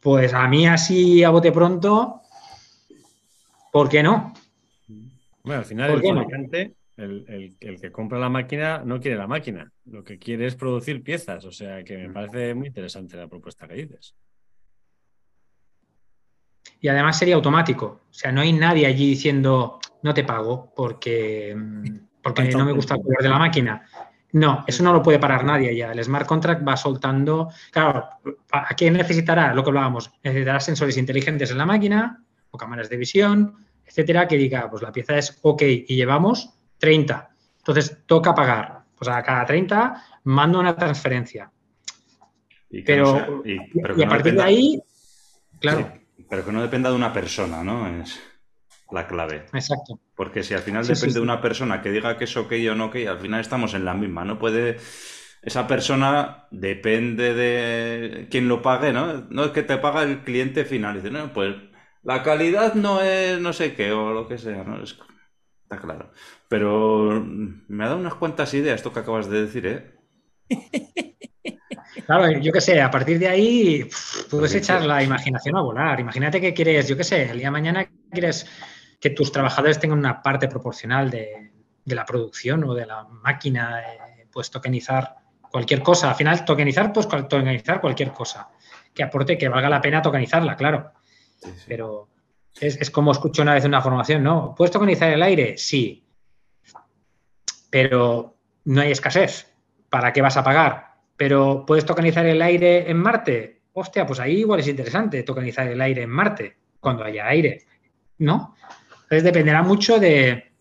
Pues 0.00 0.32
a 0.32 0.46
mí 0.46 0.66
así 0.66 1.24
a 1.24 1.30
bote 1.30 1.52
pronto, 1.52 2.22
¿por 3.72 3.88
qué 3.88 4.02
no? 4.02 4.32
Bueno, 5.42 5.60
al 5.60 5.66
final 5.66 5.90
el 5.90 6.02
fabricante, 6.02 6.74
el, 6.96 7.78
que 7.80 7.90
compra 7.90 8.18
la 8.18 8.28
máquina, 8.28 8.82
no 8.84 9.00
quiere 9.00 9.16
la 9.16 9.26
máquina. 9.26 9.72
Lo 9.86 10.04
que 10.04 10.18
quiere 10.18 10.46
es 10.46 10.56
producir 10.56 11.02
piezas. 11.02 11.44
O 11.44 11.52
sea 11.52 11.82
que 11.82 11.96
me 11.96 12.10
parece 12.10 12.54
muy 12.54 12.68
interesante 12.68 13.16
la 13.16 13.28
propuesta 13.28 13.66
que 13.66 13.74
dices. 13.74 14.14
Y 16.80 16.88
además 16.88 17.18
sería 17.18 17.34
automático. 17.34 18.02
O 18.10 18.14
sea, 18.14 18.30
no 18.30 18.40
hay 18.40 18.52
nadie 18.52 18.86
allí 18.86 19.08
diciendo, 19.10 19.80
no 20.02 20.14
te 20.14 20.24
pago 20.24 20.72
porque, 20.76 21.56
porque 22.22 22.44
no 22.50 22.64
me 22.64 22.72
gusta 22.72 22.94
el 22.94 23.02
color 23.02 23.22
de 23.22 23.28
la 23.28 23.38
máquina. 23.38 23.86
No, 24.32 24.64
eso 24.66 24.82
no 24.82 24.92
lo 24.92 25.02
puede 25.02 25.18
parar 25.18 25.44
nadie 25.44 25.74
ya. 25.74 25.92
El 25.92 26.04
smart 26.04 26.26
contract 26.26 26.66
va 26.66 26.76
soltando. 26.76 27.50
Claro, 27.70 28.08
¿a 28.52 28.76
qué 28.76 28.90
necesitará? 28.90 29.54
Lo 29.54 29.62
que 29.62 29.70
hablábamos. 29.70 30.10
Necesitará 30.22 30.60
sensores 30.60 30.96
inteligentes 30.98 31.50
en 31.50 31.58
la 31.58 31.66
máquina 31.66 32.22
o 32.50 32.58
cámaras 32.58 32.90
de 32.90 32.96
visión, 32.96 33.56
etcétera, 33.86 34.28
que 34.28 34.36
diga, 34.36 34.68
pues 34.70 34.82
la 34.82 34.92
pieza 34.92 35.16
es 35.16 35.38
OK 35.42 35.62
y 35.62 35.96
llevamos 35.96 36.50
30. 36.78 37.30
Entonces 37.58 38.02
toca 38.06 38.34
pagar. 38.34 38.82
Pues 38.96 39.08
a 39.08 39.22
cada 39.22 39.46
30 39.46 40.02
mando 40.24 40.58
una 40.58 40.76
transferencia. 40.76 41.50
pero, 42.84 43.42
y, 43.44 43.56
a 44.02 44.08
partir 44.08 44.34
de 44.34 44.42
ahí, 44.42 44.82
claro. 45.60 45.92
pero 46.28 46.44
que 46.44 46.52
no 46.52 46.60
dependa 46.60 46.90
de 46.90 46.96
una 46.96 47.12
persona, 47.12 47.62
¿no? 47.62 47.86
Es 48.02 48.20
la 48.90 49.06
clave. 49.06 49.46
Exacto. 49.52 50.00
Porque 50.14 50.42
si 50.42 50.54
al 50.54 50.60
final 50.60 50.86
depende 50.86 51.14
de 51.14 51.20
una 51.20 51.40
persona 51.40 51.82
que 51.82 51.90
diga 51.90 52.16
que 52.16 52.24
es 52.24 52.36
ok 52.36 52.52
o 52.70 52.74
no 52.74 52.86
ok, 52.86 52.96
al 53.08 53.20
final 53.20 53.40
estamos 53.40 53.74
en 53.74 53.84
la 53.84 53.94
misma. 53.94 54.24
No 54.24 54.38
puede. 54.38 54.78
Esa 55.42 55.66
persona 55.66 56.46
depende 56.50 57.34
de 57.34 58.28
quién 58.30 58.48
lo 58.48 58.60
pague, 58.60 58.92
¿no? 58.92 59.26
No 59.30 59.44
es 59.44 59.50
que 59.52 59.62
te 59.62 59.78
paga 59.78 60.02
el 60.02 60.22
cliente 60.22 60.64
final. 60.64 60.96
dice, 60.96 61.10
no, 61.10 61.32
pues 61.32 61.54
la 62.02 62.22
calidad 62.22 62.74
no 62.74 63.00
es 63.00 63.40
no 63.40 63.52
sé 63.52 63.74
qué 63.74 63.92
o 63.92 64.12
lo 64.12 64.26
que 64.26 64.38
sea, 64.38 64.64
¿no? 64.64 64.82
Está 64.82 65.78
claro. 65.80 66.12
Pero 66.48 67.24
me 67.24 67.84
ha 67.84 67.88
dado 67.88 68.00
unas 68.00 68.14
cuantas 68.14 68.52
ideas 68.54 68.76
esto 68.76 68.92
que 68.92 69.00
acabas 69.00 69.28
de 69.28 69.42
decir, 69.42 69.66
¿eh? 69.66 69.94
Claro, 72.06 72.30
yo 72.38 72.52
qué 72.52 72.60
sé, 72.60 72.80
a 72.80 72.90
partir 72.90 73.18
de 73.18 73.28
ahí 73.28 73.88
puedes 74.30 74.54
echar 74.54 74.82
la 74.84 75.02
imaginación 75.02 75.56
a 75.56 75.60
volar. 75.60 76.00
Imagínate 76.00 76.40
que 76.40 76.54
quieres, 76.54 76.88
yo 76.88 76.96
qué 76.96 77.04
sé, 77.04 77.24
el 77.24 77.38
día 77.38 77.48
de 77.48 77.50
mañana 77.50 77.90
quieres 78.10 78.46
que 79.00 79.10
tus 79.10 79.30
trabajadores 79.32 79.78
tengan 79.78 79.98
una 79.98 80.22
parte 80.22 80.48
proporcional 80.48 81.10
de, 81.10 81.52
la 81.84 82.04
producción 82.04 82.64
o 82.64 82.74
de 82.74 82.86
la 82.86 83.04
máquina, 83.04 83.80
eh, 83.80 84.26
pues 84.30 84.50
tokenizar 84.50 85.16
cualquier 85.50 85.82
cosa. 85.82 86.10
Al 86.10 86.16
final, 86.16 86.44
tokenizar, 86.44 86.92
pues 86.92 87.08
tokenizar 87.08 87.80
cualquier 87.80 88.12
cosa 88.12 88.48
que 88.98 89.04
aporte, 89.04 89.38
que 89.38 89.48
valga 89.48 89.68
la 89.68 89.80
pena 89.80 90.02
tokenizarla, 90.02 90.56
claro. 90.56 90.92
Pero 91.66 92.08
es, 92.60 92.90
como 92.90 93.12
escucho 93.12 93.42
una 93.42 93.54
vez 93.54 93.64
en 93.64 93.70
una 93.70 93.80
formación, 93.80 94.22
¿no? 94.22 94.54
¿Puedes 94.56 94.72
tokenizar 94.72 95.10
el 95.10 95.22
aire? 95.22 95.56
Sí. 95.56 96.04
Pero 97.70 98.36
no 98.64 98.80
hay 98.80 98.90
escasez. 98.90 99.54
¿Para 99.88 100.12
qué 100.12 100.20
vas 100.20 100.36
a 100.36 100.42
pagar? 100.42 100.94
Pero 101.16 101.64
¿puedes 101.64 101.84
tokenizar 101.84 102.26
el 102.26 102.42
aire 102.42 102.90
en 102.90 102.98
Marte? 102.98 103.62
Hostia, 103.72 104.04
pues 104.04 104.18
ahí 104.18 104.38
igual 104.38 104.60
es 104.60 104.68
interesante 104.68 105.22
tokenizar 105.22 105.68
el 105.68 105.80
aire 105.80 106.02
en 106.02 106.10
Marte, 106.10 106.56
cuando 106.80 107.04
haya 107.04 107.26
aire, 107.28 107.64
¿no? 108.18 108.56
Entonces 109.08 109.24
dependerá 109.24 109.62
mucho 109.62 109.98
de, 109.98 110.52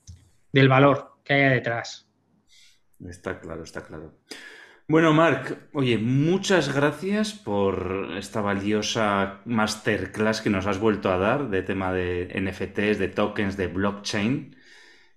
del 0.54 0.70
valor 0.70 1.18
que 1.26 1.34
haya 1.34 1.50
detrás. 1.50 2.08
Está 3.06 3.42
claro, 3.42 3.64
está 3.64 3.84
claro. 3.84 4.14
Bueno, 4.88 5.12
Marc, 5.12 5.68
oye, 5.74 5.98
muchas 5.98 6.74
gracias 6.74 7.34
por 7.34 8.14
esta 8.18 8.40
valiosa 8.40 9.42
masterclass 9.44 10.40
que 10.40 10.50
nos 10.50 10.66
has 10.66 10.80
vuelto 10.80 11.12
a 11.12 11.18
dar 11.18 11.50
de 11.50 11.62
tema 11.62 11.92
de 11.92 12.32
NFTs, 12.34 12.98
de 12.98 13.10
tokens, 13.10 13.58
de 13.58 13.68
blockchain. 13.68 14.56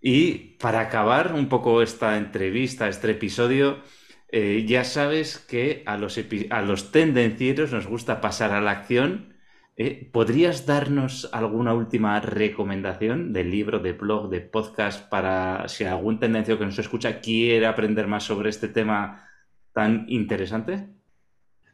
Y 0.01 0.57
para 0.59 0.81
acabar 0.81 1.35
un 1.35 1.49
poco 1.49 1.83
esta 1.83 2.16
entrevista, 2.16 2.89
este 2.89 3.12
episodio, 3.12 3.85
eh, 4.33 4.64
ya 4.66 4.83
sabes 4.83 5.39
que 5.39 5.85
a 5.87 5.97
los, 5.97 6.18
a 6.51 6.62
los 6.62 6.91
tendencieros 6.91 7.70
nos 7.70 7.87
gusta 7.87 8.20
pasar 8.20 8.51
a 8.51 8.61
la 8.61 8.72
acción. 8.72 9.37
Eh, 9.77 10.11
¿Podrías 10.12 10.66
darnos 10.66 11.31
alguna 11.33 11.73
última 11.73 12.21
recomendación 12.21 13.33
de 13.33 13.45
libro, 13.45 13.79
de 13.79 13.93
blog, 13.95 14.29
de 14.29 14.41
podcast 14.41 15.09
para 15.09 15.68
si 15.68 15.85
algún 15.85 16.18
tendencio 16.18 16.59
que 16.59 16.66
nos 16.66 16.79
escucha 16.79 17.21
quiere 17.21 17.66
aprender 17.66 18.07
más 18.07 18.25
sobre 18.25 18.51
este 18.51 18.68
tema? 18.68 19.27
tan 19.73 20.07
interesante? 20.09 20.89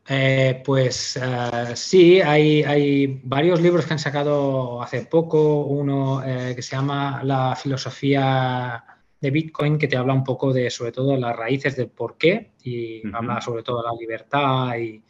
Eh, 0.09 0.63
pues 0.65 1.17
eh, 1.17 1.75
sí, 1.75 2.21
hay, 2.21 3.21
varios 3.25 3.61
libros 3.61 3.87
que 3.87 3.95
han 3.95 3.99
sacado 3.99 4.81
hace 4.81 5.07
poco, 5.07 5.65
uno 5.65 6.23
eh, 6.25 6.55
que 6.55 6.63
se 6.63 6.77
llama 6.77 7.23
La 7.25 7.57
filosofía 7.57 8.85
de 9.21 9.31
Bitcoin, 9.31 9.79
que 9.79 9.89
te 9.89 9.97
habla 9.97 10.15
un 10.15 10.23
poco 10.23 10.53
de 10.53 10.71
sobre 10.71 10.93
todo 10.93 11.17
las 11.17 11.35
raíces 11.35 11.75
del 11.77 11.89
por 11.89 12.17
qué 12.17 12.53
y 12.63 13.03
habla 13.13 13.41
sobre 13.41 13.65
todo 13.65 13.83
de 13.83 13.89
la 13.89 13.95
libertad 13.99 14.77
y, 14.79 15.03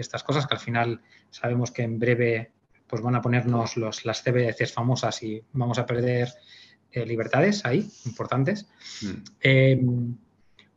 estas 0.00 0.24
cosas 0.24 0.46
que 0.46 0.54
al 0.54 0.60
final 0.60 1.00
sabemos 1.30 1.70
que 1.70 1.82
en 1.82 1.98
breve 1.98 2.52
pues 2.86 3.02
van 3.02 3.14
a 3.14 3.20
ponernos 3.20 3.76
los, 3.76 4.04
las 4.04 4.22
CBDCs 4.22 4.72
famosas 4.72 5.22
y 5.22 5.42
vamos 5.52 5.78
a 5.78 5.84
perder 5.84 6.28
libertades 6.94 7.64
ahí, 7.66 7.86
importantes. 8.06 8.66
Mm. 9.02 9.14
Em, 9.40 10.16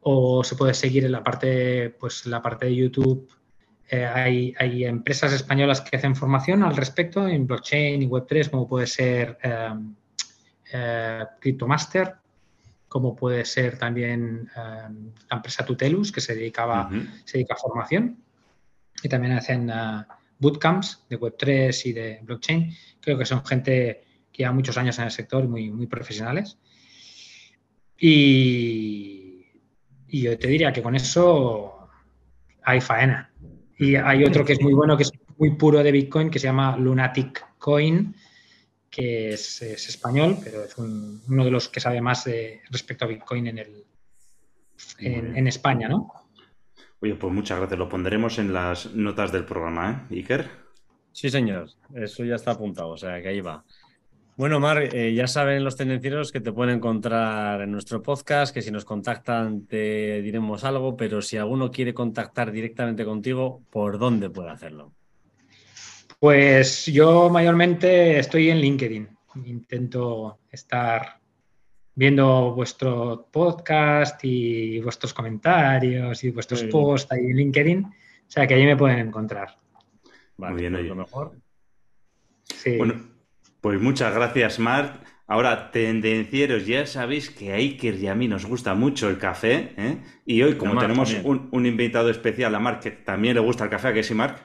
o 0.01 0.43
se 0.43 0.55
puede 0.55 0.73
seguir 0.73 1.05
en 1.05 1.11
la 1.11 1.23
parte, 1.23 1.91
pues, 1.91 2.25
la 2.25 2.41
parte 2.41 2.65
de 2.65 2.75
YouTube. 2.75 3.29
Eh, 3.89 4.05
hay, 4.05 4.53
hay, 4.57 4.85
empresas 4.85 5.33
españolas 5.33 5.81
que 5.81 5.97
hacen 5.97 6.15
formación 6.15 6.63
al 6.63 6.75
respecto 6.75 7.27
en 7.27 7.45
blockchain 7.45 8.01
y 8.01 8.07
Web3, 8.07 8.49
como 8.49 8.67
puede 8.67 8.87
ser 8.87 9.37
eh, 9.43 9.73
eh, 10.73 11.23
CryptoMaster, 11.39 12.15
como 12.87 13.15
puede 13.15 13.45
ser 13.45 13.77
también 13.77 14.49
la 14.55 14.91
empresa 15.29 15.65
Tutelus, 15.65 16.11
que 16.11 16.19
se, 16.19 16.35
dedicaba, 16.35 16.89
se 17.23 17.37
dedica 17.37 17.53
a 17.53 17.57
formación. 17.57 18.17
Y 19.03 19.09
también 19.09 19.33
hacen 19.33 19.71
bootcamps 20.39 21.05
de 21.09 21.19
Web3 21.19 21.85
y 21.85 21.93
de 21.93 22.19
blockchain. 22.23 22.75
Creo 22.99 23.17
que 23.17 23.25
son 23.25 23.45
gente 23.45 24.03
que 24.31 24.43
lleva 24.43 24.53
muchos 24.53 24.77
años 24.77 24.97
en 24.99 25.05
el 25.05 25.11
sector, 25.11 25.47
muy, 25.47 25.71
muy 25.71 25.87
profesionales. 25.87 26.57
Y, 27.97 29.45
y 30.07 30.21
yo 30.21 30.37
te 30.37 30.47
diría 30.47 30.73
que 30.73 30.81
con 30.81 30.95
eso 30.95 31.87
hay 32.63 32.81
faena. 32.81 33.31
Y 33.77 33.95
hay 33.95 34.23
otro 34.23 34.45
que 34.45 34.53
es 34.53 34.61
muy 34.61 34.73
bueno, 34.73 34.95
que 34.95 35.03
es 35.03 35.11
muy 35.37 35.55
puro 35.55 35.81
de 35.81 35.91
Bitcoin, 35.91 36.29
que 36.29 36.37
se 36.37 36.47
llama 36.47 36.77
Lunatic 36.77 37.57
Coin, 37.57 38.15
que 38.91 39.29
es, 39.29 39.61
español, 39.61 40.37
pero 40.43 40.63
es 40.65 40.77
uno 40.77 41.45
de 41.45 41.49
los 41.49 41.69
que 41.69 41.79
sabe 41.79 42.01
más 42.01 42.29
respecto 42.69 43.05
a 43.05 43.07
Bitcoin 43.07 43.47
en, 43.47 43.57
el, 43.57 43.85
en, 44.99 45.47
España, 45.47 45.87
¿no? 45.87 46.13
Oye, 47.01 47.15
pues 47.15 47.33
muchas 47.33 47.57
gracias. 47.57 47.79
Lo 47.79 47.89
pondremos 47.89 48.37
en 48.37 48.53
las 48.53 48.93
notas 48.93 49.31
del 49.31 49.43
programa, 49.43 50.07
¿eh, 50.09 50.17
Iker? 50.17 50.47
Sí, 51.11 51.29
señor. 51.29 51.67
Eso 51.95 52.23
ya 52.23 52.35
está 52.35 52.51
apuntado, 52.51 52.89
o 52.89 52.97
sea 52.97 53.21
que 53.21 53.27
ahí 53.27 53.41
va. 53.41 53.63
Bueno, 54.37 54.59
Mar, 54.59 54.81
eh, 54.95 55.13
ya 55.13 55.27
saben 55.27 55.63
los 55.63 55.75
tendencieros 55.75 56.31
que 56.31 56.39
te 56.39 56.51
pueden 56.51 56.77
encontrar 56.77 57.61
en 57.61 57.71
nuestro 57.71 58.01
podcast, 58.01 58.53
que 58.53 58.61
si 58.61 58.71
nos 58.71 58.85
contactan 58.85 59.65
te 59.65 60.21
diremos 60.21 60.63
algo, 60.63 60.95
pero 60.95 61.21
si 61.21 61.37
alguno 61.37 61.69
quiere 61.69 61.93
contactar 61.93 62.51
directamente 62.51 63.03
contigo, 63.03 63.61
¿por 63.69 63.99
dónde 63.99 64.29
puede 64.29 64.49
hacerlo? 64.49 64.93
Pues 66.19 66.85
yo 66.85 67.29
mayormente 67.29 68.19
estoy 68.19 68.49
en 68.49 68.59
LinkedIn. 68.59 69.09
Intento 69.45 70.39
estar 70.51 71.20
viendo 71.95 72.53
vuestro 72.53 73.27
podcast 73.31 74.23
y 74.23 74.79
vuestros 74.79 75.13
comentarios 75.13 76.23
y 76.23 76.31
vuestros 76.31 76.63
posts 76.63 77.11
ahí 77.11 77.25
en 77.25 77.37
LinkedIn. 77.37 77.83
O 77.83 77.93
sea 78.27 78.47
que 78.47 78.53
ahí 78.53 78.65
me 78.65 78.77
pueden 78.77 78.99
encontrar. 78.99 79.57
Vale, 80.37 80.53
Muy 80.53 80.61
bien, 80.61 80.73
pues 80.73 80.85
lo 80.85 80.95
mejor. 80.95 81.31
Sí. 82.45 82.77
Bueno, 82.77 82.95
pues 83.59 83.79
muchas 83.79 84.13
gracias, 84.13 84.59
Marc. 84.59 85.03
Ahora, 85.27 85.71
tendencieros, 85.71 86.65
ya 86.65 86.85
sabéis 86.85 87.29
que 87.29 87.53
a 87.53 87.55
Iker 87.55 87.95
y 87.95 88.07
a 88.07 88.15
mí 88.15 88.27
nos 88.27 88.45
gusta 88.45 88.73
mucho 88.73 89.07
el 89.07 89.17
café. 89.17 89.73
¿eh? 89.77 89.97
Y 90.25 90.41
hoy, 90.41 90.55
como 90.55 90.77
tenemos 90.77 91.15
un, 91.23 91.65
invitado 91.65 92.09
especial, 92.09 92.53
a 92.53 92.59
Marc, 92.59 92.81
que 92.81 92.91
también 92.91 93.35
le 93.35 93.39
gusta 93.39 93.63
el 93.63 93.69
café, 93.69 93.89
¿a 93.89 93.93
que 93.93 94.03
sí, 94.03 94.13
Marc? 94.13 94.39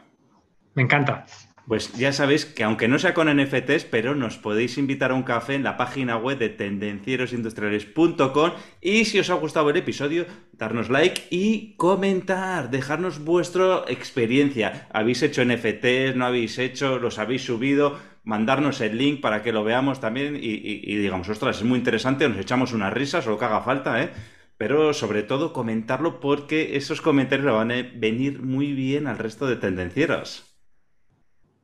Me 0.74 0.82
encanta. 0.82 1.26
Pues 1.66 1.92
ya 1.94 2.12
sabéis 2.12 2.44
que 2.44 2.62
aunque 2.62 2.86
no 2.86 3.00
sea 3.00 3.12
con 3.12 3.28
NFTs, 3.28 3.86
pero 3.86 4.14
nos 4.14 4.38
podéis 4.38 4.78
invitar 4.78 5.10
a 5.10 5.14
un 5.14 5.24
café 5.24 5.54
en 5.54 5.64
la 5.64 5.76
página 5.76 6.16
web 6.16 6.38
de 6.38 6.48
tendencierosindustriales.com 6.48 8.52
y 8.80 9.04
si 9.04 9.18
os 9.18 9.30
ha 9.30 9.34
gustado 9.34 9.70
el 9.70 9.76
episodio, 9.76 10.26
darnos 10.52 10.90
like 10.90 11.24
y 11.28 11.74
comentar, 11.76 12.70
dejarnos 12.70 13.24
vuestra 13.24 13.82
experiencia. 13.88 14.86
¿Habéis 14.92 15.24
hecho 15.24 15.44
NFTs? 15.44 16.14
¿No 16.14 16.26
habéis 16.26 16.56
hecho? 16.58 17.00
¿Los 17.00 17.18
habéis 17.18 17.42
subido? 17.42 17.98
mandarnos 18.22 18.80
el 18.80 18.98
link 18.98 19.20
para 19.20 19.42
que 19.42 19.52
lo 19.52 19.62
veamos 19.62 20.00
también 20.00 20.36
y, 20.36 20.96
digamos, 20.96 21.28
ostras, 21.28 21.58
es 21.58 21.62
muy 21.62 21.78
interesante, 21.78 22.28
nos 22.28 22.38
echamos 22.38 22.72
unas 22.72 22.92
risas 22.92 23.24
o 23.28 23.30
lo 23.30 23.38
que 23.38 23.44
haga 23.44 23.60
falta, 23.60 24.02
¿eh? 24.02 24.10
Pero 24.58 24.92
sobre 24.92 25.22
todo 25.22 25.52
comentarlo 25.52 26.18
porque 26.18 26.76
esos 26.76 27.00
comentarios 27.00 27.52
van 27.52 27.70
a 27.70 27.82
venir 27.94 28.42
muy 28.42 28.72
bien 28.72 29.06
al 29.06 29.18
resto 29.18 29.46
de 29.46 29.54
tendencieros. 29.54 30.55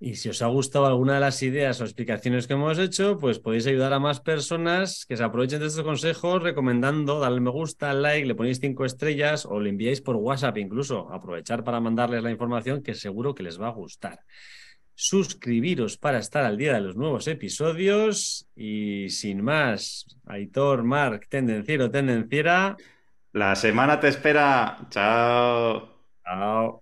Y 0.05 0.17
si 0.17 0.31
os 0.31 0.43
ha 0.43 0.49
gustado 0.49 0.87
alguna 0.87 1.15
de 1.15 1.21
las 1.21 1.41
ideas 1.45 1.81
o 1.81 1.85
explicaciones 1.85 2.49
que 2.49 2.55
hemos 2.55 2.77
hecho, 2.81 3.19
pues 3.19 3.39
podéis 3.39 3.69
ayudar 3.69 3.93
a 3.93 4.01
más 4.01 4.19
personas 4.19 5.07
que 5.07 5.17
se 5.17 5.23
aprovechen 5.23 5.61
de 5.61 5.69
estos 5.69 5.85
consejos 5.85 6.43
recomendando, 6.43 7.21
darle 7.21 7.41
me 7.41 7.51
gusta, 7.51 7.95
like, 7.95 8.27
le 8.27 8.35
ponéis 8.35 8.59
cinco 8.59 8.85
estrellas 8.85 9.47
o 9.47 9.61
le 9.61 9.71
enviáis 9.71 10.01
por 10.01 10.17
WhatsApp 10.17 10.59
incluso. 10.59 11.09
Aprovechar 11.13 11.63
para 11.63 11.79
mandarles 11.79 12.25
la 12.25 12.33
información 12.33 12.83
que 12.83 12.95
seguro 12.95 13.33
que 13.33 13.45
les 13.45 13.61
va 13.61 13.69
a 13.69 13.71
gustar 13.71 14.19
suscribiros 14.93 15.97
para 15.99 16.19
estar 16.19 16.45
al 16.45 16.57
día 16.57 16.75
de 16.75 16.81
los 16.81 16.97
nuevos 16.97 17.29
episodios. 17.29 18.49
Y 18.57 19.09
sin 19.09 19.41
más, 19.41 20.19
Aitor, 20.27 20.83
Marc, 20.83 21.29
tendenciero, 21.29 21.93
tendenciera. 21.93 22.77
La 23.33 23.55
semana 23.55 24.01
te 24.01 24.09
espera. 24.09 24.79
Chao. 24.91 25.89
Chao. 26.25 26.82